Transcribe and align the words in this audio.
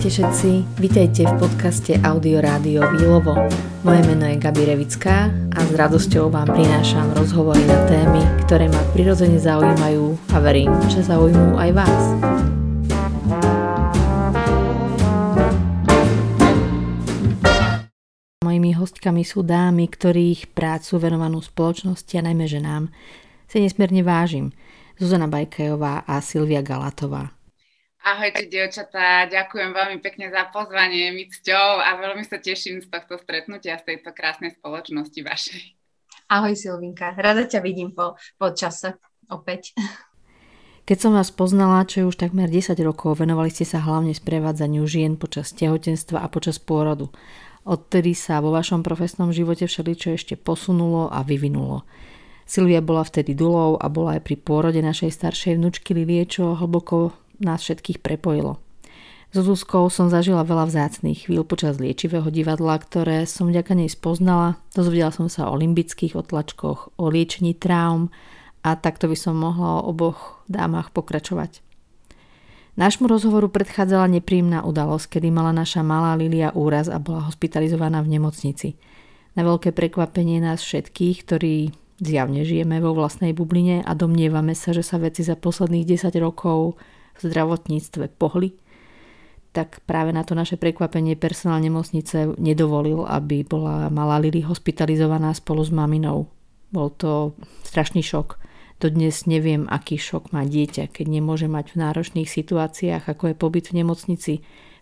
Ahojte 0.00 0.16
všetci, 0.16 0.80
vítajte 0.80 1.22
v 1.28 1.34
podcaste 1.44 1.92
Audio 2.00 2.40
Rádio 2.40 2.80
Výlovo. 2.96 3.36
Moje 3.84 4.00
meno 4.08 4.24
je 4.32 4.40
Gabi 4.40 4.64
Revická 4.64 5.28
a 5.28 5.60
s 5.60 5.76
radosťou 5.76 6.32
vám 6.32 6.48
prinášam 6.56 7.12
rozhovory 7.12 7.60
na 7.68 7.84
témy, 7.84 8.24
ktoré 8.48 8.72
ma 8.72 8.80
prirodzene 8.96 9.36
zaujímajú 9.36 10.16
a 10.32 10.40
verím, 10.40 10.72
že 10.88 11.04
zaujímujú 11.04 11.52
aj 11.52 11.70
vás. 11.76 12.02
Mojimi 18.40 18.72
hostkami 18.72 19.20
sú 19.20 19.44
dámy, 19.44 19.84
ktorých 19.84 20.56
prácu 20.56 20.96
venovanú 20.96 21.44
spoločnosti 21.44 22.16
a 22.16 22.24
najmä 22.24 22.48
ženám 22.48 22.88
si 23.52 23.60
nesmierne 23.60 24.00
vážim. 24.00 24.56
Zuzana 24.96 25.28
Bajkajová 25.28 26.08
a 26.08 26.24
Silvia 26.24 26.64
Galatová. 26.64 27.36
Ahojte, 28.00 28.48
dievčatá, 28.48 29.28
ďakujem 29.28 29.76
veľmi 29.76 29.98
pekne 30.00 30.32
za 30.32 30.48
pozvanie, 30.48 31.12
mi 31.12 31.28
cťou 31.28 31.84
a 31.84 32.00
veľmi 32.00 32.24
sa 32.24 32.40
teším 32.40 32.80
z 32.80 32.88
tohto 32.88 33.20
stretnutia, 33.20 33.76
z 33.76 33.92
tejto 33.92 34.16
krásnej 34.16 34.56
spoločnosti 34.56 35.20
vašej. 35.20 35.60
Ahoj 36.32 36.56
Silvinka, 36.56 37.12
rada 37.20 37.44
ťa 37.44 37.60
vidím 37.60 37.92
po, 37.92 38.16
po 38.40 38.56
čase 38.56 38.96
opäť. 39.28 39.76
Keď 40.88 40.96
som 40.96 41.12
vás 41.12 41.28
poznala, 41.28 41.84
čo 41.84 42.00
je 42.00 42.08
už 42.08 42.16
takmer 42.16 42.48
10 42.48 42.72
rokov, 42.80 43.20
venovali 43.20 43.52
ste 43.52 43.68
sa 43.68 43.84
hlavne 43.84 44.16
sprevádzaniu 44.16 44.80
žien 44.88 45.20
počas 45.20 45.52
tehotenstva 45.52 46.24
a 46.24 46.32
počas 46.32 46.56
pôrodu. 46.56 47.12
Odtedy 47.68 48.16
sa 48.16 48.40
vo 48.40 48.48
vašom 48.48 48.80
profesnom 48.80 49.28
živote 49.28 49.68
všeličo 49.68 50.16
ešte 50.16 50.40
posunulo 50.40 51.12
a 51.12 51.20
vyvinulo. 51.20 51.84
Silvia 52.48 52.80
bola 52.80 53.04
vtedy 53.04 53.36
dulou 53.36 53.76
a 53.76 53.86
bola 53.92 54.16
aj 54.18 54.24
pri 54.24 54.40
pôrode 54.40 54.80
našej 54.80 55.12
staršej 55.14 55.60
vnúčky 55.60 55.92
Lilie, 55.92 56.24
čo 56.26 56.56
hlboko 56.56 57.14
nás 57.40 57.64
všetkých 57.64 58.04
prepojilo. 58.04 58.60
So 59.30 59.46
Zuzkou 59.46 59.86
som 59.94 60.10
zažila 60.10 60.42
veľa 60.42 60.66
vzácných 60.66 61.30
chvíľ 61.30 61.46
počas 61.46 61.78
liečivého 61.78 62.26
divadla, 62.34 62.82
ktoré 62.82 63.30
som 63.30 63.46
vďaka 63.46 63.78
nej 63.78 63.86
spoznala. 63.86 64.58
Dozvedela 64.74 65.14
som 65.14 65.30
sa 65.30 65.46
o 65.46 65.54
limbických 65.54 66.18
otlačkoch, 66.18 66.98
o 66.98 67.04
liečení 67.06 67.54
traum 67.54 68.10
a 68.66 68.74
takto 68.74 69.06
by 69.06 69.14
som 69.14 69.38
mohla 69.38 69.80
o 69.80 69.94
oboch 69.94 70.42
dámach 70.50 70.90
pokračovať. 70.90 71.62
Nášmu 72.74 73.06
rozhovoru 73.06 73.46
predchádzala 73.46 74.10
nepríjemná 74.18 74.66
udalosť, 74.66 75.18
kedy 75.18 75.30
mala 75.30 75.54
naša 75.54 75.86
malá 75.86 76.18
Lilia 76.18 76.50
úraz 76.50 76.90
a 76.90 76.98
bola 76.98 77.30
hospitalizovaná 77.30 78.02
v 78.02 78.18
nemocnici. 78.18 78.74
Na 79.38 79.46
veľké 79.46 79.70
prekvapenie 79.70 80.42
nás 80.42 80.58
všetkých, 80.58 81.16
ktorí 81.22 81.54
zjavne 82.02 82.42
žijeme 82.42 82.82
vo 82.82 82.96
vlastnej 82.98 83.30
bubline 83.30 83.86
a 83.86 83.92
domnievame 83.94 84.58
sa, 84.58 84.74
že 84.74 84.82
sa 84.82 84.98
veci 84.98 85.22
za 85.22 85.38
posledných 85.38 85.86
10 85.86 86.18
rokov 86.18 86.80
v 87.20 87.28
zdravotníctve 87.28 88.16
pohli, 88.16 88.56
tak 89.50 89.82
práve 89.82 90.14
na 90.14 90.22
to 90.22 90.38
naše 90.38 90.54
prekvapenie 90.54 91.18
personál 91.18 91.58
nemocnice 91.58 92.38
nedovolil, 92.38 93.02
aby 93.02 93.42
bola 93.42 93.90
malá 93.90 94.22
Lily 94.22 94.46
hospitalizovaná 94.46 95.34
spolu 95.34 95.66
s 95.66 95.74
maminou. 95.74 96.30
Bol 96.70 96.94
to 96.94 97.34
strašný 97.66 98.00
šok. 98.00 98.38
Dodnes 98.80 99.26
neviem, 99.26 99.66
aký 99.66 99.98
šok 99.98 100.30
má 100.30 100.46
dieťa, 100.46 100.88
keď 100.94 101.06
nemôže 101.20 101.50
mať 101.50 101.74
v 101.74 101.80
náročných 101.82 102.30
situáciách, 102.30 103.10
ako 103.10 103.34
je 103.34 103.36
pobyt 103.36 103.64
v 103.68 103.82
nemocnici, 103.82 104.34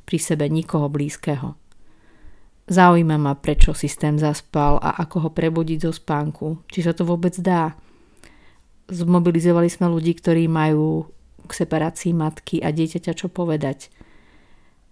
pri 0.09 0.17
sebe 0.17 0.49
nikoho 0.49 0.89
blízkeho. 0.89 1.53
Zaujíma 2.69 3.17
ma, 3.17 3.33
prečo 3.37 3.73
systém 3.73 4.21
zaspal 4.21 4.77
a 4.81 5.01
ako 5.01 5.29
ho 5.29 5.31
prebudiť 5.33 5.89
zo 5.89 5.93
spánku. 5.93 6.69
Či 6.69 6.85
sa 6.85 6.93
to 6.93 7.09
vôbec 7.09 7.33
dá. 7.41 7.77
Zmobilizovali 8.89 9.73
sme 9.73 9.89
ľudí, 9.89 10.17
ktorí 10.17 10.49
majú 10.49 11.09
k 11.49 11.65
separácii 11.65 12.13
matky 12.13 12.61
a 12.61 12.69
dieťaťa 12.69 13.13
čo 13.17 13.33
povedať. 13.33 13.89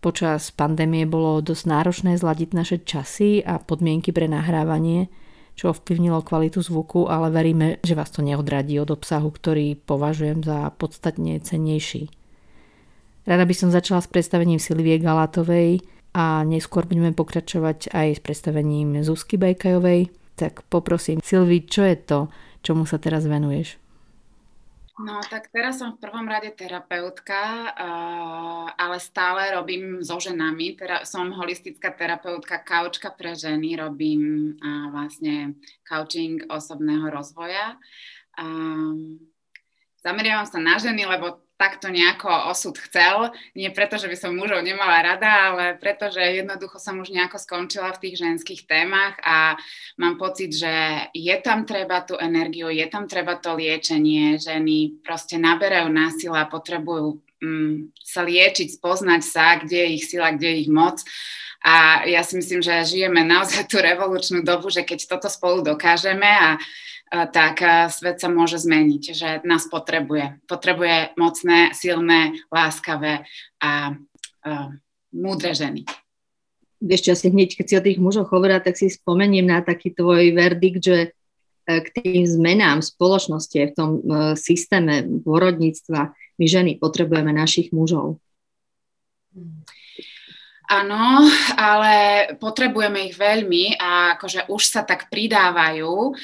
Počas 0.00 0.48
pandémie 0.54 1.04
bolo 1.04 1.44
dosť 1.44 1.64
náročné 1.68 2.16
zladiť 2.16 2.50
naše 2.56 2.76
časy 2.80 3.44
a 3.44 3.60
podmienky 3.60 4.16
pre 4.16 4.24
nahrávanie, 4.30 5.12
čo 5.56 5.72
ovplyvnilo 5.72 6.20
kvalitu 6.20 6.60
zvuku, 6.60 7.08
ale 7.08 7.32
veríme, 7.32 7.80
že 7.80 7.96
vás 7.96 8.12
to 8.12 8.20
neodradí 8.20 8.76
od 8.76 8.92
obsahu, 8.92 9.28
ktorý 9.32 9.76
považujem 9.76 10.44
za 10.44 10.68
podstatne 10.76 11.40
cennejší. 11.40 12.12
Rada 13.26 13.42
by 13.42 13.54
som 13.56 13.74
začala 13.74 14.04
s 14.04 14.12
predstavením 14.12 14.62
Silvie 14.62 15.02
Galatovej 15.02 15.82
a 16.14 16.46
neskôr 16.46 16.86
budeme 16.86 17.10
pokračovať 17.10 17.90
aj 17.90 18.08
s 18.16 18.20
predstavením 18.22 19.02
Zuzky 19.02 19.40
Bajkajovej. 19.40 20.12
Tak 20.36 20.68
poprosím, 20.68 21.24
Silvi, 21.24 21.64
čo 21.64 21.82
je 21.82 21.96
to, 21.96 22.18
čomu 22.60 22.84
sa 22.84 23.00
teraz 23.00 23.24
venuješ? 23.24 23.80
No 24.96 25.20
tak 25.20 25.52
teraz 25.52 25.76
som 25.76 25.92
v 25.92 26.00
prvom 26.00 26.24
rade 26.24 26.48
terapeutka, 26.56 27.68
ale 28.80 28.96
stále 28.96 29.52
robím 29.52 30.00
so 30.00 30.16
ženami. 30.16 30.72
Som 31.04 31.36
holistická 31.36 31.92
terapeutka, 31.92 32.64
kaučka 32.64 33.12
pre 33.12 33.36
ženy, 33.36 33.76
robím 33.76 34.56
vlastne 34.88 35.60
coaching 35.84 36.48
osobného 36.48 37.12
rozvoja. 37.12 37.76
Zameriavam 40.00 40.48
sa 40.48 40.58
na 40.64 40.80
ženy, 40.80 41.04
lebo 41.04 41.44
takto 41.56 41.88
nejako 41.88 42.52
osud 42.52 42.76
chcel. 42.76 43.32
Nie 43.56 43.72
preto, 43.72 43.96
že 43.96 44.12
by 44.12 44.16
som 44.16 44.36
mužov 44.36 44.60
nemala 44.60 45.00
rada, 45.00 45.52
ale 45.52 45.64
preto, 45.80 46.12
že 46.12 46.44
jednoducho 46.44 46.76
som 46.76 47.00
už 47.00 47.08
nejako 47.10 47.40
skončila 47.40 47.96
v 47.96 48.02
tých 48.06 48.20
ženských 48.20 48.68
témach 48.68 49.16
a 49.24 49.56
mám 49.96 50.20
pocit, 50.20 50.52
že 50.52 50.72
je 51.16 51.36
tam 51.40 51.64
treba 51.64 52.04
tú 52.04 52.20
energiu, 52.20 52.68
je 52.68 52.86
tam 52.92 53.08
treba 53.08 53.40
to 53.40 53.56
liečenie. 53.56 54.36
Ženy 54.36 55.00
proste 55.00 55.40
naberajú 55.40 55.88
násila, 55.88 56.44
potrebujú 56.48 57.24
mm, 57.40 57.96
sa 58.04 58.20
liečiť, 58.20 58.76
spoznať 58.76 59.22
sa, 59.24 59.56
kde 59.64 59.76
je 59.80 59.88
ich 59.96 60.04
sila, 60.06 60.36
kde 60.36 60.46
je 60.52 60.60
ich 60.68 60.70
moc. 60.70 61.00
A 61.66 62.06
ja 62.06 62.22
si 62.22 62.38
myslím, 62.38 62.62
že 62.62 62.86
žijeme 62.86 63.26
naozaj 63.26 63.66
tú 63.66 63.82
revolučnú 63.82 64.44
dobu, 64.44 64.70
že 64.70 64.86
keď 64.86 65.18
toto 65.18 65.26
spolu 65.26 65.66
dokážeme 65.66 66.28
a 66.28 66.60
tak 67.10 67.62
svet 67.94 68.18
sa 68.18 68.26
môže 68.26 68.58
zmeniť, 68.58 69.02
že 69.14 69.28
nás 69.46 69.70
potrebuje. 69.70 70.42
Potrebuje 70.50 71.14
mocné, 71.14 71.70
silné, 71.70 72.34
láskavé 72.50 73.22
a 73.62 73.94
uh, 73.94 74.68
múdre 75.14 75.54
ženy. 75.54 75.86
Ešte 76.82 77.14
asi 77.14 77.26
hneď, 77.32 77.56
keď 77.56 77.66
si 77.66 77.74
o 77.78 77.86
tých 77.86 77.98
mužoch 78.02 78.28
hovorila, 78.28 78.60
tak 78.60 78.76
si 78.76 78.92
spomeniem 78.92 79.48
na 79.48 79.64
taký 79.64 79.96
tvoj 79.96 80.36
verdikt, 80.36 80.84
že 80.84 80.98
e, 81.08 81.08
k 81.64 81.88
tým 81.88 82.22
zmenám 82.28 82.84
v 82.84 82.90
spoločnosti, 82.92 83.56
v 83.56 83.72
tom 83.72 83.90
uh, 84.04 84.36
systéme 84.36 85.00
porodníctva, 85.24 86.12
my 86.12 86.44
ženy 86.44 86.76
potrebujeme 86.76 87.32
našich 87.32 87.72
mužov. 87.72 88.20
Áno, 90.68 91.24
ale 91.56 91.94
potrebujeme 92.36 93.08
ich 93.08 93.16
veľmi 93.16 93.80
a 93.80 94.20
akože 94.20 94.52
už 94.52 94.62
sa 94.68 94.84
tak 94.84 95.08
pridávajú. 95.08 96.12
Uh, 96.12 96.14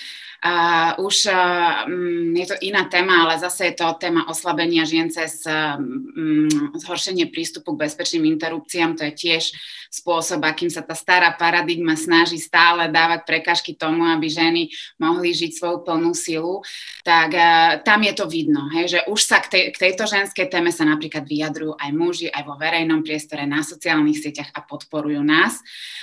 už 0.98 1.30
uh, 1.30 1.86
je 2.34 2.46
to 2.50 2.58
iná 2.66 2.90
téma, 2.90 3.22
ale 3.22 3.38
zase 3.38 3.70
je 3.70 3.78
to 3.78 3.94
téma 3.94 4.26
oslabenia 4.26 4.82
žien 4.82 5.06
cez 5.06 5.46
um, 5.46 6.50
zhoršenie 6.74 7.30
prístupu 7.30 7.78
k 7.78 7.86
bezpečným 7.86 8.26
interrupciám. 8.34 8.98
To 8.98 9.06
je 9.06 9.14
tiež 9.14 9.54
spôsob, 9.86 10.42
akým 10.42 10.66
sa 10.66 10.82
tá 10.82 10.98
stará 10.98 11.30
paradigma 11.38 11.94
snaží 11.94 12.42
stále 12.42 12.90
dávať 12.90 13.22
prekažky 13.22 13.78
tomu, 13.78 14.02
aby 14.02 14.26
ženy 14.26 14.66
mohli 14.98 15.30
žiť 15.30 15.62
svoju 15.62 15.78
plnú 15.86 16.10
silu. 16.10 16.58
Tak 17.06 17.30
uh, 17.30 17.78
tam 17.86 18.02
je 18.02 18.12
to 18.18 18.26
vidno, 18.26 18.66
hej, 18.74 18.98
že 18.98 19.00
už 19.06 19.22
sa 19.22 19.38
k, 19.38 19.46
tej, 19.46 19.64
k 19.70 19.76
tejto 19.78 20.10
ženskej 20.10 20.50
téme 20.50 20.74
sa 20.74 20.82
napríklad 20.82 21.22
vyjadrujú 21.22 21.78
aj 21.78 21.90
muži, 21.94 22.26
aj 22.34 22.42
vo 22.50 22.58
verejnom 22.58 23.06
priestore, 23.06 23.46
na 23.46 23.62
sociálnych 23.62 24.18
sieťach 24.18 24.50
a 24.58 24.66
podporujú 24.66 25.22
nás. 25.22 25.62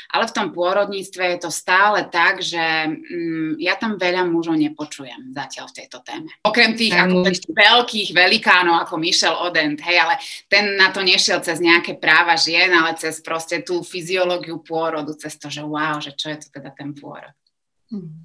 Ale 0.09 0.31
v 0.31 0.33
tom 0.33 0.47
pôrodníctve 0.56 1.35
je 1.35 1.39
to 1.44 1.51
stále 1.51 2.07
tak, 2.07 2.39
že 2.39 2.63
um, 2.88 3.59
ja 3.59 3.75
tam 3.75 4.00
veľa 4.00 4.28
mužov 4.29 4.56
nepočujem 4.56 5.33
zatiaľ 5.33 5.68
v 5.69 5.75
tejto 5.83 5.98
téme. 6.06 6.30
Okrem 6.45 6.77
tých 6.77 6.94
ako 6.94 7.25
veľkých 7.51 8.09
velikánov 8.13 8.86
ako 8.86 9.01
Michel 9.01 9.33
Odent, 9.33 9.81
hej, 9.83 9.98
ale 9.98 10.15
ten 10.45 10.77
na 10.77 10.94
to 10.94 11.01
nešiel 11.01 11.42
cez 11.42 11.57
nejaké 11.57 11.98
práva 11.98 12.38
žien, 12.38 12.69
ale 12.69 12.95
cez 12.95 13.19
proste 13.19 13.65
tú 13.65 13.81
fyziológiu 13.81 14.62
pôrodu, 14.62 15.18
cez 15.18 15.36
to, 15.36 15.50
že 15.50 15.65
wow, 15.65 15.98
že 15.98 16.13
čo 16.13 16.31
je 16.31 16.45
to 16.45 16.48
teda 16.53 16.71
ten 16.71 16.94
pôrod. 16.94 17.33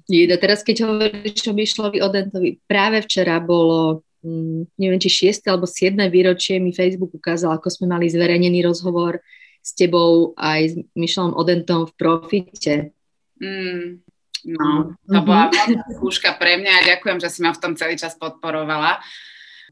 Jida, 0.05 0.37
teraz 0.37 0.61
keď 0.61 0.85
hovoríš 0.85 1.49
o 1.49 1.57
Michelovi 1.57 1.97
Odentovi, 1.97 2.61
práve 2.69 3.01
včera 3.01 3.41
bolo 3.41 4.05
hm, 4.21 4.77
neviem, 4.77 5.01
či 5.01 5.33
6. 5.33 5.41
alebo 5.49 5.65
7. 5.65 5.97
výročie 6.09 6.61
mi 6.61 6.69
Facebook 6.69 7.17
ukázal, 7.17 7.57
ako 7.57 7.73
sme 7.73 7.89
mali 7.89 8.05
zverejnený 8.05 8.61
rozhovor 8.61 9.17
s 9.65 9.73
tebou 9.73 10.37
aj 10.37 10.61
s 10.69 10.73
Michelom 10.93 11.33
Odentom 11.33 11.89
v 11.89 11.93
Profite. 11.97 12.75
Mm. 13.41 14.05
No, 14.45 14.93
to 15.09 15.19
mm-hmm. 15.19 15.25
bola 15.25 15.49
skúška 15.97 16.37
pre 16.37 16.61
mňa 16.61 16.71
a 16.71 16.87
ďakujem, 16.95 17.17
že 17.17 17.29
si 17.33 17.39
ma 17.41 17.51
v 17.51 17.61
tom 17.61 17.73
celý 17.73 17.97
čas 17.97 18.13
podporovala. 18.15 19.01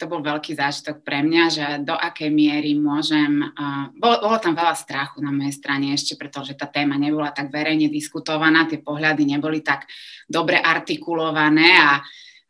To 0.02 0.10
bol 0.10 0.26
veľký 0.26 0.58
zážitok 0.58 1.06
pre 1.06 1.22
mňa, 1.22 1.44
že 1.54 1.66
do 1.86 1.94
akej 1.94 2.34
miery 2.34 2.74
môžem... 2.74 3.54
Uh, 3.54 3.94
bolo, 3.94 4.26
bolo 4.26 4.38
tam 4.42 4.58
veľa 4.58 4.74
strachu 4.74 5.22
na 5.22 5.30
mojej 5.30 5.54
strane 5.54 5.94
ešte, 5.94 6.18
pretože 6.18 6.58
tá 6.58 6.66
téma 6.66 6.98
nebola 6.98 7.30
tak 7.30 7.54
verejne 7.54 7.94
diskutovaná, 7.94 8.66
tie 8.66 8.82
pohľady 8.82 9.24
neboli 9.30 9.62
tak 9.62 9.86
dobre 10.26 10.58
artikulované 10.58 11.78
a, 11.78 12.02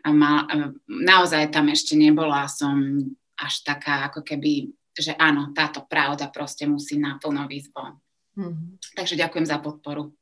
a 0.08 0.10
mal, 0.16 0.48
uh, 0.48 0.72
naozaj 0.88 1.52
tam 1.52 1.68
ešte 1.68 2.00
nebola 2.00 2.48
som 2.48 2.80
až 3.36 3.54
taká 3.68 4.08
ako 4.08 4.24
keby 4.24 4.72
že 4.94 5.18
áno, 5.18 5.50
táto 5.58 5.82
pravda 5.90 6.30
proste 6.30 6.70
musí 6.70 7.02
naplno 7.02 7.50
výsť 7.50 7.70
von. 7.74 7.98
Mm. 8.38 8.78
Takže 8.94 9.18
ďakujem 9.18 9.46
za 9.50 9.58
podporu. 9.58 10.14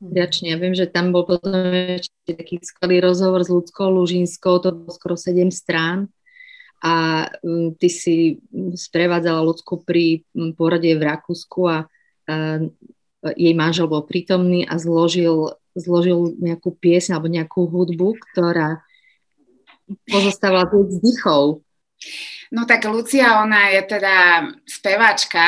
Ďačne. 0.00 0.56
Ja 0.56 0.56
viem, 0.56 0.72
že 0.72 0.88
tam 0.88 1.12
bol 1.12 1.28
potom 1.28 1.52
ešte 2.00 2.32
taký 2.32 2.56
skvelý 2.64 3.04
rozhovor 3.04 3.44
s 3.44 3.52
ľudskou 3.52 3.92
Lužinskou, 3.92 4.56
to 4.64 4.72
bolo 4.72 4.92
skoro 4.96 5.12
7 5.12 5.52
strán 5.52 6.08
a 6.80 7.28
ty 7.76 7.88
si 7.92 8.40
sprevádzala 8.72 9.44
ľudskú 9.44 9.84
pri 9.84 10.24
porode 10.56 10.88
v 10.88 11.02
Rakúsku 11.04 11.60
a, 11.68 11.84
a 12.24 12.36
jej 13.36 13.52
manžel 13.52 13.92
bol 13.92 14.08
prítomný 14.08 14.64
a 14.64 14.80
zložil, 14.80 15.60
zložil 15.76 16.32
nejakú 16.40 16.72
piesň 16.72 17.20
alebo 17.20 17.28
nejakú 17.28 17.68
hudbu, 17.68 18.16
ktorá 18.32 18.80
pozostávala 20.08 20.64
z 20.72 20.96
vzdychov. 20.96 21.60
No 22.50 22.66
tak 22.66 22.82
Lucia, 22.90 23.38
ona 23.38 23.70
je 23.70 23.82
teda 23.86 24.42
spevačka, 24.66 25.46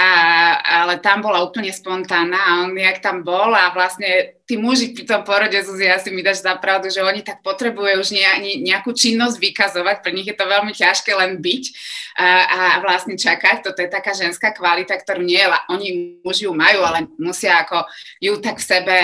ale 0.62 1.02
tam 1.02 1.18
bola 1.18 1.42
úplne 1.42 1.74
spontánna 1.74 2.38
a 2.38 2.50
on 2.62 2.78
jak 2.78 3.02
tam 3.02 3.26
bol 3.26 3.50
a 3.50 3.74
vlastne 3.74 4.38
tí 4.46 4.54
muži 4.54 4.94
pri 4.94 5.10
tom 5.10 5.26
porode, 5.26 5.58
Zuzi, 5.66 5.90
asi 5.90 6.14
mi 6.14 6.22
dáš 6.22 6.46
za 6.46 6.54
pravdu, 6.62 6.94
že 6.94 7.02
oni 7.02 7.26
tak 7.26 7.42
potrebujú 7.42 8.06
už 8.06 8.14
nejakú 8.62 8.94
činnosť 8.94 9.34
vykazovať, 9.34 9.96
pre 9.98 10.14
nich 10.14 10.30
je 10.30 10.36
to 10.38 10.46
veľmi 10.46 10.70
ťažké 10.70 11.10
len 11.16 11.42
byť 11.42 11.64
a, 12.20 12.28
a 12.46 12.58
vlastne 12.84 13.18
čakať, 13.18 13.66
toto 13.66 13.82
je 13.82 13.90
taká 13.90 14.14
ženská 14.14 14.54
kvalita, 14.54 14.94
ktorú 14.94 15.26
nie, 15.26 15.42
oni 15.74 16.20
muži 16.22 16.46
ju 16.46 16.54
majú, 16.54 16.86
ale 16.86 17.10
musia 17.18 17.66
ako 17.66 17.82
ju 18.22 18.38
tak 18.38 18.62
v 18.62 18.68
sebe 18.68 18.96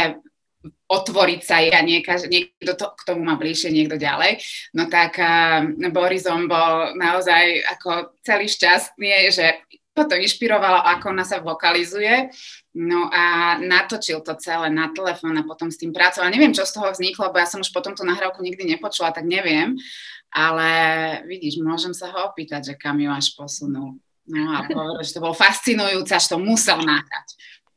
otvoriť 0.88 1.40
sa 1.44 1.60
a 1.60 1.80
niekaž, 1.84 2.32
niekto 2.32 2.72
to, 2.72 2.86
k 2.96 3.02
tomu 3.04 3.28
má 3.28 3.36
bližšie, 3.36 3.68
niekto 3.68 4.00
ďalej. 4.00 4.40
No 4.72 4.88
tak 4.88 5.20
uh, 5.20 5.68
Borizom 5.92 6.48
bol 6.48 6.96
naozaj 6.96 7.60
ako 7.76 8.16
celý 8.24 8.48
šťastný, 8.48 9.28
že 9.28 9.68
to 9.98 10.14
inšpirovalo, 10.14 10.78
ako 10.78 11.10
ona 11.10 11.26
sa 11.26 11.42
vokalizuje. 11.42 12.30
No 12.78 13.10
a 13.10 13.58
natočil 13.58 14.22
to 14.22 14.38
celé 14.38 14.70
na 14.70 14.94
telefón 14.94 15.34
a 15.34 15.42
potom 15.42 15.66
s 15.66 15.80
tým 15.80 15.90
pracoval. 15.90 16.30
Neviem, 16.30 16.54
čo 16.54 16.62
z 16.62 16.78
toho 16.78 16.94
vzniklo, 16.94 17.34
bo 17.34 17.42
ja 17.42 17.48
som 17.50 17.58
už 17.58 17.74
potom 17.74 17.98
tú 17.98 18.06
nahrávku 18.06 18.38
nikdy 18.38 18.62
nepočula, 18.62 19.10
tak 19.10 19.26
neviem. 19.26 19.74
Ale 20.30 20.70
vidíš, 21.26 21.58
môžem 21.64 21.96
sa 21.96 22.12
ho 22.14 22.30
opýtať, 22.30 22.70
že 22.70 22.74
kam 22.78 23.00
ju 23.02 23.10
až 23.10 23.34
posunul. 23.34 23.98
No 24.28 24.42
a 24.54 24.68
povedal, 24.68 25.02
že 25.02 25.16
to 25.16 25.24
bol 25.24 25.34
fascinujúce, 25.34 26.12
až 26.14 26.30
to 26.30 26.36
musel 26.38 26.78
nahrať. 26.84 27.28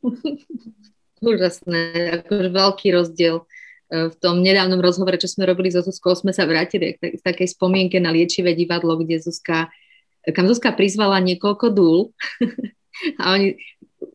Úžasné, 1.22 1.82
akože 2.26 2.50
veľký 2.50 2.88
rozdiel. 2.98 3.46
E, 3.94 4.10
v 4.10 4.16
tom 4.18 4.42
nedávnom 4.42 4.82
rozhovore, 4.82 5.22
čo 5.22 5.30
sme 5.30 5.46
robili 5.46 5.70
so 5.70 5.86
Zuzkou, 5.86 6.18
sme 6.18 6.34
sa 6.34 6.50
vrátili 6.50 6.98
k 6.98 7.22
takej 7.22 7.54
spomienke 7.54 8.02
na 8.02 8.10
liečivé 8.10 8.58
divadlo, 8.58 8.98
kde 8.98 9.22
Zuzka, 9.22 9.70
kam 10.34 10.50
Zuzka 10.50 10.74
prizvala 10.74 11.22
niekoľko 11.22 11.66
dúl 11.70 12.10
a 13.22 13.38
oni 13.38 13.62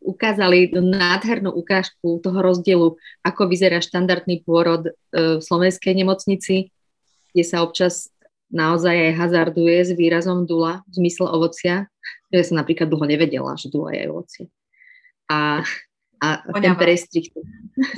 ukázali 0.03 0.75
nádhernú 0.75 1.55
ukážku 1.55 2.19
toho 2.19 2.39
rozdielu, 2.43 2.99
ako 3.23 3.41
vyzerá 3.47 3.79
štandardný 3.79 4.43
pôrod 4.43 4.91
e, 4.91 4.91
v 5.39 5.41
slovenskej 5.41 5.95
nemocnici, 5.95 6.75
kde 7.31 7.43
sa 7.47 7.63
občas 7.63 8.11
naozaj 8.51 9.11
aj 9.11 9.13
hazarduje 9.15 9.79
s 9.83 9.91
výrazom 9.95 10.43
dula 10.43 10.83
v 10.91 11.03
zmysle 11.03 11.27
ovocia, 11.27 11.87
Ja 12.31 12.43
som 12.43 12.59
napríklad 12.59 12.91
dlho 12.91 13.07
nevedela, 13.07 13.55
že 13.55 13.71
dula 13.71 13.95
je 13.95 14.03
ovocie. 14.11 14.45
A 15.27 15.63
a 16.21 16.41
Poňava. 16.43 16.61
ten 16.61 16.73
prestrih, 16.75 17.27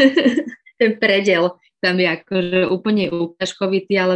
ten 0.79 0.91
predel 0.99 1.55
tam 1.79 1.95
je 1.99 2.07
akože 2.07 2.59
úplne 2.69 3.07
ukážkovitý, 3.09 3.95
ale 3.95 4.15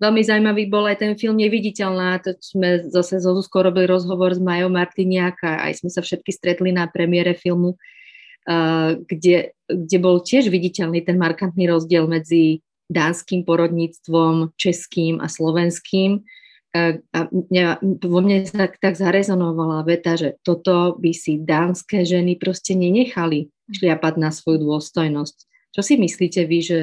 veľmi 0.00 0.24
zaujímavý 0.24 0.64
bol 0.72 0.88
aj 0.88 1.04
ten 1.04 1.12
film 1.14 1.38
Neviditeľná, 1.38 2.24
to 2.24 2.34
sme 2.40 2.88
zase 2.88 3.20
zo 3.20 3.36
Zuzkou 3.36 3.62
robili 3.62 3.86
rozhovor 3.86 4.32
s 4.32 4.40
Majou 4.40 4.72
Martiniak 4.72 5.38
a 5.44 5.68
aj 5.68 5.84
sme 5.84 5.90
sa 5.92 6.00
všetky 6.00 6.32
stretli 6.32 6.72
na 6.72 6.88
premiére 6.88 7.36
filmu, 7.36 7.76
uh, 7.76 8.96
kde, 9.04 9.52
kde 9.68 9.96
bol 10.00 10.24
tiež 10.24 10.48
viditeľný 10.48 11.04
ten 11.04 11.20
markantný 11.20 11.68
rozdiel 11.68 12.08
medzi 12.08 12.64
dánskym 12.88 13.44
porodníctvom, 13.44 14.56
českým 14.56 15.20
a 15.20 15.28
slovenským 15.28 16.24
a 16.72 17.18
mňa, 17.28 17.84
vo 18.00 18.20
mne 18.24 18.48
tak, 18.48 18.80
tak 18.80 18.96
zarezonovala 18.96 19.84
veta, 19.84 20.16
že 20.16 20.40
toto 20.40 20.96
by 20.96 21.12
si 21.12 21.36
dánske 21.36 22.08
ženy 22.08 22.40
proste 22.40 22.72
nenechali 22.72 23.52
šliapať 23.68 24.14
na 24.16 24.32
svoju 24.32 24.64
dôstojnosť. 24.64 25.36
Čo 25.76 25.80
si 25.84 26.00
myslíte 26.00 26.48
vy, 26.48 26.58
že 26.64 26.78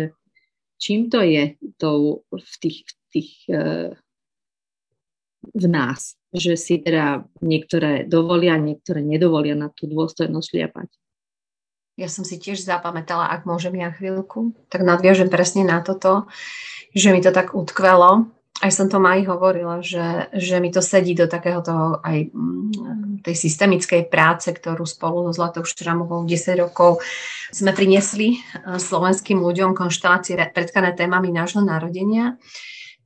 čím 0.77 1.09
to 1.09 1.25
je 1.25 1.57
to 1.81 2.21
v 2.29 2.53
tých, 2.61 2.77
v, 2.85 2.93
tých, 3.09 3.31
e, 3.49 3.63
v 5.57 5.65
nás, 5.65 6.13
že 6.37 6.53
si 6.53 6.77
teda 6.77 7.25
niektoré 7.41 8.05
dovolia, 8.05 8.61
niektoré 8.61 9.01
nedovolia 9.01 9.57
na 9.57 9.73
tú 9.73 9.89
dôstojnosť 9.89 10.47
šliapať? 10.53 10.89
Ja 11.99 12.07
som 12.07 12.23
si 12.23 12.39
tiež 12.39 12.61
zapamätala, 12.63 13.27
ak 13.27 13.43
môžem 13.43 13.75
ja 13.75 13.91
chvíľku, 13.91 14.55
tak 14.71 14.87
nadviažem 14.87 15.27
presne 15.27 15.67
na 15.67 15.83
toto, 15.83 16.31
že 16.95 17.11
mi 17.11 17.19
to 17.19 17.33
tak 17.33 17.51
utkvelo, 17.51 18.31
aj 18.59 18.71
som 18.75 18.87
to 18.91 18.99
aj 18.99 19.23
hovorila, 19.23 19.79
že, 19.79 20.27
že 20.35 20.59
mi 20.59 20.67
to 20.67 20.83
sedí 20.83 21.15
do 21.15 21.31
takého 21.31 21.63
toho 21.63 22.03
aj 22.03 22.27
mm, 22.27 23.23
tej 23.23 23.35
systemickej 23.35 24.11
práce, 24.11 24.51
ktorú 24.51 24.83
spolu 24.83 25.27
so 25.31 25.39
Zlatou 25.39 25.63
Štramovou 25.63 26.23
10 26.27 26.59
rokov 26.59 26.99
sme 27.51 27.71
priniesli 27.71 28.35
eh, 28.35 28.75
slovenským 28.75 29.39
ľuďom 29.39 29.75
konštelácie 29.75 30.35
predkané 30.51 30.91
témami 30.95 31.31
nášho 31.31 31.63
narodenia 31.63 32.35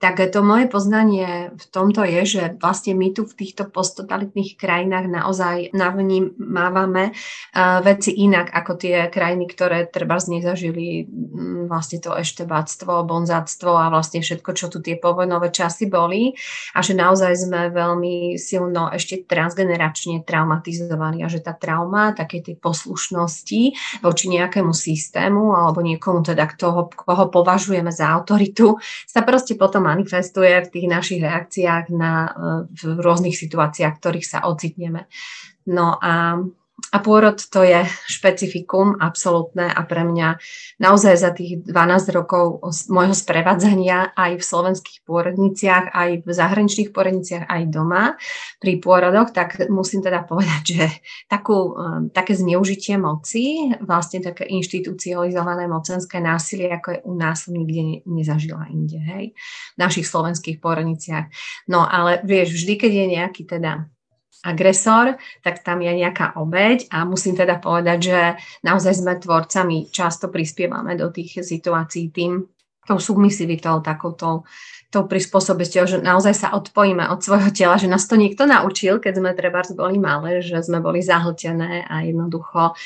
tak 0.03 0.19
to 0.35 0.43
moje 0.43 0.67
poznanie 0.67 1.55
v 1.55 1.65
tomto 1.71 2.03
je, 2.03 2.21
že 2.27 2.43
vlastne 2.59 2.91
my 2.91 3.15
tu 3.15 3.23
v 3.23 3.39
týchto 3.39 3.71
posttotalitných 3.71 4.59
krajinách 4.59 5.07
naozaj 5.07 5.71
navnímávame 5.71 7.15
uh, 7.15 7.79
veci 7.79 8.11
inak 8.11 8.51
ako 8.51 8.75
tie 8.75 9.07
krajiny, 9.07 9.47
ktoré 9.47 9.87
treba 9.87 10.19
z 10.19 10.35
nezažili 10.35 11.07
um, 11.07 11.71
vlastne 11.71 12.03
to 12.03 12.19
eštebáctvo, 12.19 13.07
bonzáctvo 13.07 13.79
a 13.79 13.87
vlastne 13.87 14.19
všetko, 14.19 14.51
čo 14.51 14.67
tu 14.67 14.83
tie 14.83 14.99
povojnové 14.99 15.55
časy 15.55 15.87
boli. 15.87 16.35
A 16.75 16.83
že 16.83 16.99
naozaj 16.99 17.39
sme 17.39 17.71
veľmi 17.71 18.35
silno 18.35 18.91
ešte 18.91 19.23
transgeneračne 19.23 20.27
traumatizovaní 20.27 21.23
a 21.23 21.31
že 21.31 21.39
tá 21.39 21.55
trauma 21.55 22.11
také 22.11 22.43
tej 22.43 22.59
poslušnosti 22.59 23.61
voči 24.03 24.25
nejakému 24.27 24.75
systému 24.75 25.55
alebo 25.55 25.79
niekomu 25.79 26.27
teda, 26.27 26.51
toho, 26.59 26.91
koho 26.91 27.31
považujeme 27.31 27.87
za 27.87 28.11
autoritu, 28.11 28.75
sa 29.07 29.23
proste 29.23 29.55
potom 29.55 29.92
manifestuje 29.93 30.65
v 30.65 30.71
tých 30.73 30.87
našich 30.89 31.21
reakciách 31.21 31.93
na, 31.93 32.13
eh, 32.25 32.33
v 32.73 32.81
rôznych 32.97 33.37
situáciách, 33.37 33.93
v 33.97 34.01
ktorých 34.01 34.27
sa 34.27 34.39
ocitneme. 34.49 35.05
No 35.69 35.95
a 36.01 36.41
a 36.91 36.97
pôrod 37.01 37.39
to 37.39 37.63
je 37.63 37.85
špecifikum 38.05 38.99
absolútne 38.99 39.65
a 39.65 39.81
pre 39.87 40.03
mňa 40.05 40.37
naozaj 40.77 41.15
za 41.15 41.31
tých 41.33 41.63
12 41.65 41.71
rokov 42.13 42.61
môjho 42.91 43.15
sprevádzania 43.15 44.13
aj 44.13 44.37
v 44.37 44.43
slovenských 44.43 44.99
pôrodniciach, 45.07 45.89
aj 45.89 46.09
v 46.21 46.29
zahraničných 46.29 46.93
pôrodniciach, 46.93 47.49
aj 47.49 47.61
doma 47.71 48.13
pri 48.61 48.77
pôrodoch, 48.77 49.33
tak 49.33 49.57
musím 49.71 50.05
teda 50.05 50.25
povedať, 50.27 50.63
že 50.65 50.85
takú, 51.31 51.73
um, 51.73 52.09
také 52.13 52.37
zneužitie 52.37 52.99
moci, 52.99 53.73
vlastne 53.81 54.21
také 54.21 54.45
inštitucionalizované 54.51 55.65
mocenské 55.65 56.19
násilie, 56.19 56.69
ako 56.73 56.87
je 56.93 56.99
u 57.05 57.13
nás, 57.17 57.47
nikde 57.49 58.05
nezažila 58.05 58.69
inde, 58.69 59.01
hej, 59.01 59.25
v 59.73 59.77
našich 59.77 60.05
slovenských 60.05 60.61
pôrodniciach. 60.61 61.31
No 61.69 61.85
ale 61.85 62.21
vieš, 62.21 62.59
vždy, 62.59 62.73
keď 62.77 62.91
je 62.91 63.05
nejaký 63.17 63.43
teda 63.49 63.93
agresor, 64.43 65.15
tak 65.39 65.63
tam 65.63 65.79
je 65.79 65.91
nejaká 66.03 66.35
obeď 66.35 66.91
a 66.91 67.07
musím 67.07 67.33
teda 67.39 67.63
povedať, 67.63 67.99
že 68.03 68.19
naozaj 68.61 68.93
sme 68.99 69.15
tvorcami, 69.15 69.87
často 69.89 70.27
prispievame 70.27 70.99
do 70.99 71.07
tých 71.09 71.41
situácií 71.41 72.11
tým, 72.11 72.43
tou 72.83 72.99
submisivitou, 72.99 73.79
takouto 73.79 74.43
tou 74.93 75.09
prispôsobisťou, 75.09 75.83
že 75.89 75.97
naozaj 76.05 76.33
sa 76.37 76.47
odpojíme 76.53 77.09
od 77.09 77.25
svojho 77.25 77.49
tela, 77.49 77.81
že 77.81 77.89
nás 77.89 78.05
to 78.05 78.13
niekto 78.13 78.45
naučil, 78.45 79.01
keď 79.01 79.13
sme 79.17 79.31
treba 79.33 79.65
boli 79.73 79.97
malé, 79.97 80.45
že 80.45 80.61
sme 80.61 80.85
boli 80.85 81.01
zahltené 81.01 81.89
a 81.89 82.05
jednoducho 82.05 82.77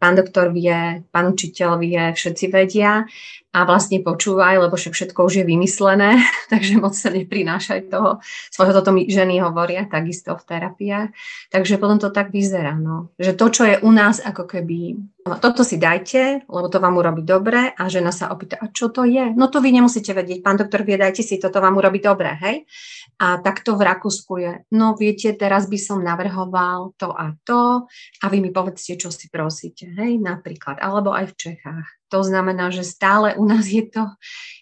pán 0.00 0.16
doktor 0.16 0.48
vie, 0.48 1.04
pán 1.12 1.36
učiteľ 1.36 1.76
vie, 1.76 2.00
všetci 2.16 2.48
vedia 2.48 3.04
a 3.52 3.58
vlastne 3.68 4.00
počúvaj, 4.00 4.64
lebo 4.64 4.80
všetko 4.80 5.28
už 5.28 5.42
je 5.42 5.44
vymyslené, 5.44 6.16
takže 6.52 6.80
moc 6.80 6.96
sa 6.96 7.12
neprinášaj 7.12 7.92
toho. 7.92 8.24
Svojho 8.48 8.72
toto 8.72 8.96
mi 8.96 9.04
ženy 9.12 9.44
hovoria 9.44 9.84
takisto 9.84 10.32
v 10.40 10.46
terapiách. 10.48 11.08
Takže 11.52 11.76
potom 11.76 12.00
to 12.00 12.08
tak 12.08 12.32
vyzerá, 12.32 12.80
no. 12.80 13.12
Že 13.20 13.32
to, 13.36 13.46
čo 13.52 13.62
je 13.68 13.76
u 13.84 13.90
nás 13.92 14.24
ako 14.24 14.48
keby, 14.48 14.96
toto 15.36 15.62
si 15.62 15.76
dajte, 15.78 16.48
lebo 16.48 16.66
to 16.66 16.82
vám 16.82 16.96
urobí 16.96 17.22
dobre 17.22 17.70
a 17.70 17.82
žena 17.86 18.10
sa 18.10 18.32
opýta, 18.32 18.58
a 18.58 18.72
čo 18.72 18.88
to 18.88 19.04
je? 19.04 19.30
No 19.36 19.52
to 19.52 19.60
vy 19.62 19.70
nemusíte 19.70 20.10
vedieť, 20.16 20.40
pán 20.42 20.56
doktor 20.56 20.82
vie, 20.82 20.96
dajte 20.96 21.22
si, 21.22 21.38
toto 21.38 21.60
vám 21.60 21.76
urobí 21.76 22.00
dobre, 22.02 22.34
hej? 22.40 22.56
A 23.20 23.38
takto 23.38 23.76
v 23.76 23.84
Rakúsku 23.84 24.32
je, 24.40 24.52
no 24.74 24.96
viete, 24.96 25.36
teraz 25.36 25.68
by 25.68 25.78
som 25.78 26.00
navrhoval 26.00 26.96
to 26.96 27.12
a 27.12 27.36
to 27.44 27.84
a 28.18 28.24
vy 28.32 28.40
mi 28.40 28.50
povedzte, 28.50 28.96
čo 28.96 29.12
si 29.12 29.30
prosíte, 29.30 29.86
hej, 29.92 30.16
napríklad, 30.16 30.80
alebo 30.80 31.12
aj 31.12 31.30
v 31.30 31.38
Čechách. 31.38 31.86
To 32.10 32.26
znamená, 32.26 32.74
že 32.74 32.82
stále 32.82 33.38
u 33.38 33.46
nás 33.46 33.68
je 33.70 33.86
to 33.86 34.08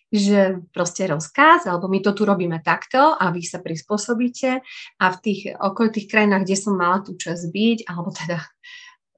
že 0.09 0.65
proste 0.73 1.05
rozkaz, 1.05 1.69
alebo 1.69 1.85
my 1.85 2.01
to 2.01 2.17
tu 2.17 2.25
robíme 2.25 2.65
takto 2.65 3.13
a 3.13 3.29
vy 3.29 3.45
sa 3.45 3.61
prispôsobíte 3.61 4.65
a 4.97 5.05
v 5.13 5.19
tých 5.21 5.53
okolitých 5.53 6.09
krajinách, 6.09 6.49
kde 6.49 6.57
som 6.57 6.81
mala 6.81 7.05
tú 7.05 7.13
čas 7.21 7.45
byť, 7.45 7.85
alebo 7.85 8.09
teda 8.09 8.41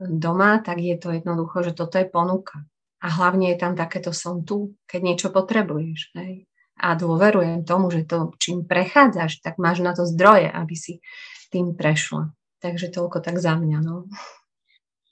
doma, 0.01 0.65
tak 0.65 0.81
je 0.81 0.97
to 0.97 1.13
jednoducho, 1.13 1.61
že 1.63 1.77
toto 1.77 2.01
je 2.01 2.09
ponuka. 2.09 2.65
A 3.01 3.09
hlavne 3.09 3.53
je 3.53 3.61
tam 3.61 3.77
takéto 3.77 4.13
som 4.13 4.45
tu, 4.45 4.77
keď 4.89 5.01
niečo 5.01 5.29
potrebuješ. 5.33 6.17
Hej. 6.17 6.49
A 6.81 6.97
dôverujem 6.97 7.65
tomu, 7.69 7.93
že 7.93 8.09
to, 8.09 8.33
čím 8.41 8.65
prechádzaš, 8.65 9.45
tak 9.45 9.61
máš 9.61 9.85
na 9.85 9.93
to 9.93 10.09
zdroje, 10.09 10.49
aby 10.49 10.75
si 10.77 11.05
tým 11.53 11.77
prešla. 11.77 12.33
Takže 12.61 12.93
toľko 12.93 13.21
tak 13.21 13.37
za 13.41 13.57
mňa. 13.57 13.79
No. 13.85 14.09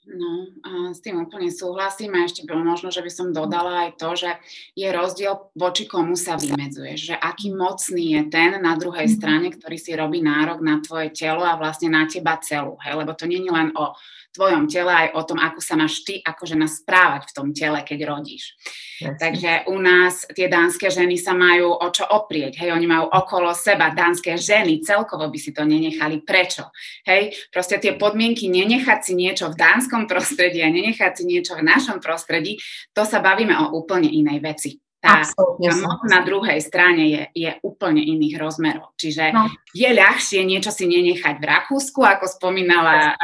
No, 0.09 0.49
a 0.65 0.89
s 0.89 1.05
tým 1.05 1.21
úplne 1.21 1.53
súhlasím 1.53 2.17
a 2.17 2.25
ešte 2.25 2.41
bolo 2.41 2.65
možno, 2.65 2.89
že 2.89 3.05
by 3.05 3.11
som 3.13 3.29
dodala 3.29 3.85
aj 3.85 3.89
to, 4.01 4.09
že 4.17 4.31
je 4.73 4.89
rozdiel 4.89 5.53
voči 5.53 5.85
komu 5.85 6.17
sa 6.17 6.33
vymedzuješ, 6.33 7.13
že 7.13 7.15
aký 7.15 7.53
mocný 7.53 8.17
je 8.17 8.21
ten 8.33 8.57
na 8.57 8.73
druhej 8.73 9.05
mhm. 9.05 9.13
strane, 9.13 9.47
ktorý 9.53 9.77
si 9.77 9.93
robí 9.93 10.25
nárok 10.25 10.65
na 10.65 10.81
tvoje 10.81 11.13
telo 11.13 11.45
a 11.45 11.61
vlastne 11.61 11.93
na 11.93 12.09
teba 12.09 12.41
celú, 12.41 12.81
hej, 12.81 12.97
lebo 12.97 13.13
to 13.13 13.29
nie 13.29 13.37
je 13.37 13.53
len 13.53 13.69
o 13.77 13.93
tvojom 14.29 14.69
tele, 14.69 14.93
aj 14.93 15.09
o 15.17 15.21
tom, 15.25 15.41
ako 15.41 15.59
sa 15.59 15.73
máš 15.73 16.05
ty 16.05 16.21
ako 16.21 16.45
žena 16.45 16.69
správať 16.69 17.27
v 17.27 17.33
tom 17.35 17.47
tele, 17.49 17.81
keď 17.81 17.99
rodíš. 18.05 18.53
Yes. 19.01 19.17
Takže 19.17 19.51
u 19.71 19.75
nás 19.81 20.23
tie 20.31 20.45
dánske 20.45 20.91
ženy 20.91 21.17
sa 21.17 21.33
majú 21.33 21.73
o 21.73 21.87
čo 21.89 22.05
oprieť, 22.05 22.61
hej, 22.61 22.71
oni 22.71 22.85
majú 22.85 23.09
okolo 23.09 23.51
seba 23.57 23.89
dánske 23.89 24.37
ženy, 24.37 24.85
celkovo 24.85 25.27
by 25.27 25.39
si 25.39 25.51
to 25.51 25.65
nenechali. 25.65 26.21
Prečo? 26.21 26.69
Hej, 27.03 27.35
proste 27.49 27.81
tie 27.81 27.97
podmienky 27.97 28.47
nenechať 28.47 28.99
si 29.01 29.13
niečo 29.17 29.49
v 29.49 29.59
dánskom 29.59 29.98
prostredí 30.05 30.61
a 30.61 30.69
nenechať 30.69 31.11
si 31.19 31.23
niečo 31.25 31.57
v 31.57 31.65
našom 31.65 31.99
prostredí, 31.99 32.61
to 32.93 33.03
sa 33.03 33.19
bavíme 33.19 33.55
o 33.57 33.75
úplne 33.75 34.07
inej 34.07 34.39
veci 34.39 34.71
tá, 34.99 35.23
tá 35.23 35.71
moc 35.79 36.03
na 36.11 36.19
druhej 36.27 36.59
strane 36.59 37.03
je, 37.07 37.23
je 37.31 37.51
úplne 37.63 38.03
iných 38.03 38.35
rozmerov. 38.35 38.91
Čiže 38.99 39.31
no. 39.31 39.47
je 39.71 39.87
ľahšie 39.87 40.43
niečo 40.43 40.75
si 40.75 40.91
nenechať 40.91 41.39
v 41.39 41.47
Rakúsku, 41.47 42.03
ako 42.03 42.27
spomínala 42.27 43.15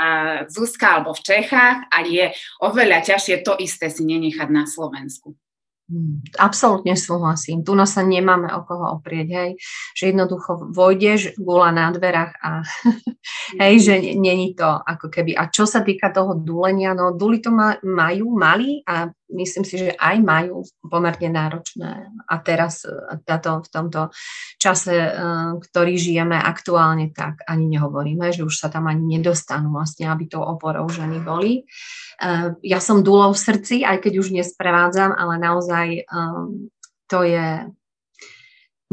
Zuzka, 0.48 1.00
alebo 1.00 1.12
v 1.12 1.24
Čechách, 1.24 1.92
a 1.92 1.98
je 2.08 2.32
oveľa 2.64 3.04
ťažšie 3.04 3.44
to 3.44 3.60
isté 3.60 3.92
si 3.92 4.08
nenechať 4.08 4.48
na 4.48 4.64
Slovensku. 4.64 5.36
Hmm, 5.86 6.26
absolútne 6.42 6.98
súhlasím. 6.98 7.62
Tu 7.62 7.78
sa 7.86 8.02
nemáme 8.02 8.50
o 8.50 8.66
koho 8.66 8.98
oprieť, 8.98 9.28
hej. 9.38 9.52
Že 9.94 10.04
jednoducho 10.18 10.52
vojdeš, 10.74 11.38
gula 11.38 11.70
na 11.70 11.94
dverách 11.94 12.34
a 12.42 12.66
hej, 13.62 13.76
že 13.86 13.94
není 14.18 14.58
to 14.58 14.66
ako 14.66 15.14
keby. 15.14 15.38
A 15.38 15.54
čo 15.54 15.70
sa 15.70 15.86
týka 15.86 16.10
toho 16.10 16.34
dulenia, 16.34 16.98
no 16.98 17.14
duli 17.14 17.38
to 17.38 17.54
ma, 17.54 17.78
majú, 17.86 18.34
mali 18.34 18.82
a 18.82 19.14
myslím 19.34 19.64
si, 19.66 19.76
že 19.82 19.90
aj 19.98 20.16
majú 20.22 20.62
pomerne 20.86 21.30
náročné. 21.34 22.10
A 22.30 22.36
teraz 22.42 22.86
e, 22.86 22.94
táto, 23.26 23.66
v 23.66 23.70
tomto 23.70 24.02
čase, 24.62 24.96
e, 24.96 25.12
ktorý 25.60 25.94
žijeme 25.98 26.38
aktuálne, 26.38 27.10
tak 27.10 27.42
ani 27.50 27.66
nehovoríme, 27.74 28.30
že 28.30 28.46
už 28.46 28.54
sa 28.54 28.68
tam 28.70 28.86
ani 28.86 29.18
nedostanú 29.18 29.74
vlastne, 29.74 30.10
aby 30.10 30.30
to 30.30 30.38
oporou 30.38 30.86
ženy 30.90 31.22
boli. 31.22 31.66
Ehm, 32.22 32.58
ja 32.62 32.78
som 32.78 33.02
dúlou 33.02 33.34
v 33.34 33.44
srdci, 33.44 33.82
aj 33.82 34.06
keď 34.06 34.14
už 34.22 34.36
nesprevádzam, 34.36 35.12
ale 35.16 35.36
naozaj 35.42 35.88
to 37.06 37.20
je 37.22 37.70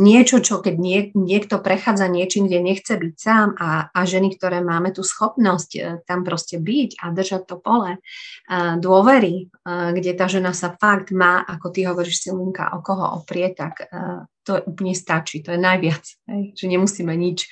niečo, 0.01 0.41
čo 0.41 0.65
keď 0.65 0.75
nie, 0.81 1.01
niekto 1.13 1.61
prechádza 1.61 2.09
niečím, 2.09 2.49
kde 2.49 2.65
nechce 2.65 2.95
byť 2.97 3.15
sám 3.17 3.49
a, 3.61 3.93
a 3.93 4.01
ženy, 4.09 4.37
ktoré 4.37 4.65
máme 4.65 4.95
tú 4.95 5.05
schopnosť 5.05 5.71
uh, 5.77 5.83
tam 6.09 6.25
proste 6.25 6.57
byť 6.57 7.01
a 7.03 7.13
držať 7.13 7.43
to 7.45 7.57
pole 7.61 7.97
uh, 7.97 8.75
dôvery, 8.81 9.49
uh, 9.49 9.93
kde 9.93 10.13
tá 10.17 10.27
žena 10.33 10.57
sa 10.57 10.73
fakt 10.73 11.13
má, 11.13 11.45
ako 11.45 11.67
ty 11.73 11.85
hovoríš 11.85 12.25
Silvinka, 12.25 12.73
o 12.73 12.81
koho 12.81 13.21
oprie, 13.21 13.53
tak 13.53 13.85
to 14.43 14.59
úplne 14.67 14.95
stačí, 14.95 15.43
to 15.43 15.55
je 15.55 15.61
najviac, 15.61 16.03
hej? 16.31 16.43
že 16.59 16.67
nemusíme 16.67 17.15
nič 17.15 17.47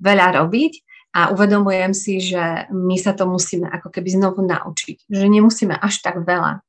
veľa 0.00 0.40
robiť 0.40 0.72
a 1.10 1.34
uvedomujem 1.34 1.92
si, 1.92 2.22
že 2.22 2.70
my 2.70 2.96
sa 2.96 3.12
to 3.12 3.26
musíme 3.26 3.66
ako 3.66 3.90
keby 3.90 4.08
znovu 4.14 4.46
naučiť, 4.46 5.10
že 5.10 5.26
nemusíme 5.26 5.74
až 5.74 6.00
tak 6.00 6.22
veľa 6.22 6.62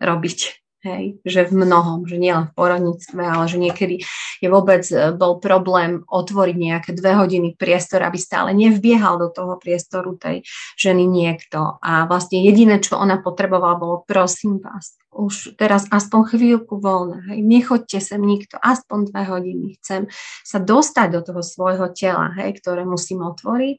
robiť. 0.00 0.61
Hej, 0.82 1.22
že 1.22 1.46
v 1.46 1.62
mnohom, 1.62 2.10
že 2.10 2.18
nielen 2.18 2.50
v 2.50 2.58
porodníctve, 2.58 3.22
ale 3.22 3.46
že 3.46 3.54
niekedy 3.62 4.02
je 4.42 4.48
vôbec 4.50 4.82
e, 4.90 5.14
bol 5.14 5.38
problém 5.38 6.02
otvoriť 6.10 6.56
nejaké 6.58 6.90
dve 6.90 7.14
hodiny 7.14 7.54
priestor, 7.54 8.02
aby 8.02 8.18
stále 8.18 8.50
nevbiehal 8.50 9.14
do 9.14 9.30
toho 9.30 9.62
priestoru 9.62 10.18
tej 10.18 10.42
ženy 10.74 11.06
niekto. 11.06 11.78
A 11.78 12.10
vlastne 12.10 12.42
jediné, 12.42 12.82
čo 12.82 12.98
ona 12.98 13.22
potrebovala, 13.22 13.78
bolo 13.78 14.02
prosím 14.02 14.58
vás, 14.58 14.98
už 15.14 15.54
teraz 15.54 15.86
aspoň 15.86 16.34
chvíľku 16.34 16.82
voľna, 16.82 17.30
hej, 17.30 17.46
nechoďte 17.46 18.02
sem 18.02 18.18
nikto, 18.18 18.58
aspoň 18.58 19.14
dve 19.14 19.22
hodiny, 19.22 19.78
chcem 19.78 20.10
sa 20.42 20.58
dostať 20.58 21.14
do 21.14 21.20
toho 21.22 21.46
svojho 21.46 21.94
tela, 21.94 22.34
hej, 22.42 22.58
ktoré 22.58 22.82
musím 22.82 23.22
otvoriť, 23.22 23.76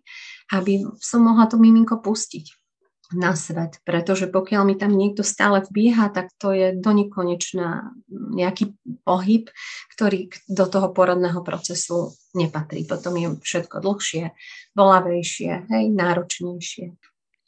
aby 0.55 0.87
som 1.03 1.27
mohla 1.27 1.51
to 1.51 1.59
miminko 1.59 1.99
pustiť 1.99 2.62
na 3.13 3.37
svet, 3.37 3.79
pretože 3.87 4.27
pokiaľ 4.29 4.61
mi 4.65 4.75
tam 4.77 4.93
niekto 4.93 5.21
stále 5.21 5.61
vbieha, 5.63 6.09
tak 6.09 6.33
to 6.41 6.51
je 6.51 6.73
do 6.73 6.91
nekonečná 6.91 7.93
nejaký 8.11 8.73
pohyb, 9.05 9.49
ktorý 9.95 10.33
do 10.49 10.65
toho 10.67 10.89
porodného 10.91 11.41
procesu 11.45 12.17
nepatrí. 12.33 12.83
Potom 12.89 13.13
je 13.17 13.37
všetko 13.39 13.81
dlhšie, 13.81 14.33
bolavejšie, 14.73 15.51
hej, 15.69 15.85
náročnejšie. 15.93 16.93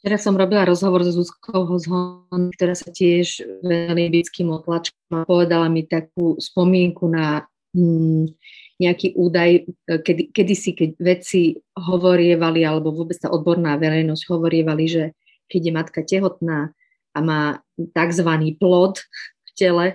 Teraz 0.06 0.22
som 0.22 0.38
robila 0.38 0.62
rozhovor 0.62 1.02
so 1.02 1.10
Zuzkou 1.10 1.66
Hozhon, 1.66 2.54
ktorá 2.54 2.78
sa 2.78 2.94
tiež 2.94 3.42
venuje 3.58 4.22
bickým 4.22 4.54
otlačkom 4.54 5.10
a 5.18 5.26
povedala 5.26 5.66
mi 5.66 5.82
takú 5.82 6.38
spomienku 6.38 7.10
na 7.10 7.42
mm, 7.74 8.30
nejaký 8.76 9.16
údaj, 9.16 9.66
kedy, 9.88 10.30
kedy 10.30 10.54
si, 10.54 10.70
keď 10.76 10.90
vedci 11.00 11.40
hovorievali, 11.74 12.60
alebo 12.62 12.92
vôbec 12.92 13.16
tá 13.16 13.32
odborná 13.32 13.74
verejnosť 13.80 14.22
hovorievali, 14.28 14.84
že 14.84 15.04
keď 15.46 15.60
je 15.62 15.72
matka 15.72 16.00
tehotná 16.02 16.74
a 17.16 17.18
má 17.24 17.42
tzv. 17.76 18.30
plod 18.60 19.00
v 19.46 19.50
tele, 19.56 19.86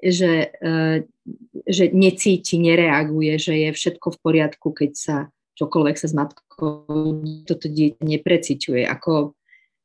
že, 0.00 0.52
e, 0.56 0.76
že 1.66 1.84
necíti, 1.92 2.60
nereaguje, 2.60 3.36
že 3.40 3.54
je 3.68 3.70
všetko 3.72 4.16
v 4.16 4.18
poriadku, 4.20 4.68
keď 4.72 4.92
sa 4.94 5.16
čokoľvek 5.56 5.96
sa 5.96 6.06
s 6.08 6.14
matkou 6.14 7.24
toto 7.48 7.66
dieťa 7.66 8.04
nepreciťuje. 8.04 8.84
Ako 8.84 9.32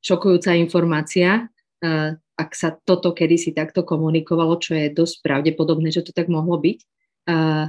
šokujúca 0.03 0.51
informácia, 0.59 1.47
e, 1.79 2.15
ak 2.15 2.49
sa 2.57 2.75
toto 2.75 3.15
kedysi 3.15 3.55
takto 3.55 3.87
komunikovalo, 3.87 4.59
čo 4.59 4.75
je 4.75 4.91
dosť 4.91 5.23
pravdepodobné, 5.23 5.93
že 5.95 6.03
to 6.03 6.11
tak 6.11 6.27
mohlo 6.27 6.59
byť, 6.59 6.79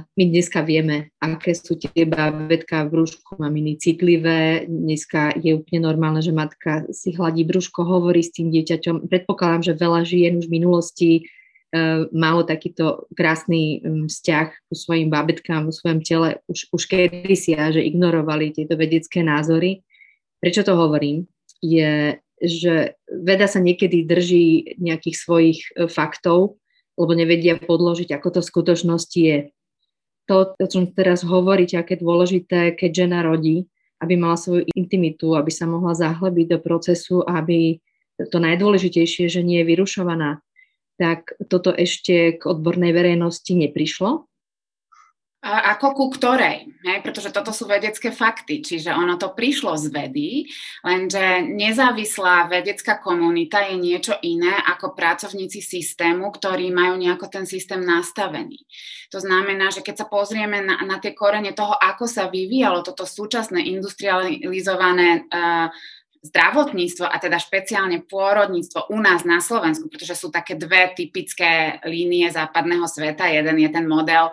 my 0.01 0.23
dneska 0.25 0.65
vieme, 0.65 1.13
aké 1.21 1.53
sú 1.53 1.77
tie 1.77 2.09
bábetka 2.09 2.89
v 2.89 2.97
brúšku 2.97 3.37
maminy 3.37 3.77
citlivé. 3.77 4.65
Dneska 4.65 5.37
je 5.37 5.53
úplne 5.53 5.85
normálne, 5.85 6.25
že 6.25 6.33
matka 6.33 6.89
si 6.89 7.13
hladí 7.13 7.45
brúško, 7.45 7.85
hovorí 7.85 8.25
s 8.25 8.33
tým 8.33 8.49
dieťaťom. 8.49 9.05
Predpokladám, 9.05 9.61
že 9.69 9.73
veľa 9.77 10.01
žien 10.09 10.41
už 10.41 10.49
v 10.49 10.55
minulosti 10.57 11.11
uh, 11.21 12.09
malo 12.09 12.41
takýto 12.41 13.05
krásny 13.13 13.85
um, 13.85 14.09
vzťah 14.09 14.47
ku 14.49 14.73
svojim 14.73 15.13
bábetkám, 15.13 15.69
vo 15.69 15.73
svojom 15.73 16.01
tele 16.01 16.41
už, 16.49 16.73
už 16.73 16.83
kedysi 16.89 17.53
a 17.53 17.69
že 17.69 17.85
ignorovali 17.85 18.57
tieto 18.57 18.73
vedecké 18.73 19.21
názory. 19.21 19.85
Prečo 20.41 20.65
to 20.65 20.73
hovorím? 20.73 21.29
Je, 21.61 22.17
že 22.41 22.97
veda 23.05 23.45
sa 23.45 23.61
niekedy 23.61 24.01
drží 24.03 24.81
nejakých 24.81 25.15
svojich 25.15 25.59
uh, 25.77 25.85
faktov, 25.85 26.57
lebo 26.97 27.11
nevedia 27.17 27.57
podložiť, 27.57 28.13
ako 28.13 28.27
to 28.37 28.39
v 28.41 28.49
skutočnosti 28.49 29.19
je. 29.19 29.37
To, 30.31 30.55
o 30.55 30.67
čom 30.69 30.93
teraz 30.95 31.25
hovoríte, 31.27 31.75
aké 31.75 31.99
dôležité, 31.99 32.77
keď 32.79 33.07
žena 33.07 33.19
rodí, 33.27 33.67
aby 33.99 34.15
mala 34.15 34.39
svoju 34.39 34.67
intimitu, 34.75 35.35
aby 35.35 35.51
sa 35.51 35.67
mohla 35.67 35.95
zahlebiť 35.95 36.47
do 36.55 36.59
procesu, 36.63 37.23
aby 37.23 37.79
to 38.19 38.37
najdôležitejšie, 38.39 39.27
že 39.27 39.41
nie 39.43 39.63
je 39.63 39.69
vyrušovaná, 39.73 40.39
tak 40.95 41.33
toto 41.49 41.73
ešte 41.73 42.37
k 42.37 42.41
odbornej 42.45 42.93
verejnosti 42.93 43.51
neprišlo 43.51 44.29
ako 45.43 45.87
ku 45.91 46.05
ktorej, 46.07 46.71
hej? 46.87 46.97
pretože 47.03 47.27
toto 47.35 47.51
sú 47.51 47.67
vedecké 47.67 48.15
fakty, 48.15 48.63
čiže 48.63 48.95
ono 48.95 49.19
to 49.19 49.35
prišlo 49.35 49.75
z 49.75 49.91
vedy, 49.91 50.47
lenže 50.87 51.43
nezávislá 51.51 52.47
vedecká 52.47 52.95
komunita 53.03 53.67
je 53.67 53.75
niečo 53.75 54.15
iné 54.23 54.55
ako 54.55 54.95
pracovníci 54.95 55.59
systému, 55.59 56.31
ktorí 56.31 56.71
majú 56.71 56.95
nejako 56.95 57.27
ten 57.27 57.43
systém 57.43 57.83
nastavený. 57.83 58.63
To 59.11 59.19
znamená, 59.19 59.67
že 59.67 59.83
keď 59.83 59.95
sa 60.01 60.07
pozrieme 60.07 60.63
na, 60.63 60.79
na 60.87 61.03
tie 61.03 61.11
korene 61.11 61.51
toho, 61.51 61.75
ako 61.75 62.07
sa 62.07 62.31
vyvíjalo 62.31 62.79
toto 62.79 63.03
súčasné 63.03 63.67
industrializované 63.67 65.27
uh, 65.27 65.67
zdravotníctvo 66.23 67.03
a 67.03 67.19
teda 67.19 67.35
špeciálne 67.35 68.07
pôrodníctvo 68.07 68.95
u 68.95 68.97
nás 69.03 69.27
na 69.27 69.43
Slovensku, 69.43 69.91
pretože 69.91 70.15
sú 70.15 70.31
také 70.31 70.55
dve 70.55 70.95
typické 70.95 71.83
línie 71.83 72.31
západného 72.31 72.87
sveta. 72.87 73.27
Jeden 73.27 73.59
je 73.59 73.67
ten 73.67 73.83
model 73.83 74.31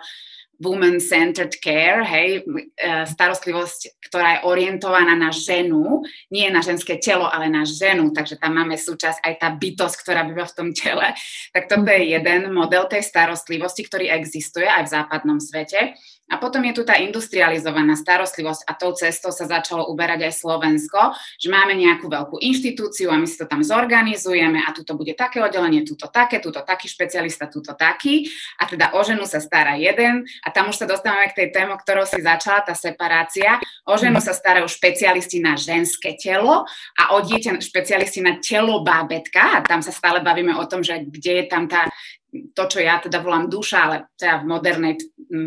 woman-centered 0.61 1.57
care, 1.57 2.05
hej, 2.05 2.45
e, 2.77 3.05
starostlivosť, 3.09 3.97
ktorá 4.07 4.37
je 4.37 4.43
orientovaná 4.45 5.17
na 5.17 5.33
ženu, 5.33 6.05
nie 6.29 6.45
na 6.53 6.61
ženské 6.61 7.01
telo, 7.01 7.25
ale 7.25 7.49
na 7.49 7.65
ženu, 7.65 8.13
takže 8.13 8.37
tam 8.37 8.61
máme 8.61 8.77
súčasť 8.77 9.25
aj 9.25 9.33
tá 9.41 9.49
bytosť, 9.51 9.97
ktorá 10.05 10.21
býva 10.23 10.45
v 10.45 10.55
tom 10.55 10.69
tele. 10.71 11.17
Tak 11.51 11.65
toto 11.65 11.89
je 11.89 12.05
mhm. 12.05 12.11
jeden 12.21 12.41
model 12.53 12.85
tej 12.85 13.01
starostlivosti, 13.01 13.81
ktorý 13.89 14.13
existuje 14.13 14.69
aj 14.69 14.87
v 14.87 14.93
západnom 14.93 15.41
svete. 15.41 15.97
A 16.31 16.39
potom 16.39 16.63
je 16.63 16.79
tu 16.79 16.87
tá 16.87 16.95
industrializovaná 16.95 17.99
starostlivosť 17.99 18.63
a 18.63 18.71
tou 18.79 18.95
cestou 18.95 19.35
sa 19.35 19.51
začalo 19.51 19.91
uberať 19.91 20.31
aj 20.31 20.33
Slovensko, 20.39 21.11
že 21.35 21.51
máme 21.51 21.75
nejakú 21.75 22.07
veľkú 22.07 22.39
inštitúciu 22.39 23.11
a 23.11 23.19
my 23.19 23.27
si 23.27 23.35
to 23.35 23.51
tam 23.51 23.59
zorganizujeme 23.59 24.63
a 24.63 24.71
tuto 24.71 24.95
bude 24.95 25.11
také 25.11 25.43
oddelenie, 25.43 25.83
tuto 25.83 26.07
také, 26.07 26.39
tuto 26.39 26.63
taký 26.63 26.87
špecialista, 26.87 27.51
tuto 27.51 27.75
taký. 27.75 28.31
A 28.63 28.63
teda 28.63 28.95
o 28.95 29.03
ženu 29.03 29.27
sa 29.27 29.43
stará 29.43 29.75
jeden 29.75 30.23
a 30.41 30.47
tam 30.55 30.71
už 30.71 30.79
sa 30.79 30.87
dostávame 30.87 31.27
k 31.35 31.43
tej 31.43 31.47
tému, 31.51 31.75
ktorou 31.75 32.07
si 32.07 32.23
začala, 32.23 32.63
tá 32.63 32.71
separácia. 32.71 33.59
O 33.83 33.99
ženu 33.99 34.23
sa 34.23 34.31
starajú 34.31 34.71
špecialisti 34.71 35.43
na 35.43 35.59
ženské 35.59 36.15
telo 36.15 36.63
a 36.95 37.03
o 37.11 37.17
dieťa 37.19 37.59
špecialisti 37.59 38.23
na 38.23 38.39
telo 38.39 38.87
bábetka 38.87 39.59
a 39.59 39.63
tam 39.67 39.83
sa 39.83 39.91
stále 39.91 40.23
bavíme 40.23 40.55
o 40.55 40.63
tom, 40.63 40.79
že 40.79 41.03
kde 41.03 41.43
je 41.43 41.45
tam 41.51 41.67
tá 41.67 41.91
to, 42.31 42.63
čo 42.67 42.79
ja 42.79 43.03
teda 43.03 43.19
volám 43.19 43.51
duša, 43.51 43.77
ale 43.83 43.95
teda 44.15 44.43
v 44.43 44.45
modernej 44.47 44.93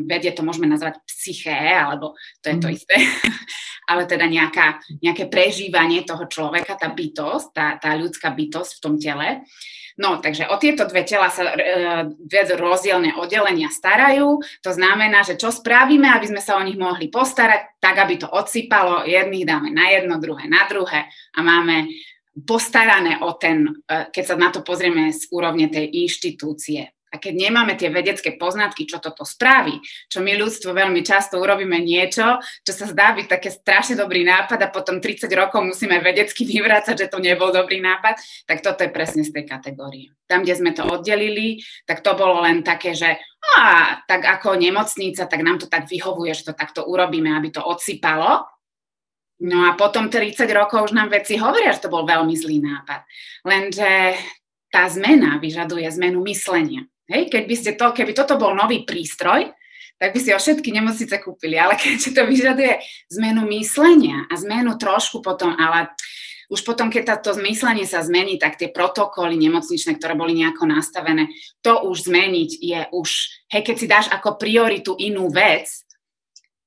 vede 0.05 0.31
to 0.37 0.45
môžeme 0.45 0.69
nazvať 0.69 1.01
psyché, 1.09 1.57
alebo 1.73 2.13
to 2.45 2.53
je 2.53 2.57
to 2.61 2.69
mm. 2.69 2.75
isté, 2.77 2.97
ale 3.91 4.05
teda 4.05 4.29
nejaká, 4.29 4.81
nejaké 5.01 5.29
prežívanie 5.33 6.05
toho 6.05 6.29
človeka, 6.29 6.77
tá 6.77 6.93
bytosť, 6.93 7.47
tá, 7.57 7.67
tá 7.81 7.97
ľudská 7.97 8.33
bytosť 8.33 8.71
v 8.77 8.83
tom 8.85 8.95
tele. 9.01 9.45
No, 9.95 10.19
takže 10.19 10.51
o 10.51 10.59
tieto 10.59 10.91
dve 10.91 11.07
tela 11.07 11.31
sa 11.31 11.55
dve 12.19 12.43
rozdielne 12.59 13.15
oddelenia 13.15 13.71
starajú. 13.71 14.43
To 14.67 14.71
znamená, 14.75 15.23
že 15.23 15.39
čo 15.39 15.55
spravíme, 15.55 16.11
aby 16.11 16.35
sme 16.35 16.43
sa 16.43 16.59
o 16.59 16.67
nich 16.67 16.75
mohli 16.75 17.07
postarať, 17.07 17.79
tak 17.79 18.03
aby 18.03 18.19
to 18.19 18.27
odsypalo, 18.27 19.07
jedných 19.07 19.47
dáme 19.47 19.71
na 19.71 19.95
jedno, 19.95 20.19
druhé 20.19 20.51
na 20.51 20.67
druhé 20.67 21.07
a 21.07 21.39
máme 21.47 21.87
postarané 22.43 23.23
o 23.23 23.39
ten, 23.39 23.71
e, 23.87 24.11
keď 24.11 24.25
sa 24.27 24.35
na 24.35 24.51
to 24.51 24.67
pozrieme 24.67 25.15
z 25.15 25.31
úrovne 25.31 25.71
tej 25.71 25.87
inštitúcie. 26.03 26.91
A 27.15 27.23
keď 27.23 27.47
nemáme 27.47 27.79
tie 27.79 27.95
vedecké 27.95 28.35
poznatky, 28.35 28.91
čo 28.91 28.99
toto 28.99 29.23
spraví, 29.23 29.79
čo 30.11 30.19
my 30.19 30.35
ľudstvo 30.35 30.75
veľmi 30.75 30.99
často 31.07 31.39
urobíme 31.39 31.79
niečo, 31.79 32.43
čo 32.67 32.73
sa 32.75 32.91
zdá 32.91 33.15
byť 33.15 33.27
také 33.31 33.55
strašne 33.55 33.95
dobrý 33.95 34.27
nápad 34.27 34.59
a 34.67 34.75
potom 34.75 34.99
30 34.99 35.31
rokov 35.31 35.63
musíme 35.63 36.03
vedecky 36.03 36.43
vyvrácať, 36.59 37.07
že 37.07 37.11
to 37.15 37.23
nebol 37.23 37.55
dobrý 37.55 37.79
nápad, 37.79 38.19
tak 38.51 38.67
toto 38.67 38.83
je 38.83 38.91
presne 38.91 39.23
z 39.23 39.31
tej 39.31 39.47
kategórie. 39.47 40.11
Tam, 40.27 40.43
kde 40.43 40.59
sme 40.59 40.75
to 40.75 40.83
oddelili, 40.83 41.63
tak 41.87 42.03
to 42.03 42.19
bolo 42.19 42.43
len 42.43 42.67
také, 42.67 42.99
že 42.99 43.15
á, 43.55 44.03
tak 44.11 44.27
ako 44.27 44.59
nemocnica, 44.59 45.31
tak 45.31 45.41
nám 45.47 45.63
to 45.63 45.71
tak 45.71 45.87
vyhovuje, 45.87 46.35
že 46.35 46.51
to 46.51 46.55
takto 46.59 46.83
urobíme, 46.83 47.31
aby 47.31 47.55
to 47.55 47.63
odsypalo, 47.63 48.43
No 49.43 49.67
a 49.67 49.75
potom 49.75 50.07
30 50.07 50.47
rokov 50.55 50.91
už 50.91 50.93
nám 50.95 51.11
veci 51.11 51.35
hovoria, 51.35 51.75
že 51.75 51.89
to 51.89 51.93
bol 51.93 52.07
veľmi 52.07 52.35
zlý 52.39 52.63
nápad. 52.63 53.03
Lenže 53.43 54.15
tá 54.71 54.87
zmena 54.87 55.43
vyžaduje 55.43 55.87
zmenu 55.99 56.23
myslenia. 56.27 56.87
Hej, 57.11 57.29
keď 57.29 57.45
by 57.45 57.55
ste 57.59 57.71
to, 57.75 57.87
keby 57.93 58.13
toto 58.15 58.41
bol 58.41 58.57
nový 58.57 58.87
prístroj, 58.87 59.53
tak 60.01 60.11
by 60.11 60.19
si 60.19 60.31
ho 60.35 60.39
všetky 60.41 60.73
nemocnice 60.73 61.21
kúpili, 61.21 61.59
ale 61.59 61.79
keďže 61.81 62.15
to 62.15 62.23
vyžaduje 62.27 62.75
zmenu 63.15 63.43
myslenia 63.59 64.27
a 64.31 64.35
zmenu 64.39 64.75
trošku 64.79 65.21
potom, 65.21 65.55
ale 65.55 65.93
už 66.53 66.61
potom, 66.61 66.93
keď 66.93 67.17
táto 67.17 67.41
myslenie 67.41 67.89
sa 67.89 68.05
zmení, 68.05 68.37
tak 68.37 68.61
tie 68.61 68.69
protokoly 68.69 69.35
nemocničné, 69.41 69.97
ktoré 69.97 70.13
boli 70.13 70.37
nejako 70.37 70.69
nastavené, 70.69 71.33
to 71.65 71.89
už 71.89 72.07
zmeniť 72.09 72.51
je 72.61 72.81
už, 72.93 73.09
hej, 73.49 73.63
keď 73.65 73.77
si 73.77 73.87
dáš 73.89 74.07
ako 74.13 74.37
prioritu 74.37 74.93
inú 75.01 75.33
vec, 75.33 75.84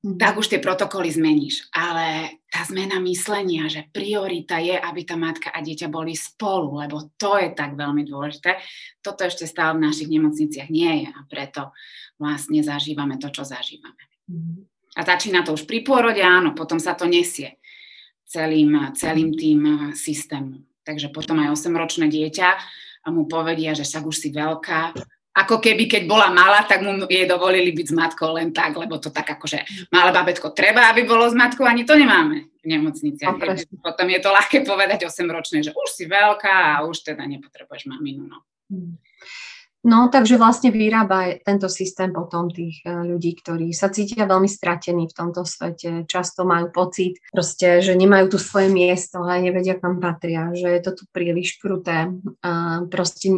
Mhm. 0.07 0.15
tak 0.15 0.39
už 0.39 0.47
tie 0.47 0.63
protokoly 0.63 1.11
zmeníš. 1.11 1.67
Ale 1.75 2.39
tá 2.47 2.63
zmena 2.63 2.95
myslenia, 3.03 3.67
že 3.67 3.83
priorita 3.91 4.55
je, 4.63 4.79
aby 4.79 5.03
tá 5.03 5.19
matka 5.19 5.51
a 5.51 5.59
dieťa 5.59 5.91
boli 5.91 6.15
spolu, 6.15 6.79
lebo 6.79 7.11
to 7.19 7.35
je 7.35 7.51
tak 7.51 7.75
veľmi 7.75 8.07
dôležité. 8.07 8.55
Toto 9.03 9.27
ešte 9.27 9.43
stále 9.43 9.75
v 9.75 9.83
našich 9.91 10.07
nemocniciach 10.07 10.71
nie 10.71 11.03
je 11.03 11.07
a 11.11 11.19
preto 11.27 11.75
vlastne 12.15 12.63
zažívame 12.63 13.19
to, 13.19 13.27
čo 13.27 13.43
zažívame. 13.43 13.99
Mhm. 14.31 14.63
A 14.97 15.05
začína 15.05 15.45
to 15.45 15.53
už 15.53 15.69
pri 15.69 15.85
pôrode, 15.85 16.23
áno, 16.23 16.57
potom 16.57 16.82
sa 16.82 16.97
to 16.97 17.05
nesie 17.05 17.60
celým, 18.25 18.95
celým 18.97 19.29
tým 19.36 19.93
systémom. 19.93 20.65
Takže 20.82 21.12
potom 21.12 21.38
aj 21.43 21.53
8-ročné 21.53 22.08
dieťa 22.10 22.49
mu 23.12 23.27
povedia, 23.29 23.75
že 23.75 23.84
však 23.86 24.03
už 24.03 24.17
si 24.17 24.29
veľká, 24.34 24.95
ako 25.38 25.62
keby 25.62 25.86
keď 25.86 26.04
bola 26.10 26.34
malá, 26.34 26.65
tak 26.65 26.82
mu 26.82 27.06
jej 27.06 27.30
dovolili 27.30 27.69
byť 27.69 27.88
s 27.88 27.93
matkou 27.93 28.34
len 28.34 28.50
tak, 28.50 28.73
lebo 28.73 28.97
to 28.97 29.13
tak 29.13 29.38
akože 29.38 29.89
malé 29.93 30.10
babetko 30.10 30.50
treba, 30.50 30.89
aby 30.89 31.06
bolo 31.06 31.30
s 31.30 31.38
matkou, 31.38 31.69
ani 31.69 31.86
to 31.86 31.93
nemáme 31.93 32.50
v 32.58 32.65
nemocniciach. 32.65 33.38
Potom 33.80 34.08
je 34.10 34.19
to 34.19 34.34
ľahké 34.34 34.65
povedať 34.65 35.06
8-ročné, 35.06 35.62
že 35.62 35.71
už 35.78 35.88
si 35.93 36.10
veľká 36.10 36.82
a 36.82 36.84
už 36.89 37.06
teda 37.06 37.21
nepotrebuješ 37.30 37.86
maminu. 37.86 38.26
No. 38.26 38.41
Hmm. 38.67 38.97
No, 39.85 40.09
takže 40.09 40.41
vlastne 40.41 40.73
vyrába 40.73 41.37
tento 41.45 41.69
systém 41.69 42.09
potom 42.09 42.49
tých 42.49 42.81
e, 42.81 42.89
ľudí, 42.89 43.37
ktorí 43.37 43.69
sa 43.77 43.93
cítia 43.93 44.25
veľmi 44.25 44.49
stratení 44.49 45.05
v 45.05 45.13
tomto 45.13 45.45
svete. 45.45 46.09
Často 46.09 46.49
majú 46.49 46.73
pocit, 46.73 47.21
proste, 47.29 47.85
že 47.85 47.93
nemajú 47.93 48.33
tu 48.33 48.37
svoje 48.41 48.73
miesto 48.73 49.21
a 49.21 49.37
nevedia, 49.37 49.77
kam 49.77 50.01
patria, 50.01 50.49
že 50.57 50.65
je 50.65 50.81
to 50.81 50.91
tu 50.97 51.03
príliš 51.13 51.61
kruté. 51.61 52.09
A 52.41 52.83
proste 52.89 53.29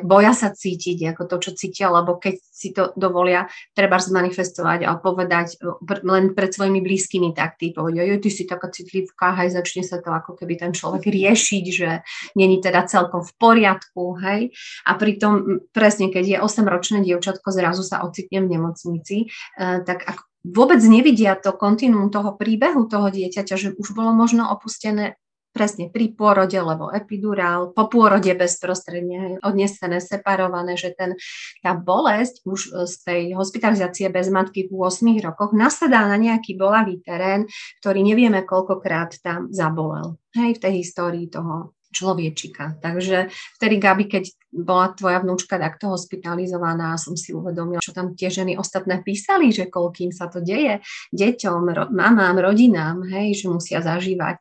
boja 0.00 0.32
sa 0.32 0.48
cítiť 0.48 1.12
ako 1.12 1.22
to, 1.28 1.36
čo 1.44 1.50
cítia, 1.52 1.92
lebo 1.92 2.16
keď 2.16 2.40
si 2.56 2.72
to 2.72 2.96
dovolia, 2.96 3.44
treba 3.76 4.00
zmanifestovať 4.00 4.88
a 4.88 4.96
povedať 4.96 5.60
e, 5.60 5.76
len 6.08 6.32
pred 6.32 6.48
svojimi 6.48 6.80
blízkymi, 6.80 7.36
tak 7.36 7.60
tí 7.60 7.76
povedia, 7.76 8.08
jo, 8.08 8.16
ty 8.16 8.32
si 8.32 8.48
taká 8.48 8.72
citlivká, 8.72 9.36
hej, 9.36 9.52
začne 9.52 9.84
sa 9.84 10.00
to 10.00 10.08
ako 10.08 10.40
keby 10.40 10.56
ten 10.56 10.72
človek 10.72 11.04
riešiť, 11.04 11.64
že 11.68 12.00
není 12.32 12.64
teda 12.64 12.88
celkom 12.88 13.20
v 13.20 13.32
poriadku, 13.36 14.16
hej. 14.24 14.56
A 14.88 14.96
pritom 14.96 15.60
presne, 15.76 16.08
keď 16.08 16.24
je 16.24 16.36
8-ročné 16.40 17.04
dievčatko, 17.04 17.52
zrazu 17.52 17.84
sa 17.84 18.00
ocitnem 18.00 18.48
v 18.48 18.56
nemocnici, 18.56 19.28
eh, 19.28 19.84
tak 19.84 20.08
ak 20.08 20.24
vôbec 20.46 20.78
nevidia 20.86 21.34
to 21.34 21.50
kontinuum 21.50 22.08
toho 22.08 22.38
príbehu 22.38 22.86
toho 22.86 23.10
dieťaťa, 23.10 23.54
že 23.58 23.68
už 23.74 23.92
bolo 23.92 24.14
možno 24.14 24.46
opustené 24.46 25.18
presne 25.56 25.88
pri 25.88 26.12
pôrode, 26.12 26.60
lebo 26.60 26.92
epidurál, 26.92 27.72
po 27.72 27.88
pôrode 27.88 28.28
bezprostredne 28.36 29.40
odnesené, 29.40 30.04
separované, 30.04 30.76
že 30.76 30.92
ten, 30.92 31.16
tá 31.64 31.72
bolesť 31.72 32.44
už 32.44 32.60
eh, 32.68 32.84
z 32.84 32.94
tej 33.00 33.22
hospitalizácie 33.32 34.12
bez 34.12 34.28
matky 34.28 34.68
v 34.68 34.76
8 34.76 35.08
rokoch 35.24 35.56
nasadá 35.56 36.04
na 36.04 36.20
nejaký 36.20 36.60
bolavý 36.60 37.00
terén, 37.00 37.48
ktorý 37.80 38.04
nevieme 38.04 38.44
koľkokrát 38.44 39.16
tam 39.24 39.48
zabolel. 39.48 40.20
Hej, 40.36 40.60
v 40.60 40.62
tej 40.68 40.72
histórii 40.84 41.32
toho 41.32 41.75
človečika. 41.96 42.76
Takže 42.84 43.32
vtedy, 43.56 43.80
Gabi, 43.80 44.04
keď 44.04 44.24
bola 44.52 44.92
tvoja 44.92 45.24
vnúčka 45.24 45.56
takto 45.56 45.92
hospitalizovaná, 45.92 47.00
som 47.00 47.16
si 47.16 47.32
uvedomila, 47.32 47.80
čo 47.80 47.96
tam 47.96 48.12
tie 48.12 48.28
ženy 48.28 48.60
ostatné 48.60 49.00
písali, 49.00 49.52
že 49.52 49.72
koľkým 49.72 50.12
sa 50.12 50.28
to 50.28 50.44
deje 50.44 50.84
deťom, 51.16 51.62
ro- 51.72 51.90
mamám, 51.92 52.40
rodinám, 52.40 53.04
hej, 53.08 53.44
že 53.44 53.46
musia 53.48 53.80
zažívať 53.80 54.36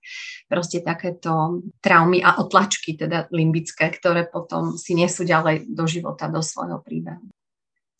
proste 0.51 0.83
takéto 0.83 1.63
traumy 1.79 2.19
a 2.19 2.39
otlačky, 2.43 2.99
teda 2.99 3.31
limbické, 3.31 3.91
ktoré 3.91 4.27
potom 4.27 4.75
si 4.75 4.95
nesú 4.95 5.23
ďalej 5.23 5.71
do 5.71 5.87
života, 5.87 6.27
do 6.27 6.43
svojho 6.43 6.83
príbehu. 6.83 7.23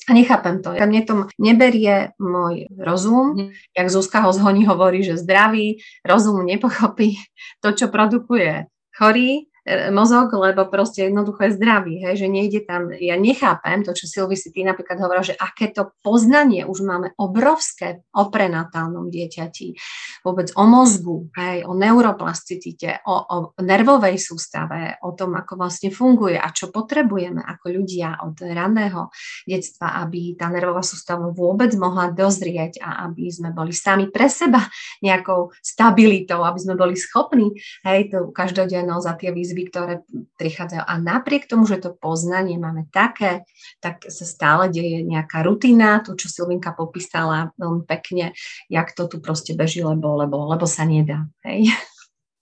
A 0.06 0.14
nechápem 0.14 0.62
to. 0.62 0.70
Mne 0.70 1.02
to 1.02 1.14
neberie 1.42 2.14
môj 2.22 2.70
rozum, 2.78 3.50
jak 3.74 3.90
Zuzka 3.90 4.22
ho 4.22 4.30
zhoní 4.30 4.62
hovorí, 4.70 5.02
že 5.02 5.18
zdravý 5.18 5.82
rozum 6.06 6.46
nepochopí 6.46 7.18
to, 7.58 7.74
čo 7.74 7.90
produkuje 7.90 8.70
chorý 8.98 9.30
e, 9.38 9.55
mozog, 9.92 10.34
lebo 10.34 10.66
proste 10.72 11.12
jednoducho 11.12 11.46
je 11.46 11.58
zdravý, 11.60 11.94
hej, 12.02 12.26
že 12.26 12.28
nejde 12.32 12.64
tam, 12.66 12.90
ja 12.96 13.20
nechápem 13.20 13.84
to, 13.86 13.94
čo 13.94 14.08
Silvi 14.08 14.40
si 14.40 14.50
ty 14.50 14.64
napríklad 14.64 14.98
hovorila, 14.98 15.26
že 15.26 15.36
aké 15.36 15.70
to 15.76 15.94
poznanie 16.00 16.64
už 16.64 16.86
máme 16.88 17.14
obrovské 17.20 18.06
o 18.16 18.32
prenatálnom 18.32 19.12
dieťati, 19.12 19.76
vôbec 20.24 20.50
o 20.58 20.64
mozgu, 20.64 21.28
hej, 21.38 21.68
o 21.68 21.78
neuroplasticite, 21.78 23.04
o, 23.04 23.16
o 23.20 23.38
nervovej 23.62 24.18
sústave, 24.18 24.98
o 25.04 25.14
tom, 25.14 25.38
ako 25.38 25.60
vlastne 25.60 25.90
funguje 25.94 26.40
a 26.40 26.50
čo 26.56 26.72
potrebujeme 26.72 27.44
ako 27.44 27.66
ľudia 27.70 28.26
od 28.26 28.38
ranného 28.40 29.12
detstva, 29.46 30.02
aby 30.02 30.40
tá 30.40 30.50
nervová 30.50 30.82
sústava 30.82 31.30
vôbec 31.30 31.74
mohla 31.78 32.14
dozrieť 32.14 32.82
a 32.82 33.06
aby 33.06 33.30
sme 33.30 33.50
boli 33.52 33.74
sami 33.74 34.08
pre 34.10 34.30
seba 34.30 34.62
nejakou 35.02 35.54
stabilitou, 35.60 36.46
aby 36.46 36.60
sme 36.62 36.74
boli 36.78 36.94
schopní, 36.98 37.54
hej, 37.82 38.14
každodenné 38.34 38.86
zodpovednosť 38.86 39.06
za 39.06 39.14
tie 39.20 39.30
výzvy, 39.34 39.55
ktoré 39.64 40.04
prichádzajú. 40.36 40.84
A 40.84 40.94
napriek 41.00 41.48
tomu, 41.48 41.64
že 41.64 41.80
to 41.80 41.96
poznanie 41.96 42.60
máme 42.60 42.92
také, 42.92 43.48
tak 43.80 44.04
sa 44.12 44.28
stále 44.28 44.68
deje 44.68 45.08
nejaká 45.08 45.46
rutina, 45.48 46.04
to, 46.04 46.20
čo 46.20 46.28
Silvinka 46.28 46.76
popísala 46.76 47.56
veľmi 47.56 47.88
pekne, 47.88 48.36
jak 48.68 48.92
to 48.92 49.08
tu 49.08 49.24
proste 49.24 49.56
beží, 49.56 49.80
lebo, 49.80 50.20
lebo, 50.20 50.52
lebo 50.52 50.68
sa 50.68 50.84
nedá. 50.84 51.24
Hej? 51.48 51.72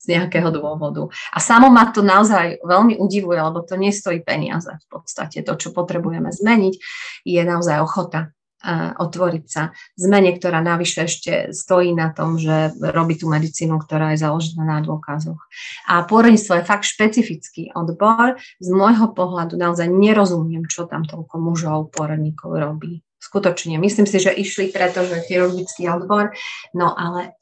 z 0.04 0.20
nejakého 0.20 0.52
dôvodu. 0.52 1.08
A 1.32 1.40
samo 1.40 1.72
ma 1.72 1.88
to 1.88 2.04
naozaj 2.04 2.60
veľmi 2.60 3.00
udivuje, 3.00 3.40
lebo 3.40 3.64
to 3.64 3.80
nestojí 3.80 4.20
peniaze 4.20 4.68
v 4.68 4.88
podstate. 4.92 5.40
To, 5.48 5.56
čo 5.56 5.72
potrebujeme 5.72 6.28
zmeniť, 6.28 6.74
je 7.24 7.42
naozaj 7.48 7.80
ochota 7.80 8.36
otvoriť 8.98 9.46
sa 9.46 9.76
zmene, 10.00 10.32
ktorá 10.40 10.64
navyše 10.64 11.04
ešte 11.04 11.52
stojí 11.52 11.92
na 11.92 12.16
tom, 12.16 12.40
že 12.40 12.72
robí 12.80 13.20
tú 13.20 13.28
medicínu, 13.28 13.76
ktorá 13.84 14.16
je 14.16 14.24
založená 14.24 14.64
na 14.64 14.80
dôkazoch. 14.80 15.40
A 15.92 16.08
pôrodníctvo 16.08 16.64
je 16.64 16.68
fakt 16.68 16.88
špecifický 16.88 17.76
odbor. 17.76 18.40
Z 18.64 18.70
môjho 18.72 19.12
pohľadu 19.12 19.60
naozaj 19.60 19.92
nerozumiem, 19.92 20.64
čo 20.72 20.88
tam 20.88 21.04
toľko 21.04 21.36
mužov, 21.44 21.92
pôrodníkov 21.92 22.56
robí. 22.56 23.04
Skutočne. 23.20 23.80
Myslím 23.80 24.08
si, 24.08 24.20
že 24.20 24.36
išli 24.36 24.72
preto, 24.72 25.04
že 25.08 25.24
chirurgický 25.24 25.88
odbor, 25.88 26.36
no 26.76 26.92
ale 26.92 27.40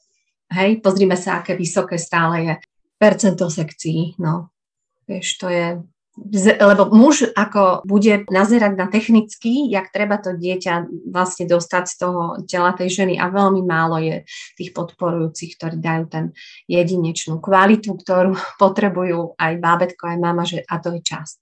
hej, 0.54 0.78
pozrime 0.78 1.18
sa, 1.18 1.42
aké 1.42 1.58
vysoké 1.58 1.98
stále 1.98 2.36
je 2.46 2.54
percento 2.98 3.50
sekcií, 3.50 4.14
no. 4.22 4.54
Vieš, 5.10 5.26
to 5.42 5.50
je 5.50 5.82
lebo 6.60 6.92
muž 6.92 7.32
ako 7.32 7.88
bude 7.88 8.28
nazerať 8.28 8.72
na 8.76 8.84
technicky, 8.84 9.72
jak 9.72 9.88
treba 9.88 10.20
to 10.20 10.36
dieťa 10.36 11.08
vlastne 11.08 11.48
dostať 11.48 11.84
z 11.88 11.94
toho 11.96 12.22
tela 12.44 12.76
tej 12.76 12.92
ženy 12.92 13.14
a 13.16 13.32
veľmi 13.32 13.64
málo 13.64 13.96
je 13.96 14.28
tých 14.60 14.76
podporujúcich, 14.76 15.56
ktorí 15.56 15.80
dajú 15.80 16.04
ten 16.12 16.24
jedinečnú 16.68 17.40
kvalitu, 17.40 17.96
ktorú 17.96 18.36
potrebujú 18.62 19.40
aj 19.40 19.52
bábetko, 19.56 20.12
aj 20.12 20.18
mama, 20.20 20.44
že, 20.44 20.60
a 20.68 20.76
to 20.84 20.92
je 20.92 21.00
čas. 21.00 21.40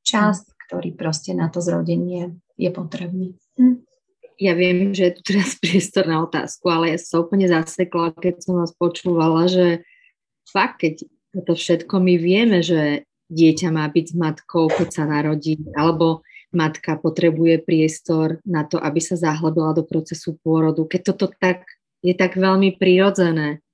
Čas, 0.00 0.40
hm. 0.40 0.52
ktorý 0.68 0.88
proste 0.96 1.36
na 1.36 1.52
to 1.52 1.60
zrodenie 1.60 2.40
je 2.56 2.72
potrebný. 2.72 3.36
Hm. 3.60 3.84
Ja 4.40 4.56
viem, 4.56 4.96
že 4.96 5.12
je 5.12 5.20
tu 5.20 5.36
teraz 5.36 5.52
priestor 5.62 6.08
na 6.08 6.24
otázku, 6.24 6.64
ale 6.72 6.96
ja 6.96 6.98
sa 6.98 7.20
úplne 7.20 7.44
zasekla, 7.44 8.16
keď 8.16 8.40
som 8.40 8.56
vás 8.56 8.72
počúvala, 8.72 9.52
že 9.52 9.84
fakt, 10.48 10.80
keď 10.80 11.04
to 11.44 11.52
všetko 11.52 12.00
my 12.00 12.14
vieme, 12.16 12.64
že 12.64 13.04
dieťa 13.32 13.68
má 13.72 13.88
byť 13.88 14.06
s 14.12 14.14
matkou, 14.14 14.68
keď 14.68 14.88
sa 14.92 15.04
narodí, 15.08 15.56
alebo 15.72 16.20
matka 16.52 17.00
potrebuje 17.00 17.64
priestor 17.64 18.38
na 18.44 18.68
to, 18.68 18.76
aby 18.76 19.00
sa 19.00 19.16
zahlbila 19.16 19.72
do 19.72 19.82
procesu 19.88 20.36
pôrodu. 20.44 20.84
Keď 20.84 21.00
toto 21.00 21.32
tak 21.32 21.64
je 22.04 22.12
tak 22.12 22.36
veľmi 22.36 22.76
prirodzené, 22.76 23.64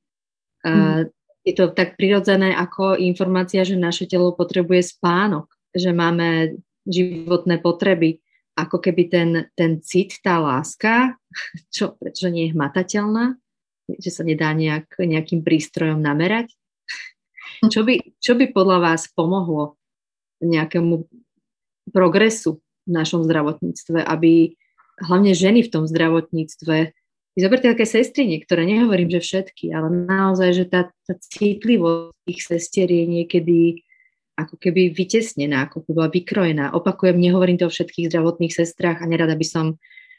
mm. 0.63 1.11
je 1.43 1.53
to 1.59 1.75
tak 1.75 1.99
prirodzené 1.99 2.55
ako 2.55 2.95
informácia, 2.95 3.67
že 3.67 3.75
naše 3.75 4.07
telo 4.07 4.31
potrebuje 4.31 4.95
spánok, 4.95 5.51
že 5.75 5.91
máme 5.91 6.61
životné 6.87 7.59
potreby, 7.59 8.23
ako 8.55 8.79
keby 8.79 9.03
ten, 9.11 9.31
ten 9.59 9.83
cit, 9.83 10.19
tá 10.23 10.39
láska, 10.39 11.19
čo, 11.75 11.99
pretože 11.99 12.31
nie 12.31 12.49
je 12.49 12.55
hmatateľná, 12.55 13.35
že 13.99 14.11
sa 14.13 14.23
nedá 14.23 14.53
nejak, 14.55 15.01
nejakým 15.01 15.41
prístrojom 15.43 15.99
namerať, 15.99 16.58
čo 17.73 17.83
by, 17.83 17.95
čo 18.19 18.33
by 18.39 18.51
podľa 18.55 18.79
vás 18.83 19.11
pomohlo 19.13 19.79
nejakému 20.43 21.07
progresu 21.91 22.63
v 22.87 22.91
našom 22.95 23.25
zdravotníctve, 23.27 24.05
aby 24.05 24.55
hlavne 25.03 25.33
ženy 25.35 25.67
v 25.67 25.73
tom 25.73 25.85
zdravotníctve, 25.87 26.77
vy 27.39 27.47
zoberte 27.47 27.71
také 27.71 27.87
sestry 27.87 28.27
niektoré, 28.27 28.67
nehovorím, 28.67 29.15
že 29.15 29.23
všetky, 29.23 29.71
ale 29.71 29.95
naozaj, 29.95 30.51
že 30.59 30.65
tá, 30.67 30.91
tá 31.07 31.15
citlivosť 31.15 32.27
ich 32.27 32.43
sestier 32.43 32.91
je 32.91 33.05
niekedy 33.07 33.59
ako 34.35 34.59
keby 34.59 34.91
vytesnená, 34.91 35.71
ako 35.71 35.87
keby 35.87 35.95
bola 35.95 36.11
vykrojená. 36.11 36.65
Opakujem, 36.75 37.15
nehovorím 37.15 37.59
to 37.59 37.67
o 37.67 37.75
všetkých 37.75 38.11
zdravotných 38.11 38.55
sestrách 38.55 39.03
a 39.03 39.11
nerada 39.11 39.39
by 39.39 39.47
som 39.47 39.67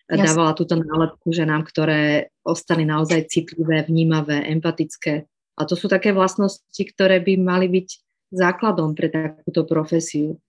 Jasne. 0.08 0.32
dávala 0.32 0.52
túto 0.56 0.80
nálepku 0.80 1.32
ženám, 1.32 1.68
ktoré 1.68 2.32
ostali 2.44 2.88
naozaj 2.88 3.28
citlivé, 3.28 3.84
vnímavé, 3.84 4.44
empatické. 4.48 5.28
A 5.60 5.68
to 5.68 5.76
sú 5.76 5.92
také 5.92 6.16
vlastnosti, 6.16 6.80
ktoré 6.96 7.20
by 7.20 7.36
mali 7.36 7.68
byť 7.68 7.88
základom 8.32 8.96
pre 8.96 9.12
takúto 9.12 9.68
profesiu. 9.68 10.40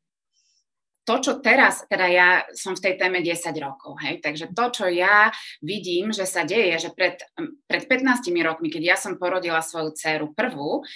To, 1.08 1.18
čo 1.18 1.42
teraz, 1.42 1.82
teda 1.90 2.06
ja 2.06 2.28
som 2.54 2.78
v 2.78 2.84
tej 2.86 2.94
téme 2.94 3.18
10 3.18 3.50
rokov, 3.58 3.98
hej, 4.04 4.22
takže 4.22 4.54
to, 4.54 4.64
čo 4.70 4.86
ja 4.86 5.32
vidím, 5.58 6.14
že 6.14 6.22
sa 6.22 6.46
deje, 6.46 6.86
že 6.86 6.90
pred, 6.94 7.18
pred 7.66 7.82
15 7.88 8.30
rokmi, 8.46 8.70
keď 8.70 8.94
ja 8.94 8.96
som 9.00 9.18
porodila 9.18 9.58
svoju 9.58 9.90
dceru 9.96 10.30
prvú, 10.36 10.86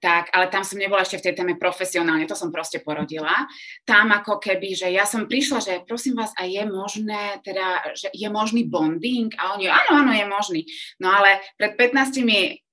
tak, 0.00 0.32
ale 0.32 0.48
tam 0.48 0.64
som 0.64 0.80
nebola 0.80 1.04
ešte 1.04 1.20
v 1.20 1.24
tej 1.28 1.34
téme 1.36 1.54
profesionálne, 1.60 2.24
to 2.24 2.32
som 2.32 2.48
proste 2.48 2.80
porodila. 2.80 3.44
Tam 3.84 4.08
ako 4.08 4.40
keby, 4.40 4.72
že 4.72 4.88
ja 4.88 5.04
som 5.04 5.28
prišla, 5.28 5.58
že 5.60 5.84
prosím 5.84 6.16
vás, 6.16 6.32
a 6.40 6.48
je 6.48 6.64
možné, 6.64 7.42
teda, 7.44 7.92
že 7.92 8.08
je 8.16 8.28
možný 8.32 8.64
bonding? 8.64 9.28
A 9.36 9.60
oni, 9.60 9.68
áno, 9.68 10.00
áno, 10.00 10.12
je 10.16 10.24
možný. 10.24 10.60
No 10.96 11.12
ale 11.12 11.44
pred 11.60 11.76
15 11.76 12.16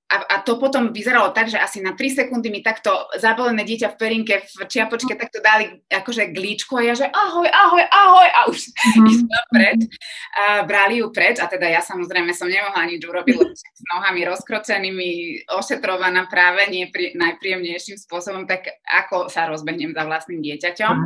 a, 0.08 0.16
a 0.24 0.36
to 0.40 0.56
potom 0.56 0.88
vyzeralo 0.88 1.36
tak, 1.36 1.52
že 1.52 1.60
asi 1.60 1.84
na 1.84 1.92
3 1.92 2.24
sekundy 2.24 2.48
mi 2.48 2.64
takto 2.64 3.12
zabalené 3.20 3.60
dieťa 3.60 3.92
v 3.92 3.98
perinke, 4.00 4.40
v 4.40 4.64
čiapočke 4.64 5.12
takto 5.12 5.44
dali 5.44 5.84
akože 5.84 6.32
glíčku 6.32 6.80
a 6.80 6.82
ja, 6.82 6.94
že 6.96 7.12
ahoj, 7.12 7.44
ahoj, 7.44 7.84
ahoj 7.84 8.28
a 8.32 8.40
už 8.48 8.72
mm-hmm. 8.72 9.04
išla 9.12 9.40
preč. 9.52 9.80
A 10.32 10.42
brali 10.64 11.04
ju 11.04 11.12
preč 11.12 11.36
a 11.44 11.46
teda 11.46 11.68
ja 11.68 11.84
samozrejme 11.84 12.32
som 12.32 12.48
nemohla 12.48 12.88
nič 12.88 13.04
urobiť, 13.04 13.34
lebo 13.36 13.52
s 13.52 13.82
nohami 13.92 14.24
rozkročenými, 14.24 15.08
ošetrovaná 15.52 16.24
práve 16.24 16.64
nie 16.72 16.88
pri, 16.88 17.12
najpríjemnejším 17.12 18.00
spôsobom, 18.00 18.48
tak 18.48 18.80
ako 18.88 19.28
sa 19.28 19.44
rozbehnem 19.44 19.92
za 19.92 20.08
vlastným 20.08 20.40
dieťaťom. 20.40 21.04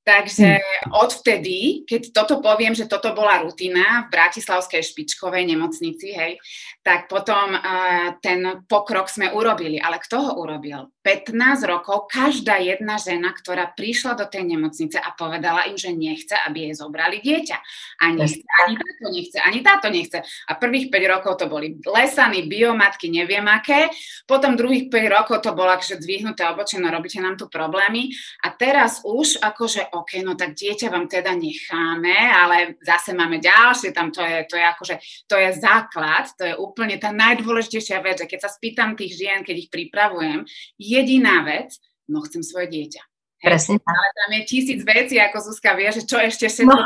Takže 0.00 0.56
hm. 0.56 0.96
odvtedy, 0.96 1.84
keď 1.84 2.02
toto 2.16 2.40
poviem, 2.40 2.72
že 2.72 2.88
toto 2.88 3.12
bola 3.12 3.44
rutina 3.44 4.08
v 4.08 4.16
Bratislavskej 4.16 4.80
špičkovej 4.80 5.44
nemocnici, 5.44 6.16
hej, 6.16 6.40
tak 6.80 7.04
potom 7.04 7.52
uh, 7.52 8.16
ten 8.24 8.64
pokrok 8.64 9.12
sme 9.12 9.28
urobili. 9.28 9.76
Ale 9.76 10.00
kto 10.00 10.16
ho 10.24 10.32
urobil? 10.40 10.88
15 11.00 11.64
rokov 11.64 12.12
každá 12.12 12.60
jedna 12.60 13.00
žena, 13.00 13.32
ktorá 13.32 13.72
prišla 13.72 14.20
do 14.20 14.28
tej 14.28 14.44
nemocnice 14.44 15.00
a 15.00 15.16
povedala 15.16 15.64
im, 15.72 15.80
že 15.80 15.96
nechce, 15.96 16.36
aby 16.36 16.68
jej 16.68 16.74
zobrali 16.76 17.24
dieťa. 17.24 17.56
A 18.04 18.12
nechce, 18.12 18.44
ani 18.44 18.74
táto 18.76 19.06
nechce, 19.08 19.38
ani 19.40 19.60
táto 19.64 19.88
nechce. 19.88 20.18
A 20.20 20.52
prvých 20.60 20.92
5 20.92 21.12
rokov 21.16 21.32
to 21.40 21.48
boli 21.48 21.80
lesany, 21.80 22.44
biomatky, 22.44 23.08
neviem 23.08 23.48
aké. 23.48 23.88
Potom 24.28 24.60
druhých 24.60 24.92
5 24.92 25.16
rokov 25.16 25.40
to 25.40 25.56
bolo 25.56 25.72
akože 25.72 26.04
zdvihnuté 26.04 26.44
obočeno, 26.44 26.92
robíte 26.92 27.16
nám 27.24 27.40
tu 27.40 27.48
problémy. 27.48 28.12
A 28.44 28.52
teraz 28.52 29.00
už 29.00 29.40
akože 29.40 29.96
OK, 29.96 30.20
no 30.20 30.36
tak 30.36 30.52
dieťa 30.52 30.92
vám 30.92 31.08
teda 31.08 31.32
necháme, 31.32 32.16
ale 32.28 32.76
zase 32.84 33.16
máme 33.16 33.40
ďalšie, 33.40 33.96
tam 33.96 34.12
to 34.12 34.20
je, 34.20 34.44
to 34.44 34.60
je 34.60 34.64
akože, 34.68 34.94
to 35.24 35.36
je 35.40 35.50
základ, 35.56 36.28
to 36.36 36.44
je 36.44 36.54
úplne 36.60 37.00
tá 37.00 37.08
najdôležitejšia 37.08 38.04
vec, 38.04 38.20
že 38.20 38.28
keď 38.28 38.40
sa 38.44 38.50
spýtam 38.52 38.92
tých 39.00 39.16
žien, 39.16 39.40
keď 39.40 39.56
ich 39.64 39.70
pripravujem, 39.72 40.44
jediná 40.90 41.46
vec, 41.46 41.78
no 42.10 42.26
chcem 42.26 42.42
svoje 42.42 42.66
dieťa. 42.74 43.02
Presne. 43.40 43.80
Ale 43.80 44.08
tam 44.12 44.30
je 44.36 44.42
tisíc 44.44 44.80
vecí, 44.84 45.16
ako 45.16 45.38
Zuzka 45.40 45.72
vie, 45.72 45.88
že 45.88 46.04
čo 46.04 46.20
ešte 46.20 46.52
všetko 46.52 46.76
no. 46.76 46.84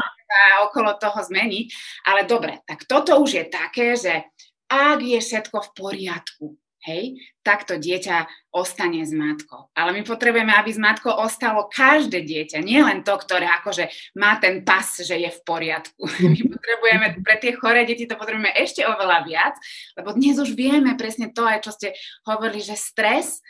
okolo 0.71 0.95
toho 1.03 1.19
zmeniť. 1.19 1.67
Ale 2.07 2.31
dobre, 2.31 2.63
tak 2.63 2.87
toto 2.87 3.19
už 3.19 3.31
je 3.43 3.45
také, 3.51 3.99
že 3.99 4.23
ak 4.71 5.03
je 5.03 5.19
všetko 5.19 5.59
v 5.59 5.71
poriadku, 5.75 6.47
hej, 6.87 7.17
tak 7.41 7.65
to 7.65 7.81
dieťa 7.81 8.29
ostane 8.55 9.03
s 9.03 9.11
matkou. 9.11 9.73
Ale 9.75 9.91
my 9.97 10.07
potrebujeme, 10.07 10.53
aby 10.53 10.71
s 10.71 10.81
matkou 10.81 11.11
ostalo 11.11 11.67
každé 11.67 12.23
dieťa, 12.23 12.63
nie 12.63 12.79
len 12.79 13.03
to, 13.03 13.17
ktoré 13.17 13.49
akože 13.61 13.89
má 14.21 14.37
ten 14.39 14.63
pas, 14.63 14.85
že 14.85 15.17
je 15.17 15.31
v 15.33 15.41
poriadku. 15.43 16.05
My 16.33 16.41
potrebujeme, 16.45 17.07
pre 17.25 17.37
tie 17.41 17.53
choré 17.57 17.89
deti 17.89 18.05
to 18.05 18.21
potrebujeme 18.21 18.53
ešte 18.55 18.85
oveľa 18.85 19.25
viac, 19.25 19.55
lebo 19.97 20.13
dnes 20.13 20.37
už 20.37 20.53
vieme 20.53 20.93
presne 20.95 21.33
to 21.33 21.43
aj, 21.43 21.65
čo 21.65 21.73
ste 21.73 21.89
hovorili, 22.29 22.61
že 22.61 22.77
stres 22.77 23.41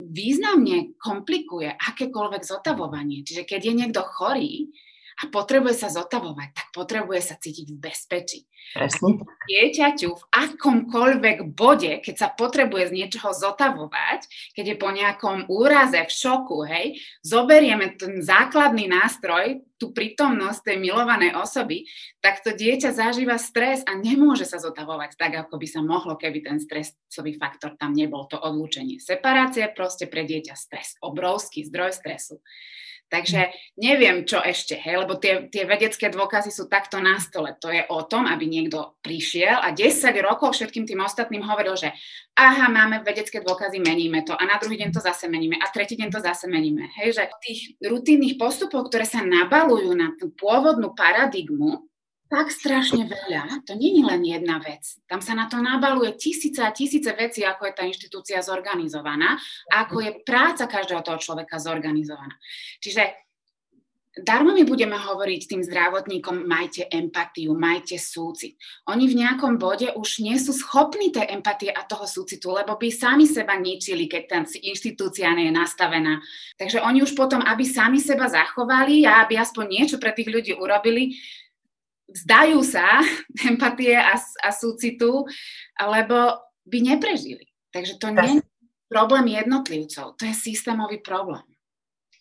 významne 0.00 0.96
komplikuje 0.96 1.68
akékoľvek 1.70 2.42
zotavovanie. 2.42 3.22
Čiže 3.22 3.44
keď 3.44 3.60
je 3.60 3.74
niekto 3.76 4.02
chorý, 4.04 4.68
a 5.20 5.28
potrebuje 5.28 5.76
sa 5.76 5.92
zotavovať, 5.92 6.48
tak 6.56 6.66
potrebuje 6.72 7.20
sa 7.20 7.36
cítiť 7.36 7.76
v 7.76 7.78
bezpečí. 7.78 8.40
Presne. 8.72 9.20
Dieťaťu 9.50 10.08
v 10.14 10.26
akomkoľvek 10.32 11.38
bode, 11.52 12.00
keď 12.00 12.14
sa 12.16 12.28
potrebuje 12.32 12.88
z 12.88 12.96
niečoho 12.96 13.34
zotavovať, 13.36 14.24
keď 14.56 14.64
je 14.64 14.76
po 14.80 14.88
nejakom 14.88 15.50
úraze, 15.52 15.98
v 16.00 16.12
šoku, 16.12 16.64
hej, 16.64 16.96
zoberieme 17.20 17.98
ten 17.98 18.22
základný 18.24 18.88
nástroj, 18.88 19.60
tú 19.80 19.96
prítomnosť 19.96 20.60
tej 20.60 20.76
milovanej 20.76 21.32
osoby, 21.40 21.88
tak 22.20 22.44
to 22.44 22.52
dieťa 22.52 22.92
zažíva 22.92 23.40
stres 23.40 23.80
a 23.88 23.96
nemôže 23.96 24.44
sa 24.44 24.60
zotavovať 24.60 25.16
tak, 25.16 25.32
ako 25.40 25.56
by 25.56 25.66
sa 25.66 25.80
mohlo, 25.80 26.20
keby 26.20 26.44
ten 26.44 26.60
stresový 26.60 27.40
faktor 27.40 27.80
tam 27.80 27.96
nebol, 27.96 28.28
to 28.28 28.36
odlúčenie. 28.36 29.00
Separácia 29.00 29.72
proste 29.72 30.04
pre 30.04 30.28
dieťa 30.28 30.52
stres, 30.52 31.00
obrovský 31.00 31.64
zdroj 31.64 31.96
stresu. 31.96 32.44
Takže 33.10 33.50
neviem, 33.74 34.22
čo 34.22 34.38
ešte, 34.38 34.78
hej, 34.78 35.02
lebo 35.02 35.18
tie, 35.18 35.50
tie 35.50 35.66
vedecké 35.66 36.14
dôkazy 36.14 36.54
sú 36.54 36.70
takto 36.70 37.02
na 37.02 37.18
stole. 37.18 37.58
To 37.58 37.66
je 37.66 37.82
o 37.90 38.06
tom, 38.06 38.30
aby 38.30 38.46
niekto 38.46 38.94
prišiel 39.02 39.58
a 39.58 39.74
10 39.74 40.14
rokov 40.22 40.54
všetkým 40.54 40.86
tým 40.86 41.02
ostatným 41.02 41.42
hovoril, 41.42 41.74
že 41.74 41.90
aha, 42.38 42.70
máme 42.70 43.02
vedecké 43.02 43.42
dôkazy, 43.42 43.82
meníme 43.82 44.22
to 44.22 44.38
a 44.38 44.46
na 44.46 44.62
druhý 44.62 44.78
deň 44.78 44.94
to 44.94 45.02
zase 45.02 45.26
meníme 45.26 45.58
a 45.58 45.66
tretí 45.74 45.98
deň 45.98 46.08
to 46.14 46.22
zase 46.22 46.46
meníme. 46.46 46.86
Hej, 47.02 47.18
že 47.18 47.24
tých 47.42 47.60
rutinných 47.82 48.38
postupov, 48.38 48.86
ktoré 48.86 49.02
sa 49.02 49.26
nabalujú 49.26 49.90
na 49.98 50.14
tú 50.14 50.30
pôvodnú 50.30 50.94
paradigmu, 50.94 51.89
tak 52.30 52.54
strašne 52.54 53.10
veľa. 53.10 53.66
To 53.66 53.74
nie 53.74 53.98
je 53.98 54.04
len 54.06 54.22
jedna 54.22 54.62
vec. 54.62 54.86
Tam 55.10 55.18
sa 55.18 55.34
na 55.34 55.50
to 55.50 55.58
nabaluje 55.58 56.14
tisíce 56.14 56.62
a 56.62 56.70
tisíce 56.70 57.10
vecí, 57.10 57.42
ako 57.42 57.66
je 57.66 57.74
tá 57.74 57.82
inštitúcia 57.82 58.38
zorganizovaná 58.38 59.34
ako 59.70 60.00
je 60.00 60.10
práca 60.22 60.66
každého 60.66 61.02
toho 61.02 61.18
človeka 61.18 61.58
zorganizovaná. 61.58 62.34
Čiže 62.82 63.14
darmo 64.18 64.50
my 64.50 64.66
budeme 64.66 64.98
hovoriť 64.98 65.40
tým 65.46 65.62
zdravotníkom, 65.62 66.42
majte 66.46 66.90
empatiu, 66.90 67.54
majte 67.54 67.94
súcit. 67.96 68.58
Oni 68.90 69.06
v 69.06 69.22
nejakom 69.22 69.54
bode 69.56 69.94
už 69.94 70.26
nie 70.26 70.34
sú 70.36 70.50
schopní 70.50 71.14
tej 71.14 71.30
empatie 71.30 71.70
a 71.70 71.86
toho 71.86 72.04
súcitu, 72.04 72.50
lebo 72.50 72.74
by 72.74 72.90
sami 72.90 73.24
seba 73.24 73.54
ničili, 73.54 74.10
keď 74.10 74.22
tá 74.26 74.38
inštitúcia 74.58 75.30
nie 75.32 75.48
je 75.50 75.54
nastavená. 75.54 76.18
Takže 76.58 76.82
oni 76.82 77.06
už 77.06 77.14
potom, 77.14 77.40
aby 77.42 77.62
sami 77.62 78.02
seba 78.02 78.26
zachovali 78.26 79.06
a 79.06 79.22
aby 79.24 79.38
aspoň 79.38 79.64
niečo 79.70 79.96
pre 80.02 80.10
tých 80.10 80.28
ľudí 80.28 80.52
urobili, 80.58 81.14
vzdajú 82.10 82.58
sa 82.66 83.02
empatie 83.50 83.94
a, 83.94 84.18
a 84.18 84.50
súcitu, 84.50 85.24
lebo 85.78 86.38
by 86.66 86.78
neprežili. 86.82 87.46
Takže 87.70 88.02
to 88.02 88.10
nie 88.10 88.42
je 88.42 88.46
problém 88.90 89.30
jednotlivcov, 89.30 90.18
to 90.18 90.26
je 90.26 90.34
systémový 90.34 90.98
problém 90.98 91.46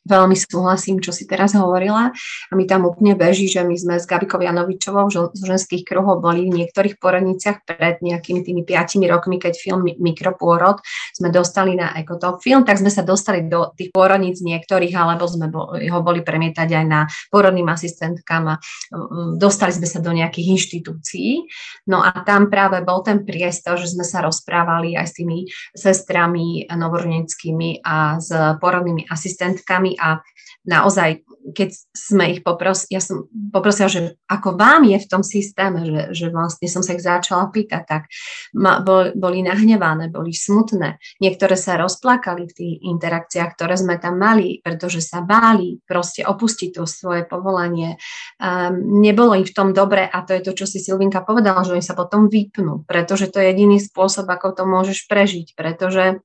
veľmi 0.06 0.38
súhlasím, 0.38 1.02
čo 1.04 1.12
si 1.12 1.28
teraz 1.28 1.56
hovorila. 1.56 2.12
A 2.50 2.54
mi 2.56 2.68
tam 2.68 2.88
úplne 2.88 3.16
beží, 3.16 3.50
že 3.50 3.64
my 3.64 3.76
sme 3.76 3.96
s 4.00 4.08
Gabikou 4.08 4.40
Janovičovou 4.42 5.10
z 5.10 5.42
ženských 5.42 5.88
kruhov 5.88 6.20
boli 6.20 6.48
v 6.50 6.64
niektorých 6.64 7.00
poradniciach 7.00 7.66
pred 7.66 8.02
nejakými 8.04 8.42
tými 8.44 8.62
piatimi 8.64 9.06
rokmi, 9.10 9.40
keď 9.40 9.54
film 9.56 9.86
Mikropôrod 9.86 10.82
sme 11.16 11.32
dostali 11.32 11.76
na 11.76 11.96
Ecotop 11.98 12.44
film, 12.44 12.64
tak 12.64 12.80
sme 12.80 12.92
sa 12.92 13.02
dostali 13.02 13.46
do 13.48 13.72
tých 13.74 13.90
porodníc 13.90 14.44
niektorých, 14.44 14.94
alebo 14.94 15.26
sme 15.26 15.50
ho 15.90 16.00
boli 16.04 16.22
premietať 16.22 16.70
aj 16.74 16.86
na 16.86 17.08
porodným 17.34 17.68
asistentkám 17.68 18.44
a 18.52 18.56
dostali 19.40 19.72
sme 19.74 19.88
sa 19.88 20.00
do 20.04 20.12
nejakých 20.14 20.58
inštitúcií. 20.60 21.48
No 21.90 22.04
a 22.04 22.12
tam 22.28 22.52
práve 22.52 22.82
bol 22.84 23.02
ten 23.02 23.24
priestor, 23.24 23.80
že 23.80 23.94
sme 23.94 24.04
sa 24.04 24.22
rozprávali 24.26 24.98
aj 24.98 25.06
s 25.10 25.14
tými 25.18 25.38
sestrami 25.74 26.66
novorodeneckými 26.70 27.82
a 27.86 28.20
s 28.20 28.30
porodnými 28.60 29.08
asistentkami 29.10 29.89
a 29.96 30.20
naozaj, 30.68 31.24
keď 31.56 31.70
sme 31.96 32.36
ich 32.36 32.42
popros, 32.44 32.86
ja 32.92 33.00
som 33.00 33.26
poprosila, 33.50 33.90
že 33.90 34.02
ako 34.28 34.60
vám 34.60 34.86
je 34.86 34.98
v 35.00 35.10
tom 35.10 35.24
systéme, 35.24 35.82
že, 35.88 36.02
že 36.14 36.26
vlastne 36.30 36.68
som 36.68 36.84
sa 36.84 36.94
ich 36.94 37.02
začala 37.02 37.48
pýtať, 37.50 37.84
tak 37.88 38.04
ma, 38.54 38.84
bol, 38.84 39.16
boli 39.16 39.42
nahnevané, 39.42 40.12
boli 40.12 40.36
smutné. 40.36 41.00
Niektoré 41.24 41.56
sa 41.56 41.80
rozplakali 41.80 42.44
v 42.46 42.54
tých 42.54 42.76
interakciách, 42.86 43.56
ktoré 43.56 43.80
sme 43.80 43.96
tam 43.98 44.20
mali, 44.20 44.60
pretože 44.62 45.02
sa 45.02 45.24
báli 45.24 45.80
proste 45.88 46.28
opustiť 46.28 46.76
to 46.76 46.84
svoje 46.86 47.24
povolanie. 47.26 47.98
Um, 48.38 49.02
nebolo 49.02 49.34
im 49.40 49.48
v 49.48 49.56
tom 49.56 49.72
dobre 49.72 50.06
a 50.06 50.18
to 50.22 50.38
je 50.38 50.44
to, 50.44 50.52
čo 50.54 50.66
si 50.70 50.84
Silvinka 50.84 51.24
povedala, 51.24 51.66
že 51.66 51.74
oni 51.74 51.86
sa 51.86 51.98
potom 51.98 52.28
vypnú, 52.30 52.86
pretože 52.86 53.32
to 53.32 53.42
je 53.42 53.50
jediný 53.56 53.78
spôsob, 53.82 54.28
ako 54.30 54.54
to 54.54 54.64
môžeš 54.68 55.08
prežiť, 55.08 55.58
pretože 55.58 56.22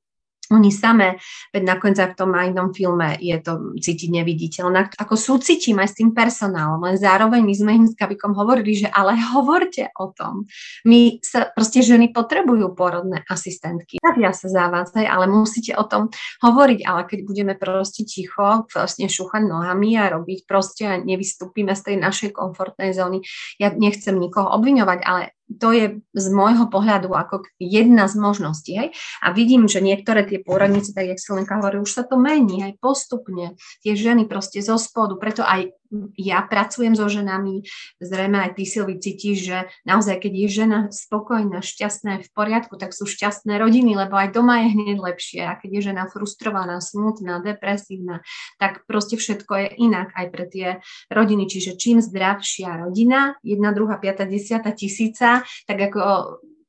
oni 0.53 0.71
samé, 0.73 1.21
veď 1.53 1.63
nakoniec 1.65 1.99
aj 2.01 2.11
v 2.13 2.19
tom 2.19 2.31
inom 2.35 2.73
filme 2.73 3.17
je 3.21 3.37
to 3.41 3.77
cítiť 3.77 4.11
neviditeľné. 4.11 4.97
Ako 4.97 5.15
súcitím 5.17 5.81
aj 5.81 5.89
s 5.93 5.99
tým 6.01 6.11
personálom, 6.17 6.81
len 6.85 6.97
zároveň 6.97 7.41
my 7.45 7.55
sme 7.55 7.73
im 7.77 7.87
s 7.89 7.95
Kabikom 7.95 8.33
hovorili, 8.33 8.85
že 8.85 8.89
ale 8.89 9.17
hovorte 9.37 9.93
o 9.99 10.13
tom. 10.13 10.49
My 10.89 11.21
sa, 11.21 11.51
proste 11.53 11.85
ženy 11.85 12.13
potrebujú 12.13 12.73
porodné 12.73 13.23
asistentky. 13.29 14.01
Tak 14.01 14.17
ja 14.17 14.33
sa 14.33 14.49
zavádzaj, 14.49 15.05
ale 15.05 15.29
musíte 15.29 15.77
o 15.77 15.85
tom 15.85 16.09
hovoriť, 16.41 16.81
ale 16.87 17.03
keď 17.05 17.21
budeme 17.27 17.55
proste 17.59 18.07
ticho, 18.07 18.65
vlastne 18.71 19.11
šúchať 19.11 19.43
nohami 19.45 19.99
a 19.99 20.13
robiť 20.15 20.49
proste 20.49 20.85
a 20.89 21.01
nevystúpime 21.01 21.75
z 21.75 21.93
tej 21.93 21.97
našej 22.01 22.31
komfortnej 22.33 22.95
zóny. 22.95 23.27
Ja 23.59 23.75
nechcem 23.75 24.17
nikoho 24.17 24.49
obviňovať, 24.55 25.01
ale 25.03 25.34
to 25.49 25.77
je 25.77 25.85
z 26.17 26.27
môjho 26.33 26.67
pohľadu 26.73 27.13
ako 27.13 27.45
jedna 27.61 28.09
z 28.09 28.17
možností. 28.17 28.73
Hej? 28.81 28.89
A 29.21 29.31
vidím, 29.37 29.69
že 29.69 29.85
niektoré 29.85 30.25
tie 30.25 30.41
pôrodnice, 30.41 30.97
tak 30.97 31.13
jak 31.13 31.21
Silenka 31.21 31.61
hovorí, 31.61 31.81
už 31.81 31.93
sa 31.93 32.03
to 32.03 32.17
mení 32.17 32.65
aj 32.65 32.81
postupne. 32.81 33.55
Tie 33.85 33.93
ženy 33.93 34.25
proste 34.25 34.65
zo 34.65 34.81
spodu, 34.81 35.15
preto 35.21 35.45
aj 35.45 35.73
ja 36.19 36.43
pracujem 36.45 36.95
so 36.99 37.07
ženami, 37.11 37.67
zrejme 37.99 38.39
aj 38.49 38.51
ty 38.59 38.65
Silvi 38.65 38.97
cítiš, 38.99 39.39
že 39.45 39.59
naozaj, 39.85 40.25
keď 40.25 40.33
je 40.33 40.49
žena 40.49 40.79
spokojná, 40.91 41.61
šťastná, 41.61 42.23
v 42.25 42.31
poriadku, 42.33 42.77
tak 42.81 42.97
sú 42.97 43.05
šťastné 43.05 43.59
rodiny, 43.59 43.99
lebo 43.99 44.17
aj 44.17 44.33
doma 44.33 44.65
je 44.65 44.77
hneď 44.77 44.97
lepšie. 45.01 45.43
A 45.45 45.59
keď 45.59 45.71
je 45.81 45.81
žena 45.93 46.05
frustrovaná, 46.09 46.79
smutná, 46.81 47.43
depresívna, 47.43 48.25
tak 48.59 48.87
proste 48.89 49.19
všetko 49.21 49.53
je 49.55 49.69
inak 49.83 50.15
aj 50.15 50.27
pre 50.31 50.45
tie 50.49 50.69
rodiny. 51.13 51.51
Čiže 51.51 51.77
čím 51.77 51.99
zdravšia 52.01 52.81
rodina, 52.81 53.37
jedna, 53.45 53.71
druhá, 53.75 53.99
piata, 53.99 54.25
desiata, 54.25 54.73
tisíca, 54.73 55.43
tak 55.67 55.79
ako 55.91 56.01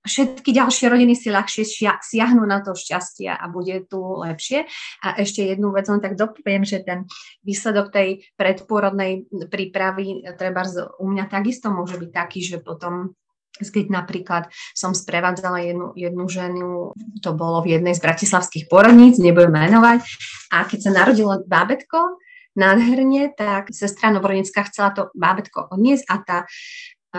všetky 0.06 0.54
ďalšie 0.54 0.86
rodiny 0.88 1.18
si 1.18 1.34
ľahšie 1.34 1.66
siahnu 2.00 2.46
na 2.46 2.62
to 2.62 2.78
šťastie 2.78 3.30
a 3.34 3.46
bude 3.50 3.90
tu 3.90 4.00
lepšie. 4.00 4.70
A 5.02 5.18
ešte 5.20 5.44
jednu 5.44 5.74
vec 5.74 5.90
len 5.90 6.00
tak 6.00 6.16
dopoviem, 6.16 6.64
že 6.64 6.86
ten 6.86 7.10
výsledok 7.42 7.92
tej 7.92 8.24
predpôrodnej 8.38 9.28
prípravy 9.50 10.24
treba 10.38 10.64
u 11.02 11.06
mňa 11.10 11.26
takisto 11.28 11.74
môže 11.74 11.98
byť 11.98 12.12
taký, 12.14 12.40
že 12.46 12.58
potom 12.62 13.18
keď 13.56 13.88
napríklad 13.88 14.52
som 14.76 14.92
sprevádzala 14.92 15.64
jednu, 15.64 15.88
jednu 15.96 16.26
ženu, 16.28 16.92
to 17.24 17.32
bolo 17.32 17.64
v 17.64 17.80
jednej 17.80 17.96
z 17.96 18.04
bratislavských 18.04 18.68
porodníc, 18.68 19.16
nebudem 19.16 19.56
menovať, 19.56 20.04
a 20.52 20.68
keď 20.68 20.80
sa 20.84 20.92
narodilo 20.92 21.40
bábetko, 21.48 22.20
nádherne, 22.56 23.36
tak 23.36 23.70
sestra 23.76 24.10
novorodenecká 24.16 24.64
chcela 24.72 24.96
to 24.96 25.12
bábetko 25.12 25.76
odniesť 25.76 26.06
a 26.08 26.16
tá 26.24 26.38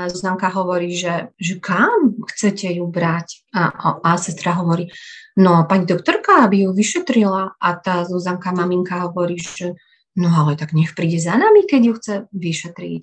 Zuzanka 0.05 0.53
hovorí, 0.53 0.93
že, 0.93 1.33
že 1.41 1.57
kam 1.57 2.21
chcete 2.29 2.69
ju 2.77 2.85
brať? 2.85 3.49
A, 3.57 3.73
a, 3.73 3.89
a 4.05 4.11
sestra 4.21 4.53
hovorí, 4.61 4.93
no 5.41 5.65
pani 5.65 5.89
doktorka, 5.89 6.45
aby 6.45 6.69
ju 6.69 6.77
vyšetrila. 6.77 7.57
A 7.57 7.69
tá 7.81 8.05
Zuzanka 8.05 8.53
maminka 8.53 9.09
hovorí, 9.09 9.41
že 9.41 9.73
no 10.17 10.33
ale 10.33 10.57
tak 10.57 10.73
nech 10.73 10.97
príde 10.97 11.21
za 11.21 11.37
nami, 11.37 11.69
keď 11.69 11.81
ju 11.85 11.93
chce 12.01 12.15
vyšetriť. 12.33 13.03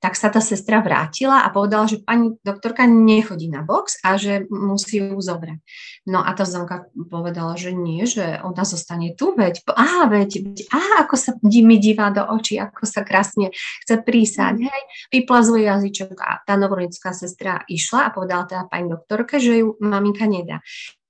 Tak 0.00 0.12
sa 0.16 0.28
tá 0.28 0.44
sestra 0.44 0.84
vrátila 0.84 1.44
a 1.44 1.52
povedala, 1.52 1.88
že 1.88 2.04
pani 2.04 2.36
doktorka 2.44 2.84
nechodí 2.84 3.48
na 3.48 3.64
box 3.64 4.00
a 4.04 4.20
že 4.20 4.44
musí 4.48 5.00
ju 5.00 5.16
zobrať. 5.20 5.60
No 6.04 6.20
a 6.20 6.30
tá 6.36 6.44
Zonka 6.44 6.88
povedala, 6.92 7.56
že 7.56 7.72
nie, 7.72 8.04
že 8.04 8.40
ona 8.44 8.64
zostane 8.64 9.16
tu, 9.16 9.32
veď, 9.32 9.64
aha, 9.72 10.08
veď, 10.08 10.64
aha, 10.72 11.04
ako 11.04 11.16
sa 11.16 11.36
mi 11.40 11.76
divá 11.80 12.12
do 12.12 12.24
očí, 12.24 12.60
ako 12.60 12.84
sa 12.84 13.04
krásne 13.04 13.52
chce 13.84 14.00
prísať, 14.00 14.54
hej, 14.60 14.82
vyplazuje 15.12 15.68
jazyčok 15.68 16.16
a 16.20 16.40
tá 16.44 16.56
novoronická 16.60 17.12
sestra 17.16 17.64
išla 17.68 18.08
a 18.08 18.12
povedala 18.12 18.44
teda 18.48 18.64
pani 18.68 18.88
doktorke, 18.88 19.40
že 19.40 19.64
ju 19.64 19.76
maminka 19.80 20.28
nedá. 20.28 20.60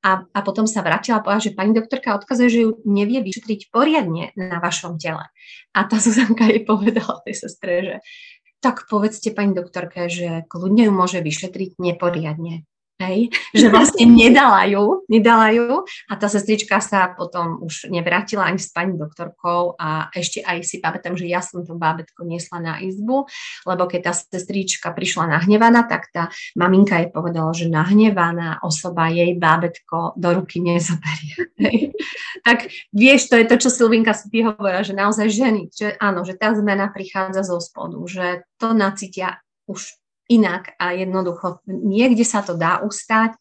A, 0.00 0.24
a 0.32 0.40
potom 0.40 0.64
sa 0.64 0.80
vrátila 0.80 1.20
a 1.20 1.24
povedala, 1.24 1.44
že 1.44 1.52
pani 1.52 1.76
doktorka 1.76 2.16
odkazuje, 2.16 2.48
že 2.48 2.60
ju 2.64 2.70
nevie 2.88 3.20
vyšetriť 3.20 3.68
poriadne 3.68 4.32
na 4.32 4.56
vašom 4.56 4.96
tele. 4.96 5.28
A 5.76 5.78
tá 5.84 6.00
Zuzanka 6.00 6.48
jej 6.48 6.64
povedala 6.64 7.20
tej 7.20 7.36
sestre, 7.36 7.72
že 7.84 7.94
tak 8.64 8.88
povedzte 8.88 9.32
pani 9.36 9.52
doktorke, 9.52 10.08
že 10.08 10.48
kľudne 10.48 10.88
ju 10.88 10.92
môže 10.92 11.20
vyšetriť 11.20 11.76
neporiadne. 11.80 12.64
Hej, 13.00 13.32
že 13.56 13.72
vlastne 13.72 14.04
nedala 14.04 14.68
ju, 14.68 15.08
nedala 15.08 15.48
ju 15.56 15.88
a 16.04 16.12
tá 16.20 16.28
sestrička 16.28 16.84
sa 16.84 17.08
potom 17.16 17.56
už 17.64 17.88
nevrátila 17.88 18.44
ani 18.44 18.60
s 18.60 18.68
pani 18.68 19.00
doktorkou 19.00 19.80
a 19.80 20.12
ešte 20.12 20.44
aj 20.44 20.60
si 20.60 20.84
pamätám, 20.84 21.16
že 21.16 21.24
ja 21.24 21.40
som 21.40 21.64
to 21.64 21.80
bábetko 21.80 22.28
niesla 22.28 22.60
na 22.60 22.76
izbu, 22.76 23.24
lebo 23.64 23.82
keď 23.88 24.00
tá 24.04 24.12
sestrička 24.12 24.92
prišla 24.92 25.32
nahnevaná, 25.32 25.88
tak 25.88 26.12
tá 26.12 26.28
maminka 26.52 27.00
jej 27.00 27.08
povedala, 27.08 27.56
že 27.56 27.72
nahnevaná 27.72 28.60
osoba 28.60 29.08
jej 29.08 29.32
bábetko 29.32 30.20
do 30.20 30.28
ruky 30.36 30.60
nezoberie. 30.60 31.56
Hej. 31.56 31.96
Tak 32.44 32.68
vieš, 32.92 33.32
to 33.32 33.40
je 33.40 33.48
to, 33.48 33.56
čo 33.56 33.72
Silvinka 33.72 34.12
si 34.12 34.28
hovorila, 34.44 34.84
že 34.84 34.92
naozaj 34.92 35.32
ženy, 35.32 35.72
že 35.72 35.96
áno, 35.96 36.20
že 36.28 36.36
tá 36.36 36.52
zmena 36.52 36.92
prichádza 36.92 37.48
zo 37.48 37.56
spodu, 37.64 37.96
že 38.04 38.44
to 38.60 38.76
nacítia 38.76 39.40
už 39.64 39.99
inak 40.30 40.78
a 40.78 40.94
jednoducho 40.94 41.58
niekde 41.66 42.22
sa 42.22 42.46
to 42.46 42.54
dá 42.54 42.78
ustať 42.86 43.34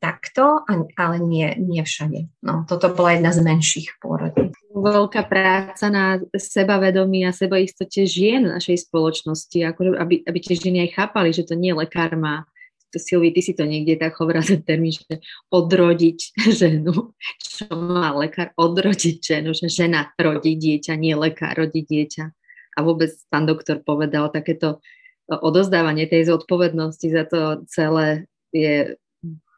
takto, 0.00 0.64
ale 0.96 1.20
nie, 1.20 1.52
nie 1.60 1.84
všade. 1.84 2.32
No, 2.40 2.64
toto 2.64 2.96
bola 2.96 3.20
jedna 3.20 3.30
z 3.36 3.44
menších 3.44 4.00
pôrodí. 4.00 4.48
Veľká 4.72 5.28
práca 5.28 5.92
na 5.92 6.16
sebavedomí 6.32 7.28
a 7.28 7.36
sebaistote 7.36 8.08
žien 8.08 8.48
našej 8.48 8.88
spoločnosti, 8.88 9.60
akože 9.60 10.00
aby, 10.00 10.24
aby 10.24 10.38
tie 10.40 10.56
ženy 10.56 10.88
aj 10.88 10.90
chápali, 10.96 11.36
že 11.36 11.44
to 11.44 11.52
nie 11.52 11.76
lekár 11.76 12.16
má 12.16 12.48
to 12.90 12.98
Silvi, 12.98 13.30
ty 13.30 13.38
si 13.38 13.54
to 13.54 13.62
niekde 13.62 14.02
tak 14.02 14.18
hovorila 14.18 14.42
ten 14.42 14.66
termín, 14.66 14.90
že 14.90 15.22
odrodiť 15.54 16.34
ženu. 16.58 17.14
Čo 17.38 17.70
má 17.70 18.10
lekár? 18.18 18.50
Odrodiť 18.58 19.16
ženu, 19.22 19.54
že 19.54 19.70
žena 19.70 20.10
rodí 20.18 20.58
dieťa, 20.58 20.98
nie 20.98 21.14
lekár 21.14 21.54
rodí 21.54 21.86
dieťa. 21.86 22.24
A 22.74 22.78
vôbec 22.82 23.14
pán 23.30 23.46
doktor 23.46 23.82
povedal 23.82 24.30
takéto 24.34 24.82
odozdávanie 25.38 26.10
tej 26.10 26.26
zodpovednosti 26.26 27.06
za 27.06 27.24
to 27.30 27.62
celé 27.70 28.26
je 28.50 28.98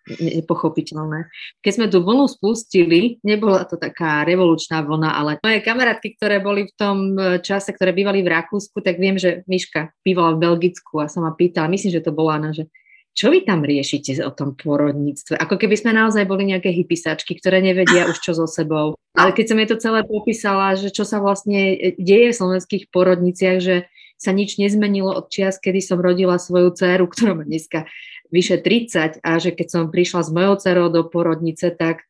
nepochopiteľné. 0.03 1.31
Keď 1.63 1.73
sme 1.73 1.87
tú 1.87 2.03
vlnu 2.03 2.27
spustili, 2.27 3.23
nebola 3.23 3.63
to 3.63 3.79
taká 3.79 4.27
revolučná 4.27 4.83
vlna, 4.83 5.15
ale 5.15 5.39
moje 5.39 5.63
kamarátky, 5.63 6.19
ktoré 6.19 6.43
boli 6.43 6.67
v 6.67 6.75
tom 6.75 6.97
čase, 7.39 7.71
ktoré 7.71 7.95
bývali 7.95 8.27
v 8.27 8.35
Rakúsku, 8.35 8.83
tak 8.83 8.99
viem, 8.99 9.15
že 9.15 9.47
Miška 9.47 9.95
bývala 10.03 10.35
v 10.35 10.43
Belgicku 10.43 10.99
a 10.99 11.07
sa 11.07 11.23
ma 11.23 11.31
pýtala, 11.31 11.71
myslím, 11.71 11.95
že 11.95 12.03
to 12.03 12.11
bola 12.11 12.43
Anna, 12.43 12.51
že 12.51 12.67
čo 13.13 13.29
vy 13.29 13.45
tam 13.45 13.61
riešite 13.61 14.25
o 14.25 14.33
tom 14.33 14.57
pôrodníctve? 14.57 15.37
Ako 15.37 15.61
keby 15.61 15.77
sme 15.77 15.93
naozaj 15.93 16.25
boli 16.25 16.49
nejaké 16.49 16.73
hypisačky, 16.73 17.37
ktoré 17.37 17.61
nevedia 17.61 18.09
už 18.09 18.25
čo 18.25 18.33
so 18.33 18.49
sebou. 18.49 18.97
Ale 19.13 19.37
keď 19.37 19.53
som 19.53 19.61
jej 19.61 19.69
to 19.69 19.77
celé 19.77 20.01
popísala, 20.01 20.73
že 20.81 20.89
čo 20.89 21.05
sa 21.05 21.21
vlastne 21.21 21.93
deje 22.01 22.33
v 22.33 22.39
slovenských 22.41 22.89
porodniciach, 22.89 23.59
že 23.61 23.85
sa 24.23 24.31
nič 24.31 24.63
nezmenilo 24.63 25.11
od 25.11 25.27
čias, 25.27 25.59
kedy 25.59 25.83
som 25.83 25.99
rodila 25.99 26.39
svoju 26.39 26.71
dceru, 26.71 27.11
ktorá 27.11 27.35
má 27.35 27.43
dneska 27.43 27.91
vyše 28.31 28.63
30 28.63 29.19
a 29.19 29.31
že 29.43 29.51
keď 29.51 29.67
som 29.67 29.91
prišla 29.91 30.23
s 30.23 30.31
mojou 30.31 30.55
dcerou 30.63 30.89
do 30.95 31.03
porodnice, 31.11 31.75
tak 31.75 32.07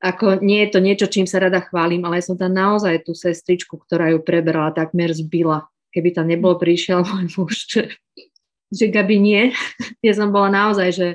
ako 0.00 0.40
nie 0.40 0.64
je 0.64 0.68
to 0.72 0.78
niečo, 0.80 1.06
čím 1.12 1.28
sa 1.28 1.44
rada 1.44 1.60
chválim, 1.60 2.00
ale 2.08 2.24
som 2.24 2.34
tam 2.34 2.56
naozaj 2.56 3.04
tú 3.04 3.12
sestričku, 3.12 3.76
ktorá 3.76 4.16
ju 4.16 4.24
preberala, 4.24 4.72
takmer 4.72 5.12
zbila. 5.12 5.68
Keby 5.92 6.16
tam 6.16 6.32
nebol 6.32 6.56
prišiel 6.56 7.04
môj 7.04 7.28
muž, 7.36 7.68
že, 7.68 7.82
že 8.72 8.88
Gabi 8.88 9.20
nie. 9.20 9.42
Ja 10.06 10.16
som 10.16 10.32
bola 10.32 10.48
naozaj, 10.48 10.88
že, 10.96 11.08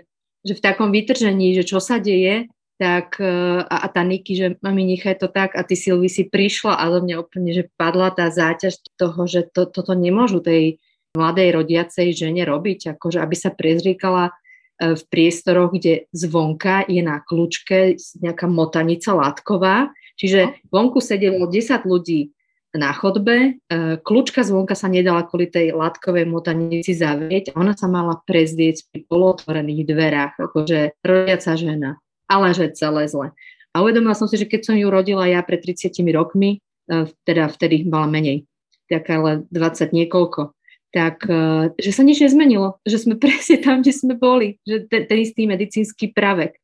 že 0.45 0.53
v 0.53 0.61
takom 0.61 0.93
vytržení, 0.93 1.57
že 1.57 1.65
čo 1.65 1.81
sa 1.81 1.97
deje, 1.97 2.45
tak 2.75 3.19
e, 3.23 3.27
a, 3.63 3.75
a 3.83 3.87
tá 3.87 4.03
Niky, 4.03 4.33
že 4.35 4.47
mami, 4.59 4.83
nechaj 4.95 5.19
to 5.21 5.31
tak 5.31 5.55
a 5.55 5.63
ty 5.63 5.79
Silvi 5.79 6.11
si 6.11 6.27
prišla 6.27 6.75
a 6.75 6.83
do 6.91 6.99
mňa 7.03 7.15
úplne, 7.21 7.51
že 7.55 7.71
padla 7.79 8.11
tá 8.11 8.27
záťaž 8.27 8.83
toho, 8.99 9.25
že 9.25 9.47
to, 9.49 9.67
toto 9.67 9.95
nemôžu 9.95 10.43
tej 10.43 10.83
mladej 11.15 11.55
rodiacej 11.55 12.11
žene 12.11 12.43
robiť, 12.43 12.99
akože 12.99 13.23
aby 13.23 13.35
sa 13.39 13.51
prezriekala 13.55 14.35
E, 14.75 14.95
v 14.95 15.03
priestoroch, 15.07 15.71
kde 15.71 16.11
zvonka 16.11 16.83
je 16.91 16.99
na 16.99 17.23
kľúčke 17.23 17.95
nejaká 18.19 18.45
motanica 18.51 19.15
látková, 19.15 19.95
čiže 20.19 20.51
no. 20.51 20.53
vonku 20.67 20.99
sedelo 20.99 21.47
10 21.47 21.87
ľudí 21.87 22.35
na 22.75 22.91
chodbe, 22.91 23.55
e, 23.55 23.71
kľúčka 24.03 24.43
zvonka 24.43 24.75
sa 24.75 24.91
nedala 24.91 25.23
kvôli 25.23 25.47
tej 25.47 25.71
látkovej 25.71 26.27
motanici 26.27 26.91
zavrieť, 26.91 27.55
ona 27.55 27.71
sa 27.71 27.87
mala 27.87 28.19
prezdieť 28.27 28.91
pri 28.91 29.07
polotvorených 29.07 29.87
dverách, 29.87 30.33
akože 30.43 30.99
rodiaca 30.99 31.51
žena, 31.55 32.03
ale 32.29 32.53
že 32.53 32.73
celé 32.73 33.07
zle. 33.09 33.31
A 33.75 33.83
uvedomila 33.83 34.15
som 34.15 34.31
si, 34.31 34.39
že 34.39 34.47
keď 34.47 34.71
som 34.71 34.75
ju 34.79 34.87
rodila 34.87 35.27
ja 35.27 35.43
pred 35.43 35.59
30 35.59 35.91
rokmi, 36.15 36.63
e, 36.87 37.11
teda 37.27 37.51
vtedy 37.51 37.83
mala 37.83 38.07
menej, 38.07 38.47
tak 38.87 39.11
ale 39.11 39.43
20 39.51 39.91
niekoľko, 39.91 40.55
tak 40.95 41.27
e, 41.27 41.75
že 41.75 41.91
sa 41.91 42.07
nič 42.07 42.23
nezmenilo, 42.23 42.79
že 42.87 43.03
sme 43.03 43.19
presne 43.23 43.59
tam, 43.59 43.83
kde 43.83 43.91
sme 43.91 44.15
boli, 44.15 44.57
že 44.63 44.87
ten, 44.87 45.03
ten 45.05 45.19
istý 45.19 45.43
medicínsky 45.43 46.15
pravek. 46.15 46.55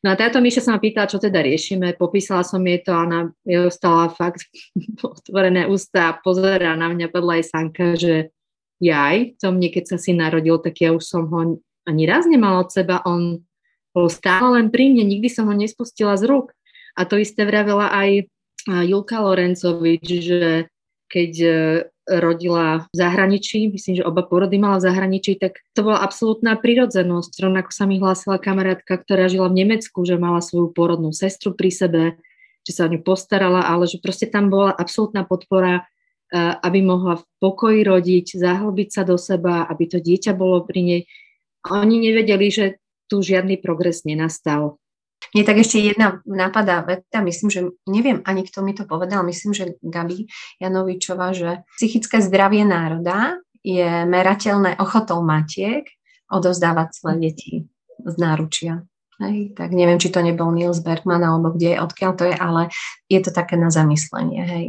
No 0.00 0.14
a 0.14 0.16
táto 0.16 0.40
Míša 0.40 0.64
sa 0.64 0.72
ma 0.72 0.80
pýtala, 0.80 1.10
čo 1.10 1.20
teda 1.20 1.44
riešime, 1.44 1.92
popísala 1.98 2.40
som 2.40 2.64
jej 2.64 2.80
to 2.80 2.88
a 2.94 3.04
ona 3.04 3.20
je 3.44 3.68
ostala 3.68 4.08
fakt 4.08 4.48
otvorené 5.04 5.68
ústa 5.68 6.14
a 6.14 6.16
pozera 6.16 6.72
na 6.78 6.88
mňa, 6.88 7.12
podľa 7.12 7.42
aj 7.42 7.44
Sanka, 7.44 7.86
že 7.98 8.32
jaj, 8.80 9.36
to 9.36 9.52
mne, 9.52 9.68
keď 9.68 9.84
sa 9.92 9.96
si 10.00 10.16
narodil, 10.16 10.56
tak 10.62 10.80
ja 10.80 10.96
už 10.96 11.04
som 11.04 11.28
ho 11.28 11.60
ani 11.84 12.04
raz 12.08 12.24
nemala 12.24 12.64
od 12.64 12.72
seba, 12.72 13.04
on 13.04 13.44
bol 13.90 14.06
stále 14.06 14.60
len 14.60 14.66
pri 14.70 14.92
mne, 14.94 15.06
nikdy 15.06 15.28
som 15.30 15.50
ho 15.50 15.54
nespustila 15.54 16.14
z 16.14 16.30
rúk. 16.30 16.54
A 16.94 17.06
to 17.06 17.18
isté 17.18 17.46
vravela 17.46 17.90
aj 17.90 18.30
Julka 18.68 19.24
Lorencovič, 19.24 20.04
že 20.20 20.68
keď 21.10 21.32
e, 21.42 21.50
rodila 22.06 22.86
v 22.90 22.94
zahraničí, 22.94 23.66
myslím, 23.66 23.98
že 23.98 24.06
oba 24.06 24.22
porody 24.22 24.62
mala 24.62 24.78
v 24.78 24.86
zahraničí, 24.86 25.42
tak 25.42 25.58
to 25.74 25.82
bola 25.82 25.98
absolútna 26.06 26.54
prirodzenosť. 26.54 27.34
Rovnako 27.42 27.70
sa 27.74 27.84
mi 27.90 27.98
hlásila 27.98 28.38
kamarátka, 28.38 28.94
ktorá 28.94 29.26
žila 29.26 29.50
v 29.50 29.66
Nemecku, 29.66 30.06
že 30.06 30.22
mala 30.22 30.38
svoju 30.38 30.70
porodnú 30.70 31.10
sestru 31.10 31.50
pri 31.50 31.70
sebe, 31.74 32.02
že 32.62 32.72
sa 32.78 32.86
o 32.86 32.92
ňu 32.94 33.02
postarala, 33.02 33.66
ale 33.66 33.90
že 33.90 33.98
proste 33.98 34.30
tam 34.30 34.54
bola 34.54 34.70
absolútna 34.70 35.26
podpora, 35.26 35.82
e, 35.82 35.82
aby 36.38 36.78
mohla 36.86 37.18
v 37.18 37.24
pokoji 37.42 37.82
rodiť, 37.82 38.38
zahlbiť 38.38 38.88
sa 38.94 39.02
do 39.02 39.18
seba, 39.18 39.66
aby 39.66 39.84
to 39.90 39.98
dieťa 39.98 40.30
bolo 40.38 40.62
pri 40.62 40.80
nej. 40.86 41.02
A 41.66 41.82
oni 41.82 42.06
nevedeli, 42.06 42.48
že 42.54 42.78
tu 43.10 43.18
žiadny 43.20 43.58
progres 43.58 44.06
nenastal. 44.06 44.78
Mne 45.36 45.44
tak 45.44 45.60
ešte 45.60 45.82
jedna 45.82 46.24
napadá 46.24 46.80
veta, 46.80 47.20
myslím, 47.20 47.50
že 47.52 47.60
neviem 47.84 48.24
ani 48.24 48.46
kto 48.46 48.64
mi 48.64 48.72
to 48.72 48.88
povedal, 48.88 49.20
myslím, 49.28 49.52
že 49.52 49.76
Gabi 49.84 50.30
Janovičová, 50.62 51.36
že 51.36 51.66
psychické 51.76 52.24
zdravie 52.24 52.64
národa 52.64 53.36
je 53.60 54.08
merateľné 54.08 54.80
ochotou 54.80 55.20
matiek 55.20 55.84
odovzdávať 56.32 56.88
svoje 56.96 57.16
deti 57.20 57.52
z 58.00 58.14
náručia. 58.16 58.80
Hej, 59.20 59.52
tak 59.52 59.76
neviem, 59.76 60.00
či 60.00 60.08
to 60.08 60.24
nebol 60.24 60.48
Niels 60.48 60.80
Bergman 60.80 61.20
alebo 61.20 61.52
kde, 61.52 61.76
odkiaľ 61.76 62.12
to 62.16 62.24
je, 62.24 62.32
ale 62.32 62.72
je 63.04 63.20
to 63.20 63.28
také 63.28 63.60
na 63.60 63.68
zamyslenie. 63.68 64.40
Hej. 64.48 64.66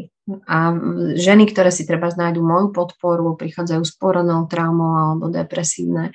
A 0.48 0.76
ženy, 1.16 1.48
ktoré 1.48 1.72
si 1.72 1.88
treba 1.88 2.12
nájdu 2.12 2.44
moju 2.44 2.76
podporu, 2.76 3.40
prichádzajú 3.40 3.84
s 3.88 3.96
porodnou 3.96 4.52
traumou 4.52 4.92
alebo 4.92 5.32
depresívne, 5.32 6.12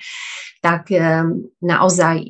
tak 0.61 0.93
e, 0.93 1.01
naozaj 1.65 2.17
e, 2.21 2.27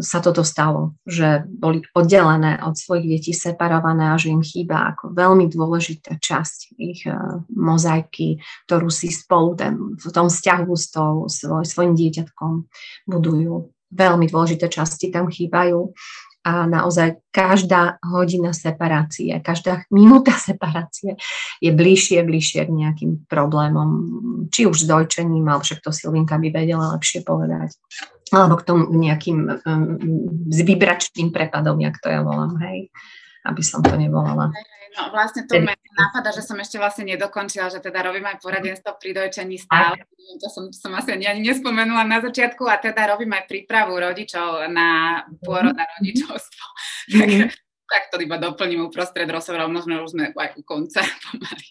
sa 0.00 0.18
toto 0.24 0.44
stalo, 0.44 0.96
že 1.04 1.44
boli 1.44 1.84
oddelené 1.92 2.60
od 2.64 2.76
svojich 2.76 3.06
detí, 3.20 3.32
separované 3.36 4.16
a 4.16 4.20
že 4.20 4.32
im 4.32 4.40
chýba 4.40 4.96
ako 4.96 5.12
veľmi 5.12 5.48
dôležitá 5.52 6.16
časť 6.20 6.76
ich 6.80 7.04
e, 7.04 7.12
mozaiky, 7.52 8.40
ktorú 8.64 8.88
si 8.88 9.12
spolu 9.12 9.60
ten, 9.60 9.96
v 9.96 10.08
tom 10.08 10.32
vzťahu 10.32 10.72
s 10.72 10.86
tou, 10.88 11.28
svoj, 11.28 11.68
svojim 11.68 11.92
dieťatkom 11.96 12.52
budujú 13.08 13.73
veľmi 13.94 14.26
dôležité 14.28 14.66
časti 14.68 15.14
tam 15.14 15.30
chýbajú 15.30 15.94
a 16.44 16.68
naozaj 16.68 17.24
každá 17.32 17.96
hodina 18.04 18.52
separácie, 18.52 19.32
každá 19.40 19.88
minúta 19.88 20.36
separácie 20.48 21.16
je 21.64 21.70
bližšie, 21.72 22.20
bližšie 22.20 22.68
k 22.68 22.70
nejakým 22.70 23.24
problémom, 23.24 23.88
či 24.52 24.68
už 24.68 24.84
s 24.84 24.86
dojčením, 24.86 25.48
alebo 25.48 25.64
však 25.64 25.80
to 25.80 25.90
Silvinka 25.90 26.36
by 26.36 26.52
vedela 26.52 26.92
lepšie 26.92 27.24
povedať, 27.24 27.72
alebo 28.28 28.60
k 28.60 28.66
tomu 28.68 28.92
nejakým 28.92 29.38
um, 29.40 29.84
s 30.52 30.58
vybračným 30.60 31.32
prepadom, 31.32 31.80
jak 31.80 31.96
to 32.04 32.12
ja 32.12 32.20
volám, 32.20 32.60
hej, 32.60 32.92
aby 33.48 33.62
som 33.64 33.80
to 33.80 33.96
nevolala. 33.96 34.52
No 34.94 35.10
vlastne 35.10 35.42
to 35.42 35.58
ma 35.58 35.74
napadá, 35.98 36.30
že 36.30 36.46
som 36.46 36.54
ešte 36.58 36.78
vlastne 36.78 37.02
nedokončila, 37.10 37.66
že 37.66 37.82
teda 37.82 38.06
robím 38.06 38.30
aj 38.30 38.38
poradenstvo 38.38 38.94
pri 38.98 39.10
dojčení 39.10 39.58
stále. 39.58 40.06
To 40.38 40.48
som, 40.50 40.70
som 40.70 40.94
asi 40.94 41.14
ani, 41.14 41.26
ani 41.26 41.42
nespomenula 41.42 42.06
na 42.06 42.22
začiatku 42.22 42.62
a 42.70 42.78
teda 42.78 43.14
robím 43.14 43.34
aj 43.34 43.50
prípravu 43.50 43.98
rodičov 43.98 44.70
na 44.70 45.20
pôrod 45.42 45.74
a 45.74 45.84
rodičovstvo. 45.98 46.64
Mm-hmm. 47.10 47.50
tak, 47.50 47.58
tak 47.92 48.02
to 48.14 48.16
iba 48.22 48.38
doplním 48.38 48.86
uprostred 48.86 49.26
rozhovorov, 49.26 49.70
možno 49.70 50.06
už 50.06 50.14
sme 50.14 50.24
aj 50.30 50.54
u 50.58 50.62
konca 50.62 51.02
pomaly. 51.26 51.66